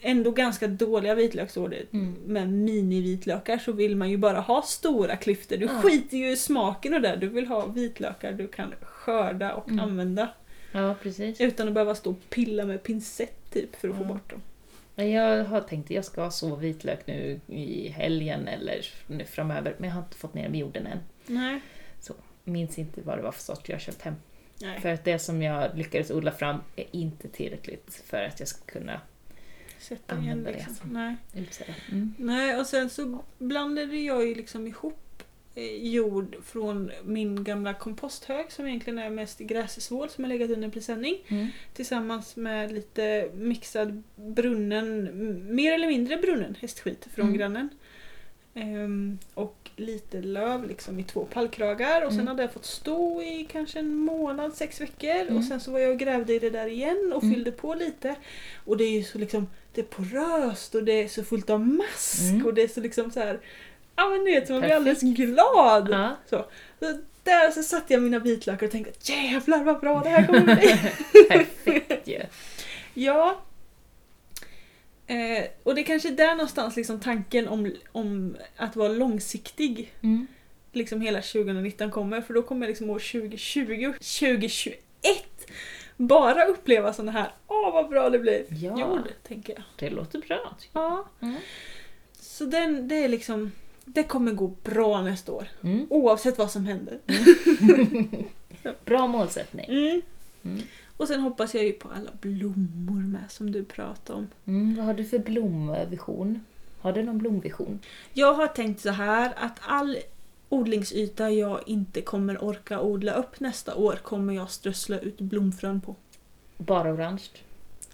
ändå 0.00 0.30
ganska 0.30 0.68
dåliga 0.68 1.14
vitlöksår 1.14 1.74
Mm. 1.92 2.14
med 2.26 2.48
mini-vitlökar 2.52 3.58
så 3.58 3.72
vill 3.72 3.96
man 3.96 4.10
ju 4.10 4.16
bara 4.16 4.40
ha 4.40 4.62
stora 4.62 5.16
klyftor. 5.16 5.56
Du 5.56 5.64
Ja. 5.66 5.80
skiter 5.82 6.16
ju 6.16 6.30
i 6.30 6.36
smaken 6.36 6.94
och 6.94 7.00
det. 7.00 7.16
Du 7.16 7.28
vill 7.28 7.46
ha 7.46 7.66
vitlökar 7.66 8.32
du 8.32 8.48
kan 8.48 8.74
skörda 8.82 9.54
och 9.54 9.68
Mm. 9.68 9.80
använda. 9.84 10.28
ja, 10.72 10.94
precis. 11.02 11.40
Utan 11.40 11.68
att 11.68 11.74
behöva 11.74 11.94
stå 11.94 12.10
och 12.10 12.30
pilla 12.30 12.64
med 12.64 12.82
pincett 12.82 13.50
typ 13.52 13.76
för 13.76 13.88
att 13.88 13.96
få 13.96 14.04
bort 14.04 14.30
dem. 14.30 14.42
Jag 15.08 15.44
har 15.44 15.60
tänkt 15.60 15.84
att 15.86 15.90
jag 15.90 16.04
ska 16.04 16.30
så 16.30 16.56
vitlök 16.56 17.06
nu 17.06 17.40
i 17.46 17.88
helgen 17.88 18.48
eller 18.48 18.86
nu 19.06 19.24
framöver, 19.24 19.74
men 19.78 19.88
jag 19.88 19.94
har 19.94 20.02
inte 20.02 20.16
fått 20.16 20.34
ner 20.34 20.44
dem 20.44 20.54
i 20.54 20.58
jorden 20.58 20.86
än. 20.86 20.98
Nej. 21.26 21.60
Minns 22.46 22.78
inte 22.78 23.00
vad 23.04 23.18
det 23.18 23.22
var 23.22 23.32
för 23.32 23.42
sort 23.42 23.68
jag 23.68 23.80
köpt 23.80 24.02
hem. 24.02 24.14
Nej. 24.60 24.80
För 24.80 24.88
att 24.88 25.04
det 25.04 25.18
som 25.18 25.42
jag 25.42 25.78
lyckades 25.78 26.10
odla 26.10 26.30
fram 26.32 26.56
är 26.76 26.84
inte 26.90 27.28
tillräckligt 27.28 28.02
för 28.06 28.24
att 28.24 28.40
jag 28.40 28.48
ska 28.48 28.64
kunna 28.64 29.00
Sätta 29.88 30.18
igen 30.18 30.42
liksom. 30.52 30.74
som- 30.74 30.88
Nej. 30.90 31.16
Mm. 31.92 32.14
Nej, 32.18 32.56
och 32.60 32.66
sen 32.66 32.90
så 32.90 33.24
blandade 33.38 33.96
jag 33.96 34.26
ju 34.28 34.34
liksom 34.34 34.66
ihop 34.66 35.00
eh, 35.54 35.76
jord 35.88 36.36
från 36.44 36.90
min 37.04 37.44
gamla 37.44 37.74
komposthög 37.74 38.52
som 38.52 38.66
egentligen 38.66 38.98
är 38.98 39.10
mest 39.10 39.38
grässvål 39.38 40.08
som 40.10 40.24
har 40.24 40.28
legat 40.28 40.50
under 40.50 40.64
en 40.64 40.70
presenning. 40.70 41.16
Mm. 41.28 41.46
Tillsammans 41.74 42.36
med 42.36 42.72
lite 42.72 43.30
mixad 43.34 44.02
brunnen, 44.16 45.54
mer 45.54 45.72
eller 45.72 45.86
mindre 45.86 46.16
brunnen, 46.16 46.56
hästskit 46.60 47.06
från 47.14 47.26
Mm. 47.26 47.38
grannen. 47.38 47.68
Ehm, 48.54 49.18
och 49.34 49.70
lite 49.76 50.20
löv 50.22 50.64
liksom 50.68 50.98
i 50.98 51.04
två 51.04 51.24
pallkragar 51.24 52.02
och 52.02 52.10
sen 52.10 52.20
Mm. 52.20 52.26
hade 52.28 52.42
jag 52.42 52.52
fått 52.52 52.64
stå 52.64 53.22
i 53.22 53.48
kanske 53.52 53.78
en 53.78 53.94
månad, 53.94 54.54
sex 54.54 54.80
veckor 54.80 55.10
Mm. 55.20 55.36
och 55.36 55.44
sen 55.44 55.60
så 55.60 55.70
var 55.70 55.78
jag 55.78 55.90
och 55.90 55.98
grävde 55.98 56.34
i 56.34 56.38
det 56.38 56.50
där 56.50 56.66
igen 56.66 57.12
och 57.14 57.22
Mm. 57.22 57.34
fyllde 57.34 57.52
på 57.52 57.74
lite. 57.74 58.14
Och 58.64 58.76
det 58.76 58.84
är 58.84 58.90
ju 58.90 59.02
så 59.04 59.18
liksom, 59.18 59.46
det 59.74 59.80
är 59.80 59.84
poröst 59.84 60.74
och 60.74 60.84
det 60.84 60.92
är 61.02 61.08
så 61.08 61.24
fullt 61.24 61.50
av 61.50 61.60
mask 61.60 62.20
Mm. 62.32 62.46
och 62.46 62.54
det 62.54 62.62
är 62.62 62.68
så 62.68 62.80
liksom 62.80 63.10
så 63.10 63.20
här. 63.20 63.40
Ja 63.96 64.08
men 64.08 64.24
du 64.24 64.30
vet, 64.32 64.48
man 64.48 64.60
blir 64.60 64.74
alldeles 64.74 65.00
glad. 65.02 65.88
Ja. 65.90 66.16
Så, 66.30 66.44
så 66.78 66.98
där 67.22 67.50
så 67.50 67.62
satte 67.62 67.92
jag 67.92 68.02
mina 68.02 68.18
vitlökar 68.18 68.66
och 68.66 68.72
tänkte 68.72 69.12
jävlar 69.12 69.64
vad 69.64 69.80
bra 69.80 70.00
det 70.04 70.08
här 70.08 70.26
kommer 70.26 70.40
bli. 70.56 70.76
Perfekt 71.28 72.08
ju. 72.08 72.20
Ja. 72.94 73.40
Eh, 75.06 75.44
och 75.62 75.74
det 75.74 75.80
är 75.80 75.84
kanske 75.84 76.08
är 76.08 76.12
där 76.12 76.34
någonstans 76.34 76.76
liksom 76.76 77.00
tanken 77.00 77.48
om, 77.48 77.72
om 77.92 78.36
att 78.56 78.76
vara 78.76 78.88
långsiktig 78.88 79.92
Mm. 80.02 80.26
liksom 80.72 81.00
hela 81.00 81.20
2019 81.22 81.90
kommer. 81.90 82.20
För 82.20 82.34
då 82.34 82.42
kommer 82.42 82.66
liksom 82.68 82.90
år 82.90 82.98
2020 82.98 83.86
och 83.88 83.94
2021 84.04 84.80
bara 85.96 86.44
uppleva 86.44 86.92
sådana 86.92 87.12
här 87.12 87.32
åh 87.46 87.72
vad 87.72 87.88
bra 87.88 88.10
det 88.10 88.18
blir 88.18 88.44
Ja. 88.50 88.80
jord, 88.80 89.08
tänker 89.28 89.52
jag. 89.52 89.62
Det 89.76 89.90
låter 89.90 90.18
bra. 90.18 90.56
Ja. 90.72 91.08
Mm. 91.20 91.36
Så 92.20 92.44
den, 92.44 92.88
det 92.88 92.94
är 93.04 93.08
liksom 93.08 93.52
det 93.84 94.02
kommer 94.02 94.32
gå 94.32 94.46
bra 94.46 95.02
nästa 95.02 95.32
år. 95.32 95.48
Mm. 95.64 95.86
Oavsett 95.90 96.38
vad 96.38 96.50
som 96.50 96.64
händer. 96.66 96.98
Bra 98.84 99.06
målsättning. 99.06 100.02
Och 100.96 101.08
sen 101.08 101.20
hoppas 101.20 101.54
jag 101.54 101.64
ju 101.64 101.72
på 101.72 101.88
alla 101.88 102.10
blommor 102.20 103.02
med 103.02 103.24
som 103.28 103.52
du 103.52 103.64
pratade 103.64 104.18
om. 104.18 104.28
Mm. 104.46 104.74
Vad 104.76 104.84
har 104.86 104.94
du 104.94 105.04
för 105.04 105.18
blomvision? 105.18 106.40
Har 106.80 106.92
du 106.92 107.02
någon 107.02 107.18
blomvision? 107.18 107.78
Jag 108.12 108.34
har 108.34 108.46
tänkt 108.46 108.80
så 108.80 108.90
här 108.90 109.32
att 109.36 109.60
all 109.66 109.98
odlingsyta 110.48 111.30
jag 111.30 111.60
inte 111.66 112.00
kommer 112.00 112.44
orka 112.44 112.80
odla 112.80 113.12
upp 113.14 113.40
nästa 113.40 113.74
år 113.74 113.98
kommer 114.02 114.34
jag 114.34 114.50
strössla 114.50 114.98
ut 114.98 115.18
blomfrön 115.20 115.80
på. 115.80 115.94
Bara 116.56 116.92
orange? 116.92 117.22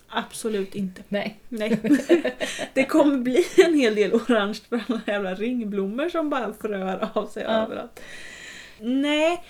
Absolut 0.09 0.75
inte. 0.75 1.03
Nej. 1.09 1.39
Nej. 1.49 1.81
Det 2.75 2.85
kommer 2.85 3.19
bli 3.19 3.45
en 3.67 3.75
hel 3.75 3.95
del 3.95 4.15
orange 4.15 4.59
för 4.69 4.81
alla 4.89 5.01
jävla 5.07 5.35
ringblommor 5.35 6.09
som 6.09 6.31
bara 6.31 6.53
frör 6.53 7.09
av 7.15 7.27
sig 7.27 7.43
Ja. 7.43 7.51
överallt. 7.51 8.01
Nej, 8.81 9.45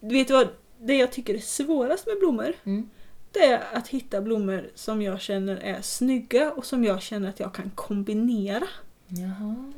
vet 0.00 0.28
du 0.28 0.34
vad? 0.34 0.48
Det 0.78 0.94
jag 0.94 1.12
tycker 1.12 1.34
är 1.34 1.38
svårast 1.38 2.06
med 2.06 2.18
blommor 2.18 2.52
Mm. 2.64 2.90
Det 3.32 3.44
är 3.44 3.62
att 3.72 3.88
hitta 3.88 4.20
blommor 4.20 4.70
som 4.74 5.02
jag 5.02 5.20
känner 5.20 5.56
är 5.56 5.82
snygga 5.82 6.52
och 6.52 6.64
som 6.66 6.84
jag 6.84 7.02
känner 7.02 7.28
att 7.28 7.40
jag 7.40 7.54
kan 7.54 7.70
kombinera. 7.74 8.66
Jaha. 9.08 9.72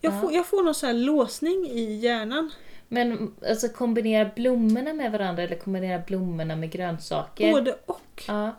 Jag, 0.00 0.12
Ja. 0.12 0.20
får, 0.20 0.32
jag 0.32 0.46
får 0.46 0.62
någon 0.62 0.74
sån 0.74 0.86
här 0.86 0.94
låsning 0.94 1.66
i 1.70 1.94
hjärnan. 1.96 2.50
Men 2.88 3.34
alltså 3.48 3.68
kombinera 3.68 4.30
blommorna 4.36 4.92
med 4.92 5.12
varandra 5.12 5.42
eller 5.42 5.56
kombinera 5.56 6.02
blommorna 6.06 6.56
med 6.56 6.70
grönsaker? 6.70 7.52
Både 7.52 7.76
och. 7.86 8.24
Ja. 8.28 8.52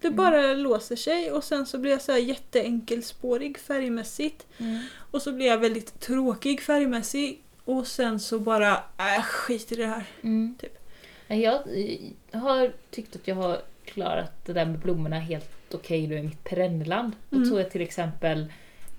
Det 0.00 0.10
bara 0.10 0.54
låser 0.54 0.96
sig 0.96 1.30
och 1.32 1.44
sen 1.44 1.66
så 1.66 1.78
blir 1.78 1.90
jag 1.90 2.02
så 2.02 2.12
här 2.12 2.18
jätteenkelspårig 2.18 3.58
färgmässigt. 3.58 4.46
Mm. 4.58 4.82
Och 5.10 5.22
så 5.22 5.32
blir 5.32 5.46
jag 5.46 5.58
väldigt 5.58 6.00
tråkig 6.00 6.60
färgmässigt. 6.62 7.42
Och 7.64 7.86
sen 7.86 8.20
så 8.20 8.38
bara, 8.38 8.72
äh, 8.98 9.22
skit 9.22 9.72
i 9.72 9.76
det 9.76 9.86
här. 9.86 10.04
Mm. 10.22 10.54
Typ. 10.60 10.78
Jag 11.28 11.62
har 12.32 12.72
tyckt 12.90 13.16
att 13.16 13.28
jag 13.28 13.34
har 13.34 13.58
klarat 13.84 14.32
det 14.46 14.52
där 14.52 14.64
med 14.66 14.78
blommorna 14.78 15.18
helt 15.18 15.50
okej 15.74 16.06
nu 16.06 16.18
i 16.18 16.22
mitt 16.22 16.44
perennland. 16.44 17.12
Då 17.30 17.36
Mm. 17.36 17.50
tog 17.50 17.60
jag 17.60 17.70
till 17.70 17.80
exempel 17.82 18.46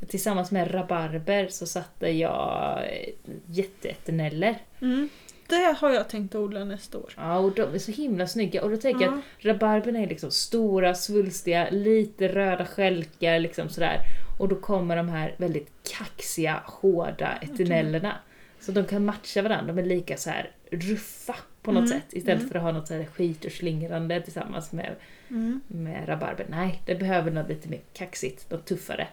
Tillsammans 0.07 0.51
med 0.51 0.73
rabarber 0.73 1.47
så 1.47 1.65
satte 1.65 2.09
jag 2.09 2.77
eh, 2.83 3.09
jätteeterneller. 3.45 4.55
Mm. 4.81 5.09
Det 5.47 5.75
har 5.79 5.93
jag 5.93 6.09
tänkt 6.09 6.35
odla 6.35 6.63
nästa 6.63 6.97
år. 6.97 7.13
Ja, 7.17 7.37
och 7.37 7.51
de 7.55 7.61
är 7.61 7.77
så 7.79 7.91
himla 7.91 8.27
snygga. 8.27 8.63
Och 8.63 8.69
då 8.69 8.77
tänker 8.77 9.05
jag 9.05 9.13
Ja. 9.13 9.17
att 9.17 9.45
rabarberna 9.45 9.99
är 9.99 10.07
liksom 10.07 10.31
stora, 10.31 10.95
svulstiga, 10.95 11.67
lite 11.71 12.27
röda 12.27 12.65
stjälkar 12.65 13.39
liksom 13.39 13.69
sådär. 13.69 13.99
Och 14.39 14.47
då 14.47 14.55
kommer 14.55 14.95
de 14.95 15.09
här 15.09 15.35
väldigt 15.37 15.69
kaxiga, 15.97 16.61
hårda 16.65 17.37
eternellerna. 17.41 18.15
Så 18.59 18.71
de 18.71 18.85
kan 18.85 19.05
matcha 19.05 19.41
varandra, 19.41 19.73
de 19.73 19.81
är 19.81 19.85
lika 19.85 20.17
så 20.17 20.29
här 20.29 20.51
ruffa 20.71 21.35
på 21.65 21.71
något 21.71 21.89
Mm, 21.91 21.99
sätt. 22.01 22.13
Istället 22.13 22.39
mm. 22.39 22.49
för 22.49 22.55
att 22.55 22.63
ha 22.63 22.71
något 22.71 22.87
så 22.87 22.93
här 22.93 23.05
skit 23.05 23.45
och 23.45 23.51
slingrande 23.51 24.21
tillsammans 24.21 24.71
med, 24.71 24.95
Mm. 25.29 25.61
med 25.67 26.09
rabarber. 26.09 26.45
Nej, 26.49 26.81
det 26.85 26.95
behöver 26.95 27.31
något 27.31 27.49
lite 27.49 27.69
mer 27.69 27.81
kaxigt, 27.93 28.51
något 28.51 28.65
tuffare. 28.65 29.07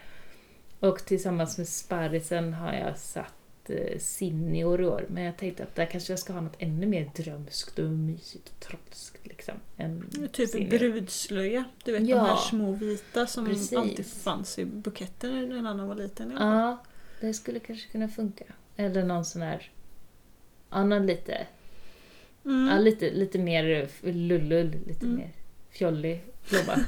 Och 0.81 0.99
tillsammans 1.05 1.59
med 1.59 1.69
sparrisen 1.69 2.53
har 2.55 2.73
jag 2.73 2.99
satt 2.99 3.35
eh, 3.71 3.99
Sinior 3.99 4.81
i 4.83 4.87
år. 4.87 5.07
Men 5.09 5.23
jag 5.23 5.37
tänkte 5.37 5.63
att 5.63 5.75
där 5.75 5.87
kanske 5.87 6.13
jag 6.13 6.19
ska 6.21 6.33
ha 6.33 6.41
något 6.41 6.57
ännu 6.59 6.87
mer 6.87 7.11
drömskt 7.17 7.79
och 7.79 7.91
mysigt 7.91 8.49
och 8.49 8.61
trolskt 8.61 9.27
liksom. 9.27 9.55
Typ 10.33 10.49
Senior. 10.51 10.71
brudslöja. 10.79 11.65
Du 11.85 11.93
vet 11.93 12.09
Ja. 12.09 12.17
de 12.17 12.27
här 12.27 12.37
små 12.37 12.73
vita 12.73 13.27
som 13.27 13.47
Precis. 13.47 13.73
alltid 13.73 14.07
fanns 14.07 14.59
i 14.59 14.65
buketter 14.65 15.31
när 15.47 15.71
Anna 15.71 15.87
var 15.87 15.95
liten. 15.95 16.33
Ja, 16.39 16.83
det 17.21 17.35
skulle 17.35 17.61
kanske 17.61 17.89
kunna 17.93 18.09
funka. 18.09 18.45
Eller 18.77 19.05
någon 19.05 19.25
sån 19.25 19.43
här 19.43 19.71
annan 20.69 21.07
lite, 21.07 21.47
Mm. 22.45 22.69
ja, 22.69 22.79
lite, 22.79 23.11
lite 23.11 23.39
mer 23.39 23.89
lullull, 24.03 24.75
lite 24.87 25.05
Mm. 25.07 25.17
mer 25.17 25.31
fjollig 25.71 26.21
blomma. 26.51 26.79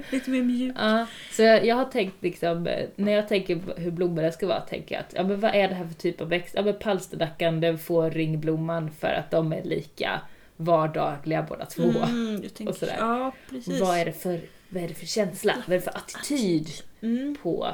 Lite 0.10 0.30
mer 0.30 0.42
mjuk. 0.42 0.74
ja, 0.78 1.06
så 1.32 1.42
jag, 1.42 1.66
jag 1.66 1.76
har 1.76 1.84
tänkt 1.84 2.14
liksom, 2.20 2.66
eh, 2.66 2.86
när 2.96 3.12
jag 3.12 3.28
tänker 3.28 3.60
hur 3.76 3.90
blommorna 3.90 4.32
ska 4.32 4.46
vara, 4.46 4.60
tänker 4.60 4.94
jag 4.94 5.00
att 5.02 5.12
ja, 5.14 5.22
men 5.24 5.40
vad 5.40 5.54
är 5.54 5.68
det 5.68 5.74
här 5.74 5.86
för 5.86 5.94
typ 5.94 6.20
av 6.20 6.28
växt? 6.28 6.54
Ja 6.54 6.62
men 6.62 6.74
palsterdackan 6.80 7.60
den 7.60 7.78
får 7.78 8.10
ringblomman 8.10 8.90
för 8.90 9.08
att 9.08 9.30
de 9.30 9.52
är 9.52 9.62
lika 9.64 10.20
vardagliga 10.56 11.42
båda 11.48 11.66
två. 11.66 11.82
Mm, 11.82 12.40
tänker, 12.42 12.68
och 12.68 12.76
sådär. 12.76 12.96
Ja, 12.98 13.32
precis. 13.50 13.80
Vad 13.80 13.98
är 13.98 14.04
det 14.04 14.12
för 14.12 14.40
vad 14.68 14.82
är 14.82 14.88
det 14.88 14.94
för 14.94 15.06
känsla? 15.06 15.54
Vad 15.66 15.76
är 15.76 15.80
det 15.80 15.84
för 15.84 15.96
attityd 15.96 16.68
Mm. 17.00 17.36
på... 17.42 17.68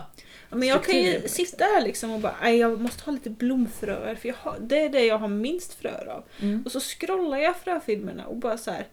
Men 0.52 0.68
jag 0.68 0.84
kan 0.84 0.94
ju 0.96 1.20
på 1.20 1.28
sitta 1.28 1.64
här 1.64 1.84
liksom 1.84 2.10
och 2.10 2.20
bara, 2.20 2.36
"Aj, 2.40 2.56
jag 2.56 2.80
måste 2.80 3.04
ha 3.04 3.12
lite 3.12 3.30
blomfröer 3.30 4.14
för 4.14 4.32
har, 4.38 4.58
det 4.60 4.78
är 4.78 4.88
det 4.88 5.04
jag 5.06 5.18
har 5.18 5.28
minst 5.28 5.74
fröer 5.74 6.06
av. 6.06 6.24
Mm. 6.40 6.62
Och 6.64 6.72
så 6.72 6.80
scrollar 6.80 7.38
jag 7.38 7.56
fröfilmerna 7.56 8.26
och 8.26 8.36
bara 8.36 8.58
så 8.58 8.70
här. 8.70 8.86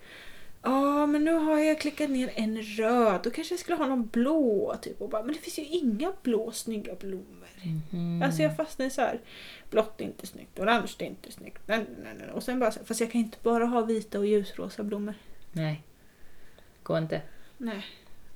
Ja 0.62 1.05
men 1.05 1.24
nu 1.24 1.34
har 1.34 1.60
jag 1.60 1.80
klickat 1.80 2.10
ner 2.10 2.32
en 2.36 2.62
röd, 2.62 3.20
då 3.24 3.30
kanske 3.30 3.53
jag 3.53 3.60
skulle 3.60 3.78
ha 3.78 3.88
någon 3.88 4.07
blå. 4.07 4.76
Typ. 4.82 5.01
Och 5.01 5.10
bara, 5.10 5.24
men 5.24 5.34
det 5.36 5.39
finns 5.41 5.60
ju 5.60 5.66
inga 5.66 6.14
blå 6.24 6.51
snygga 6.51 6.95
blommor. 6.95 7.26
Mhm. 7.91 8.22
Alltså 8.26 8.41
jag 8.41 8.55
fastnar 8.55 8.86
i 8.86 8.89
så 8.89 9.01
här. 9.01 9.20
Blått 9.70 10.01
är 10.01 10.05
inte 10.05 10.28
snyggt, 10.28 10.60
orange 10.60 10.91
är 10.99 11.05
inte 11.05 11.32
snyggt. 11.32 11.62
Nej, 11.66 11.86
nej, 12.03 12.14
nej. 12.20 12.30
Och 12.34 12.43
sen 12.43 12.60
bara 12.60 12.72
så 12.72 12.80
här, 12.80 12.86
fast 12.86 12.99
jag 13.01 13.12
kan 13.12 13.22
inte 13.22 13.38
bara 13.43 13.66
ha 13.66 13.82
vita 13.82 14.20
och 14.20 14.26
ljusrosa 14.26 14.84
blommor. 14.84 15.14
Nej. 15.51 15.84
Går 16.84 16.97
inte. 16.97 17.22
Nej. 17.57 17.86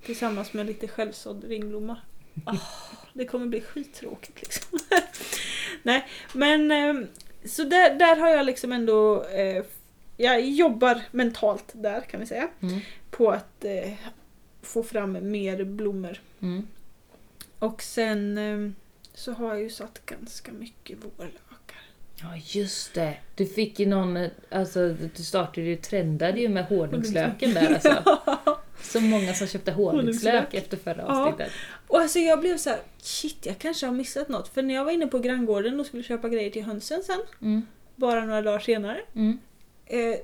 Tillsammans 0.06 0.54
med 0.54 0.66
lite 0.66 0.88
självsådd 0.88 1.44
ringblomma. 1.44 1.98
Ah, 2.46 2.58
det 3.14 3.26
kommer 3.26 3.46
bli 3.46 3.62
skittråkigt 3.62 4.42
liksom. 4.42 4.80
Nej, 5.84 6.08
men 6.34 6.72
ehm, 6.72 7.08
så 7.46 7.64
där, 7.64 7.96
där 7.96 8.16
har 8.16 8.30
jag 8.30 8.46
liksom 8.46 8.72
ändå 8.72 9.24
eh, 9.24 9.64
jag 10.18 10.42
jobbar 10.42 11.02
mentalt 11.12 11.72
där 11.74 12.02
kan 12.02 12.20
vi 12.20 12.26
säga. 12.26 12.48
Mm. 12.62 12.80
På 13.10 13.32
att 13.32 13.66
eh, 13.66 13.94
få 14.62 14.84
fram 14.84 15.32
mer 15.32 15.64
blommor. 15.64 16.22
Mm. 16.42 16.68
Och 17.60 17.82
sen 17.82 18.38
ehm, 18.38 18.76
så 19.14 19.32
har 19.32 19.50
jag 19.50 19.62
ju 19.62 19.70
satt 19.70 20.06
ganska 20.06 20.52
mycket 20.52 20.98
vårlökar. 20.98 21.82
Ja, 22.22 22.36
just 22.36 22.94
det. 22.94 23.18
Du 23.36 23.46
fick 23.46 23.80
ju 23.80 23.86
någon, 23.86 24.28
alltså 24.50 24.96
du 25.16 25.24
startade 25.24 25.68
ju, 25.68 25.76
trendade 25.76 26.40
ju 26.40 26.50
med 26.50 26.66
honungslöken 26.66 27.54
där 27.54 27.74
alltså. 27.74 28.20
Så 28.84 29.02
många 29.02 29.34
som 29.34 29.48
köpte 29.48 29.72
honungslök 29.72 30.54
efter 30.54 30.78
förra 30.78 31.02
Ja. 31.08 31.26
avsnittet. 31.26 31.52
Och 31.88 32.00
alltså 32.00 32.20
jag 32.20 32.40
blev 32.40 32.58
så 32.58 32.70
här, 32.70 32.80
shit 32.98 33.46
jag 33.46 33.58
kanske 33.60 33.86
har 33.86 33.94
missat 33.94 34.30
något. 34.30 34.48
För 34.48 34.62
när 34.62 34.74
jag 34.74 34.86
var 34.86 34.92
inne 34.92 35.08
på 35.08 35.20
granngården 35.20 35.80
och 35.80 35.86
skulle 35.86 36.04
köpa 36.04 36.30
grejer 36.30 36.50
till 36.50 36.64
hönsen 36.64 37.04
sen, 37.04 37.20
Mm. 37.42 37.66
bara 37.96 38.26
några 38.26 38.42
dagar 38.42 38.60
senare, 38.60 39.02
Mm. 39.16 39.40
eh, 39.86 40.16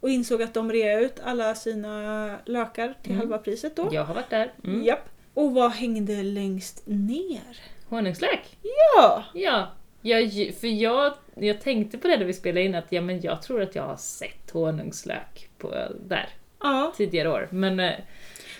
och 0.00 0.10
insåg 0.10 0.42
att 0.42 0.54
de 0.54 0.72
rea 0.72 1.00
ut 1.00 1.20
alla 1.24 1.54
sina 1.54 2.38
lökar 2.46 2.94
till 3.02 3.12
Mm. 3.12 3.18
halva 3.20 3.38
priset 3.38 3.76
då. 3.76 3.88
Jag 3.92 4.04
har 4.04 4.14
varit 4.14 4.30
där. 4.30 4.52
Mm. 4.64 4.84
Japp. 4.84 5.08
Och 5.34 5.54
vad 5.54 5.70
hängde 5.72 6.22
längst 6.22 6.82
ner? 6.86 7.58
Honungslök? 7.88 8.56
Ja! 8.62 9.24
Ja. 9.34 9.68
Jag, 10.02 10.54
för 10.60 10.66
jag, 10.82 11.14
jag 11.34 11.60
tänkte 11.60 11.98
på 11.98 12.08
det 12.08 12.16
när 12.16 12.24
vi 12.24 12.32
spelade 12.32 12.62
in 12.66 12.74
att 12.74 12.84
ja, 12.92 13.00
men 13.00 13.20
jag 13.20 13.42
tror 13.42 13.62
att 13.62 13.74
jag 13.74 13.82
har 13.82 13.96
sett 13.96 14.50
honungslök 14.50 15.48
på, 15.58 15.74
där 16.08 16.28
Ja, 16.64 16.92
tidigare 16.96 17.30
år. 17.30 17.48
Men 17.50 17.80
eh, 17.80 17.92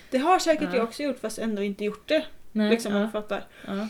det 0.09 0.17
har 0.17 0.39
säkert 0.39 0.69
Ja. 0.71 0.75
jag 0.75 0.83
också 0.83 1.03
gjort 1.03 1.19
fast 1.19 1.37
ändå 1.39 1.63
inte 1.63 1.83
gjort 1.85 2.07
det. 2.07 2.25
nej. 2.51 2.69
liksom 2.69 2.91
om 2.95 2.99
ja, 2.99 3.05
du 3.05 3.11
fattar. 3.11 3.45
ja. 3.67 3.87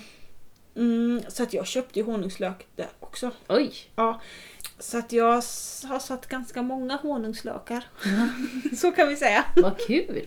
Mm, 0.78 1.22
så 1.28 1.44
att 1.44 1.54
jag 1.54 1.68
köpte 1.68 2.00
ju 2.00 2.06
honungslök 2.06 2.68
där 2.76 2.88
också. 3.00 3.32
Oj! 3.48 3.74
Så 4.80 4.98
att 4.98 5.12
jag 5.12 5.34
har 5.88 6.00
satt 6.00 6.28
ganska 6.28 6.62
många 6.62 6.96
honungslökar. 6.96 7.84
så 8.76 8.92
kan 8.92 9.08
vi 9.10 9.16
säga. 9.16 9.46
Vad 9.56 9.78
kul! 9.88 10.22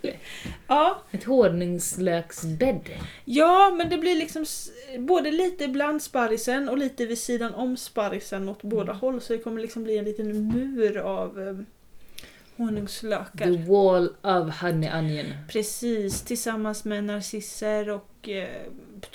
Ja. 0.66 1.02
Ett 1.10 1.24
honungslöksbädd. 1.24 2.88
ja, 3.24 3.74
men 3.76 3.88
det 3.88 3.98
blir 3.98 4.14
liksom 4.14 4.44
både 4.98 5.30
lite 5.30 5.68
bland 5.68 6.02
sparrisen 6.02 6.68
och 6.68 6.78
lite 6.78 7.06
vid 7.06 7.18
sidan 7.18 7.54
om 7.54 7.76
sparrisen 7.76 8.48
åt 8.48 8.62
båda 8.62 8.92
håll. 8.92 9.20
Så 9.20 9.32
det 9.32 9.38
kommer 9.38 9.60
liksom 9.62 9.84
bli 9.84 9.98
en 9.98 10.04
liten 10.04 10.48
mur 10.48 10.98
av 10.98 11.38
um, 11.38 11.66
honungslökar. 12.58 13.44
The 13.44 13.56
wall 13.56 14.08
of 14.22 14.60
honey 14.62 14.90
onion. 14.98 15.26
Precis, 15.48 16.22
tillsammans 16.22 16.84
med 16.84 17.04
narcisser 17.04 17.90
och 17.90 18.28
eh, 18.28 18.48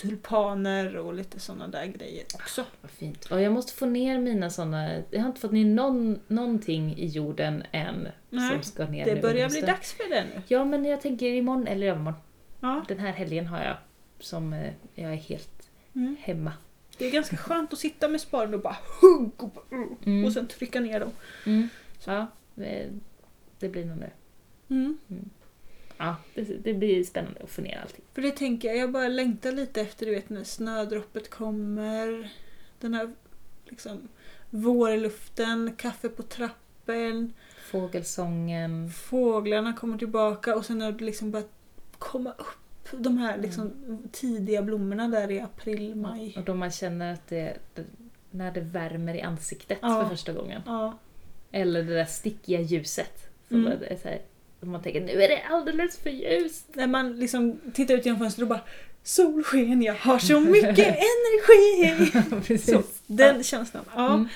tulpaner 0.02 0.98
och 0.98 1.14
lite 1.14 1.40
sådana 1.40 1.68
där 1.68 1.86
grejer 1.86 2.24
också. 2.34 2.66
Vad 2.82 2.92
fint. 2.92 3.26
Och 3.26 3.42
jag 3.42 3.54
måste 3.54 3.74
få 3.74 3.86
ner 3.86 4.20
mina 4.20 4.50
såna. 4.50 4.90
Jag 5.12 5.20
har 5.20 5.28
inte 5.28 5.42
fått 5.42 5.52
ner 5.52 5.66
någon, 5.66 6.20
någonting 6.28 6.98
i 6.98 7.06
jorden 7.08 7.64
än 7.72 8.08
Nej, 8.30 8.50
som 8.52 8.64
ska 8.64 8.86
ner 8.86 9.06
Det 9.06 9.16
nu 9.16 9.22
börjar 9.22 9.50
bli 9.50 9.62
dags 9.62 9.94
för 9.94 10.10
det 10.10 10.24
nu. 10.36 10.42
Ja, 10.48 10.66
men 10.66 10.86
jag 10.86 11.02
tänker 11.02 11.26
imorgon 11.28 11.68
eller 11.68 11.88
övermorgon. 11.88 12.20
Ja. 12.60 12.86
Den 12.88 13.00
här 13.00 13.12
helgen 13.12 13.48
har 13.48 13.64
jag 13.64 13.78
som 14.20 14.54
eh, 14.54 14.74
jag 14.96 15.12
är 15.12 15.16
helt 15.16 15.50
Mm. 15.96 16.16
hemma. 16.20 16.54
Det 16.98 17.06
är 17.08 17.12
ganska 17.12 17.38
skönt 17.38 17.74
att 17.74 17.80
sitta 17.80 18.08
med 18.08 18.22
sparen 18.22 18.54
och 18.54 18.60
bara 18.62 18.78
hugg 19.02 19.32
och, 19.44 19.50
bara, 19.50 19.66
Mm. 20.06 20.26
och 20.26 20.34
sen 20.34 20.48
trycka 20.48 20.80
ner 20.80 21.00
dem. 21.00 21.12
Mm. 21.46 21.70
Ja, 22.06 22.28
det, 23.64 23.70
blir 23.70 23.86
nog 23.86 23.98
nu. 23.98 24.10
Mm. 24.70 24.98
Ja, 25.98 26.16
det, 26.36 26.42
det 26.42 26.74
blir 26.74 27.04
spännande 27.04 27.40
att 27.44 27.50
få 27.50 27.62
ner 27.62 27.80
allting. 27.82 28.06
För 28.14 28.22
det 28.22 28.32
tänker 28.32 28.68
jag, 28.68 28.78
jag 28.78 28.92
bara 28.92 29.08
längtar 29.08 29.52
lite 29.52 29.82
efter 29.82 30.06
du 30.06 30.12
vet 30.16 30.30
när 30.30 30.44
snödroppet 30.44 31.30
kommer. 31.30 32.34
Den 32.80 32.94
här 32.94 33.14
liksom 33.66 34.08
vårluften, 34.50 35.74
kaffe 35.78 36.10
på 36.10 36.24
trappen, 36.24 37.34
Fågelsången. 37.72 38.90
fåglarna 38.90 39.74
kommer 39.74 39.98
tillbaka 39.98 40.56
och 40.56 40.66
sen 40.66 40.78
när 40.78 40.92
det 40.92 41.06
liksom 41.06 41.32
börjar 41.32 41.48
komma 41.98 42.32
upp 42.32 42.90
de 42.92 43.18
här 43.18 43.38
liksom 43.38 43.72
tidiga 44.12 44.62
blommorna 44.62 45.08
där 45.08 45.32
i 45.32 45.40
april, 45.40 45.96
maj. 45.96 46.34
Och 46.38 46.44
då 46.44 46.54
man 46.54 46.72
känner 46.72 47.14
att 47.14 47.28
det 47.28 47.58
när 48.32 48.52
det 48.52 48.62
värmer 48.62 49.16
i 49.16 49.22
ansiktet 49.22 49.78
Ja. 49.82 50.02
för 50.04 50.10
första 50.10 50.34
gången. 50.34 50.62
Ja. 50.66 50.98
Eller 51.52 51.84
det 51.84 51.94
där 51.94 52.06
stickiga 52.06 52.62
ljuset. 52.62 53.30
Så 53.50 53.56
Mm. 53.56 53.68
är 53.72 53.98
så 54.02 54.08
här, 54.08 54.22
man 54.60 54.82
tänker 54.82 55.02
nu 55.02 55.22
är 55.24 55.28
det 55.30 55.42
alldeles 55.50 55.98
för 55.98 56.10
ljust. 56.10 56.66
När 56.74 56.88
man 56.88 57.20
liksom 57.20 57.60
tittar 57.74 57.94
ut 57.96 58.06
genom 58.06 58.20
fönstret 58.20 58.42
och 58.44 58.50
bara 58.50 58.62
Solsken, 59.04 59.82
jag 59.82 59.94
har 59.96 60.20
så 60.20 60.40
mycket 60.40 60.80
energi! 60.98 62.58
Så, 62.58 62.84
den 63.08 63.44
känslan. 63.44 63.86
Ja. 63.96 64.14
Mm. 64.14 64.28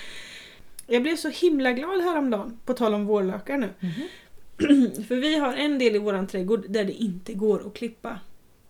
Jag 0.88 1.04
blev 1.04 1.16
så 1.16 1.30
himla 1.30 1.72
glad 1.72 2.02
häromdagen, 2.02 2.60
på 2.66 2.74
tal 2.74 2.94
om 2.94 3.06
vårlökar 3.06 3.58
nu. 3.58 3.70
Mhm. 3.80 3.94
För 5.08 5.16
vi 5.16 5.36
har 5.38 5.54
en 5.54 5.80
del 5.80 5.96
i 5.96 6.00
våran 6.00 6.28
trädgård 6.28 6.66
där 6.70 6.84
det 6.84 6.94
inte 6.94 7.34
går 7.34 7.68
att 7.68 7.74
klippa 7.74 8.20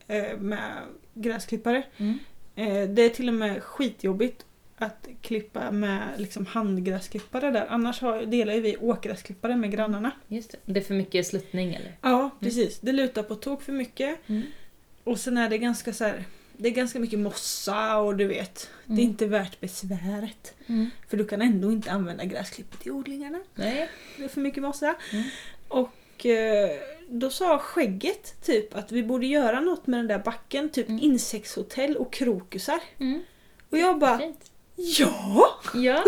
eh, 0.08 0.38
med 0.40 0.74
gräsklippare. 1.14 1.84
Mm. 1.98 2.20
Eh, 2.56 2.90
det 2.90 3.02
är 3.02 3.10
till 3.10 3.28
och 3.28 3.34
med 3.34 3.64
skitjobbigt 3.64 4.46
att 4.78 5.08
klippa 5.22 5.72
med 5.72 6.08
liksom 6.18 6.46
handgräsklippare 6.46 7.52
där. 7.52 7.66
Annars 7.70 8.02
har, 8.02 8.22
delar 8.26 8.54
ju 8.54 8.62
vi 8.62 8.78
åkgräsklippare 8.78 9.56
med 9.56 9.72
grannarna. 9.72 10.12
Just 10.28 10.52
det. 10.52 10.58
Det 10.66 10.80
är 10.80 10.84
för 10.84 10.94
mycket 10.94 11.28
sluttning 11.28 11.74
eller? 11.76 11.98
Ja, 12.02 12.30
precis. 12.40 12.80
Det 12.80 12.92
lutar 12.92 13.24
på 13.24 13.36
tok 13.36 13.62
för 13.62 13.72
mycket. 13.74 14.30
Mm. 14.30 14.42
Och 15.04 15.20
sen 15.20 15.38
är 15.38 15.50
det 15.50 15.58
ganska 15.58 15.94
så 15.94 16.04
här, 16.04 16.24
det 16.58 16.68
är 16.70 16.74
ganska 16.74 17.00
mycket 17.00 17.20
mossa 17.20 17.98
och 17.98 18.16
du 18.16 18.28
vet, 18.28 18.70
det 18.86 18.92
är 18.94 18.98
Mm. 18.98 19.10
inte 19.10 19.26
värt 19.26 19.60
besväret. 19.60 20.54
Mm. 20.68 20.90
För 21.10 21.18
du 21.18 21.26
kan 21.28 21.42
ändå 21.42 21.72
inte 21.72 21.92
använda 21.92 22.26
gräsklippet 22.26 22.88
i 22.88 22.92
odlingarna. 22.92 23.40
Nej. 23.56 23.90
Det 24.18 24.24
är 24.24 24.28
för 24.28 24.42
mycket 24.42 24.64
mossa. 24.64 24.96
Mm. 25.14 25.24
Och 25.68 26.26
eh, 26.26 26.70
då 27.10 27.30
sa 27.30 27.60
skägget 27.60 28.42
typ 28.46 28.76
att 28.76 28.92
vi 28.92 29.04
borde 29.04 29.26
göra 29.28 29.62
något 29.62 29.88
med 29.88 30.00
den 30.00 30.08
där 30.08 30.20
backen, 30.20 30.70
typ 30.70 30.90
Mm. 30.90 31.04
insektshotell 31.04 31.98
och 31.98 32.14
krokusar. 32.14 32.80
Mm. 33.00 33.22
Och 33.70 33.78
jag 33.78 34.00
bara, 34.00 34.18
Fint. 34.18 34.52
Ja! 34.78 35.60
Ja. 35.74 36.04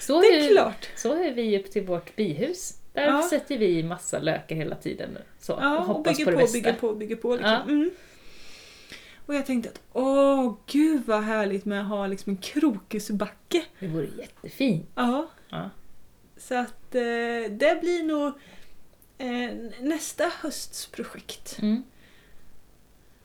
Så 0.00 0.20
Det 0.20 0.26
är, 0.26 0.44
är 0.46 0.52
klart! 0.52 0.88
så 0.96 1.12
är 1.22 1.32
vi 1.32 1.58
upp 1.58 1.70
till 1.70 1.86
vårt 1.86 2.16
bihus. 2.16 2.72
Där 2.92 3.06
Ja. 3.06 3.22
sätter 3.30 3.58
vi 3.58 3.82
massa 3.82 4.18
lökar 4.18 4.56
hela 4.56 4.76
tiden. 4.76 5.18
Så, 5.40 5.58
Ja, 5.60 5.78
och 5.84 5.96
och 5.96 6.02
bygger 6.02 6.24
på 6.24 6.30
det 6.30 6.36
på, 6.36 6.42
bästa. 6.42 6.52
bygger 6.58 6.72
på, 6.72 6.94
bygger 6.94 7.16
på. 7.16 7.32
Liksom. 7.32 7.50
Ja. 7.52 7.62
Mm. 7.62 7.90
Och 9.26 9.34
jag 9.34 9.46
tänkte 9.46 9.70
att 9.70 9.80
åh 9.92 10.54
gud 10.66 11.02
vad 11.06 11.22
härligt 11.22 11.64
med 11.64 11.80
att 11.80 11.88
ha 11.88 12.06
liksom 12.06 12.30
en 12.30 12.36
krokusbacke. 12.36 13.62
Det 13.80 13.86
vore 13.86 14.08
jättefint. 14.18 14.86
Ja. 14.94 15.26
Ja. 15.48 15.70
Så 16.36 16.54
att 16.54 16.94
eh, 16.94 17.50
det 17.50 17.80
blir 17.80 18.02
nog 18.02 18.32
eh, 19.18 19.56
nästa 19.80 20.24
hösts 20.42 20.86
projekt. 20.86 21.58
Mm. 21.62 21.82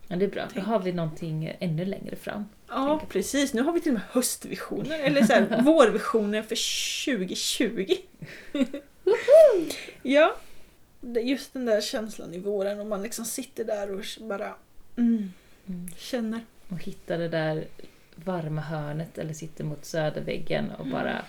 Ja, 0.08 0.16
det 0.16 0.26
är 0.26 0.30
bra. 0.30 0.48
Då 0.56 0.62
har 0.62 0.80
vi 0.80 0.92
någonting 0.94 1.56
ännu 1.60 1.86
längre 1.86 2.16
fram. 2.16 2.46
Ja, 2.74 3.02
precis. 3.10 3.54
Nu 3.54 3.62
har 3.62 3.72
vi 3.74 3.82
till 3.82 3.90
och 3.92 3.94
med 3.94 4.04
höstvisioner, 4.12 5.00
eller 5.00 5.24
så 5.24 5.34
här, 5.34 5.62
vårvisioner 5.64 6.42
för 6.42 6.56
2020. 7.18 7.86
ja, 10.04 10.36
just 11.24 11.54
den 11.54 11.66
där 11.66 11.82
känslan 11.82 12.34
i 12.34 12.40
våren 12.40 12.80
och 12.80 12.86
man 12.86 13.04
liksom 13.04 13.26
sitter 13.26 13.64
där 13.64 13.92
och 13.92 14.04
bara 14.28 14.56
mm, 14.98 15.34
Mm. 15.68 15.90
känner. 15.98 16.40
Och 16.70 16.84
hitta 16.84 17.18
det 17.18 17.28
där 17.28 17.68
varma 18.16 18.62
hörnet 18.62 19.18
eller 19.18 19.34
sitter 19.34 19.64
mot 19.64 19.86
söderväggen 19.86 20.72
och 20.72 20.88
bara 20.88 21.26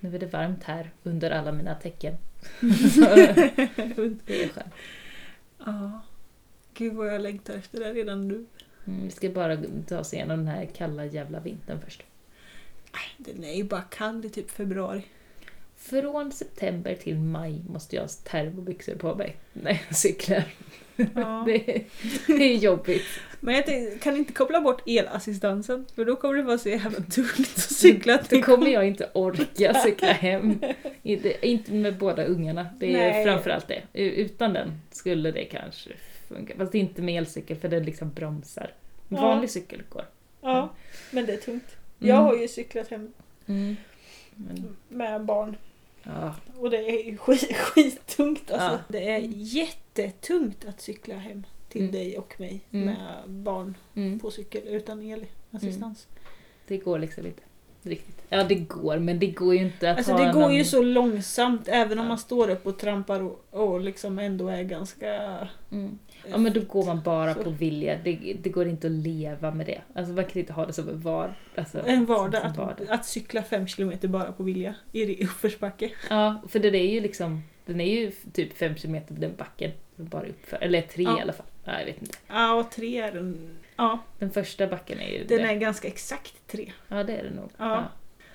nu 0.00 0.14
är 0.14 0.18
det 0.18 0.26
varmt 0.26 0.64
här 0.64 0.90
under 1.02 1.30
alla 1.30 1.52
mina 1.52 1.74
tecken. 1.74 2.14
Det 2.60 4.42
är 4.44 4.48
skönt. 4.48 4.74
Ja. 5.66 6.00
Gud 6.74 6.94
vad 6.94 7.14
jag 7.14 7.20
längtar 7.20 7.54
efter 7.54 7.80
det 7.80 7.92
redan 7.92 8.28
nu. 8.28 8.46
Mm, 8.88 9.04
vi 9.04 9.10
ska 9.10 9.28
bara 9.28 9.58
ta 9.88 9.98
oss 9.98 10.14
igenom 10.14 10.38
den 10.38 10.48
här 10.48 10.68
kalla 10.76 11.04
jävla 11.04 11.40
vintern 11.40 11.80
först. 11.84 12.02
Den 13.16 13.44
är 13.44 13.54
ju 13.54 13.64
bara 13.64 13.80
kall 13.80 14.24
i 14.24 14.28
typ 14.28 14.50
februari. 14.50 15.02
Från 15.76 16.32
september 16.32 16.94
till 16.94 17.16
maj 17.18 17.62
måste 17.68 17.96
jag 17.96 18.02
ha 18.02 18.08
termobyxor 18.08 18.94
på 18.94 19.14
mig 19.14 19.36
när 19.52 19.82
jag 19.88 19.96
cyklar. 19.96 20.44
Ja. 21.14 21.42
Det, 21.46 21.76
är, 21.76 21.84
det 22.26 22.44
är 22.44 22.56
jobbigt. 22.56 23.04
Men 23.40 23.54
jag 23.54 23.66
tänkte, 23.66 23.98
kan 23.98 24.16
inte 24.16 24.32
koppla 24.32 24.60
bort 24.60 24.82
elassistansen 24.86 25.86
för 25.94 26.04
då 26.04 26.16
kommer 26.16 26.34
det 26.34 26.42
vara 26.42 26.58
så 26.58 26.68
jävla 26.68 27.00
tungt 27.00 27.38
att 27.38 27.60
cykla. 27.60 28.20
Då 28.30 28.42
kommer 28.42 28.68
jag 28.70 28.86
inte 28.86 29.10
orka 29.14 29.74
cykla 29.84 30.12
hem. 30.12 30.60
Inte, 31.02 31.48
inte 31.48 31.72
med 31.72 31.98
båda 31.98 32.24
ungarna. 32.24 32.66
Det 32.78 32.86
är 32.86 33.10
Nej. 33.10 33.24
framförallt 33.24 33.68
det. 33.68 33.82
Utan 33.92 34.52
den 34.52 34.80
skulle 34.90 35.30
det 35.30 35.44
kanske 35.44 35.90
funka. 36.28 36.54
Fast 36.56 36.74
inte 36.74 37.02
med 37.02 37.18
elcykel 37.18 37.56
för 37.56 37.68
den 37.68 37.82
liksom 37.84 38.12
bromsar. 38.12 38.74
Ja. 39.08 39.20
Vanlig 39.20 39.50
cykel 39.50 39.82
går. 39.88 40.04
Ja, 40.40 40.68
men 41.10 41.26
det 41.26 41.32
är 41.32 41.36
tungt. 41.36 41.76
Mm. 42.00 42.08
Jag 42.10 42.16
har 42.16 42.36
ju 42.36 42.48
cyklat 42.48 42.88
hem 42.88 43.12
Mm. 43.46 43.76
Men, 44.34 44.76
med 44.88 45.24
barn 45.24 45.56
ja. 46.02 46.34
och 46.58 46.70
det 46.70 46.76
är 46.76 47.04
ju 47.10 47.16
skit, 47.16 47.56
skittungt 47.56 48.50
alltså. 48.50 48.78
Det 48.88 49.10
är 49.10 49.18
jättetungt 49.34 50.64
att 50.64 50.80
cykla 50.80 51.14
hem 51.14 51.46
till 51.68 51.80
Mm. 51.80 51.92
dig 51.92 52.18
och 52.18 52.40
mig 52.40 52.60
Mm. 52.72 52.84
med 52.86 53.28
barn 53.30 53.74
Mm. 53.94 54.18
på 54.20 54.30
cykel 54.30 54.62
utan 54.68 55.02
elassistans. 55.52 56.06
Det 56.66 56.76
går 56.76 56.98
liksom 56.98 57.26
inte. 57.26 57.42
Riktigt. 57.82 58.16
Ja 58.28 58.44
det 58.44 58.54
går 58.54 58.98
men 58.98 59.18
det 59.18 59.26
går 59.26 59.54
ju 59.54 59.60
inte 59.60 59.90
att 59.90 59.96
Alltså 59.98 60.16
det 60.16 60.32
går 60.32 60.40
någon... 60.40 60.54
ju 60.54 60.64
så 60.64 60.82
långsamt 60.82 61.68
även 61.68 61.98
om 61.98 62.04
Ja. 62.04 62.08
man 62.08 62.18
står 62.18 62.50
upp 62.50 62.66
och 62.66 62.78
trampar 62.78 63.20
och, 63.22 63.44
och 63.50 63.80
liksom 63.80 64.18
ändå 64.18 64.48
är 64.48 64.62
ganska... 64.62 65.48
Mm. 65.72 65.98
Ja 66.30 66.38
men 66.38 66.52
då 66.52 66.60
går 66.60 66.84
man 66.86 67.00
bara 67.04 67.34
Så. 67.34 67.42
på 67.42 67.50
vilja. 67.50 67.98
Det, 68.04 68.36
det 68.42 68.50
går 68.50 68.68
inte 68.68 68.86
att 68.86 68.92
leva 68.92 69.50
med 69.50 69.66
det. 69.66 69.80
Alltså 69.94 70.12
man 70.12 70.24
kan 70.24 70.40
inte 70.40 70.52
ha 70.52 70.66
det 70.66 70.72
som 70.72 70.88
en 70.88 71.00
var, 71.00 71.34
alltså, 71.56 71.86
En 71.86 72.06
vardag, 72.06 72.42
att, 72.44 72.56
vardag. 72.56 72.86
att 72.88 73.06
cykla 73.06 73.42
fem 73.42 73.66
kilometer 73.66 74.08
bara 74.08 74.32
på 74.32 74.42
vilja 74.42 74.74
i 74.92 75.24
uppförsbacke. 75.24 75.90
Ja, 76.10 76.42
för 76.48 76.58
det 76.58 76.68
är 76.78 76.90
ju 76.90 77.00
liksom, 77.00 77.42
den 77.66 77.80
är 77.80 78.00
ju 78.00 78.10
typ 78.32 78.56
fem 78.58 78.76
kilometer 78.76 79.14
på 79.14 79.20
den 79.20 79.36
backen. 79.36 79.70
Bara 79.96 80.26
uppför, 80.26 80.58
eller 80.60 80.82
tre 80.82 81.02
Ja. 81.04 81.18
i 81.18 81.22
alla 81.22 81.32
fall. 81.32 81.46
Ja, 81.64 81.78
jag 81.78 81.86
vet 81.86 82.00
inte. 82.02 82.16
Ja, 82.28 82.54
och 82.54 82.70
tre 82.70 82.98
är 83.00 83.12
den... 83.12 83.58
Ja, 83.76 83.98
Den 84.18 84.30
första 84.30 84.66
backen 84.66 85.00
är 85.00 85.08
ju 85.08 85.18
den 85.24 85.38
det. 85.38 85.44
är 85.44 85.54
ganska 85.54 85.88
exakt 85.88 86.34
tre. 86.46 86.72
Ja, 86.88 87.04
det 87.04 87.16
är 87.16 87.22
det 87.24 87.30
nog. 87.30 87.50
Ja. 87.56 87.84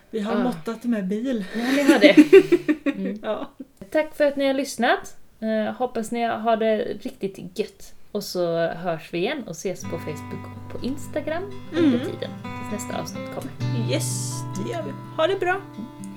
Vi 0.09 0.19
har 0.19 0.35
Ah. 0.35 0.43
måttat 0.43 0.83
med 0.83 1.07
bil. 1.07 1.45
Ja, 1.55 1.71
ni 1.71 1.83
har 1.83 1.99
det. 1.99 2.15
Mm. 2.95 3.19
Ja. 3.23 3.51
Tack 3.91 4.15
för 4.15 4.25
att 4.25 4.35
ni 4.35 4.45
har 4.47 4.53
lyssnat. 4.53 5.17
Eh, 5.43 5.73
hoppas 5.75 6.11
ni 6.11 6.23
har 6.23 6.57
det 6.57 6.77
riktigt 6.77 7.59
gött. 7.59 7.93
Och 8.11 8.23
så 8.23 8.67
hörs 8.67 9.13
vi 9.13 9.17
igen 9.17 9.43
och 9.43 9.51
ses 9.51 9.81
på 9.83 9.89
Facebook 9.99 10.45
och 10.55 10.79
på 10.79 10.85
Instagram 10.85 11.43
under 11.71 11.99
Mm. 11.99 11.99
tiden. 11.99 12.31
Tills 12.69 12.83
nästa 12.83 13.01
avsnitt 13.01 13.29
kommer. 13.35 13.51
Yes, 13.91 14.31
det 14.55 14.71
gör 14.71 14.83
vi. 14.83 14.91
Ha 15.17 15.27
det 15.27 15.39
bra. 15.39 15.61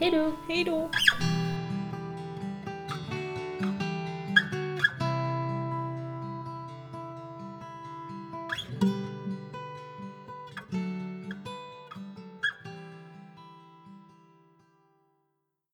Hej 0.00 0.10
då! 0.10 0.32
Hej 0.48 0.64
då. 0.64 0.90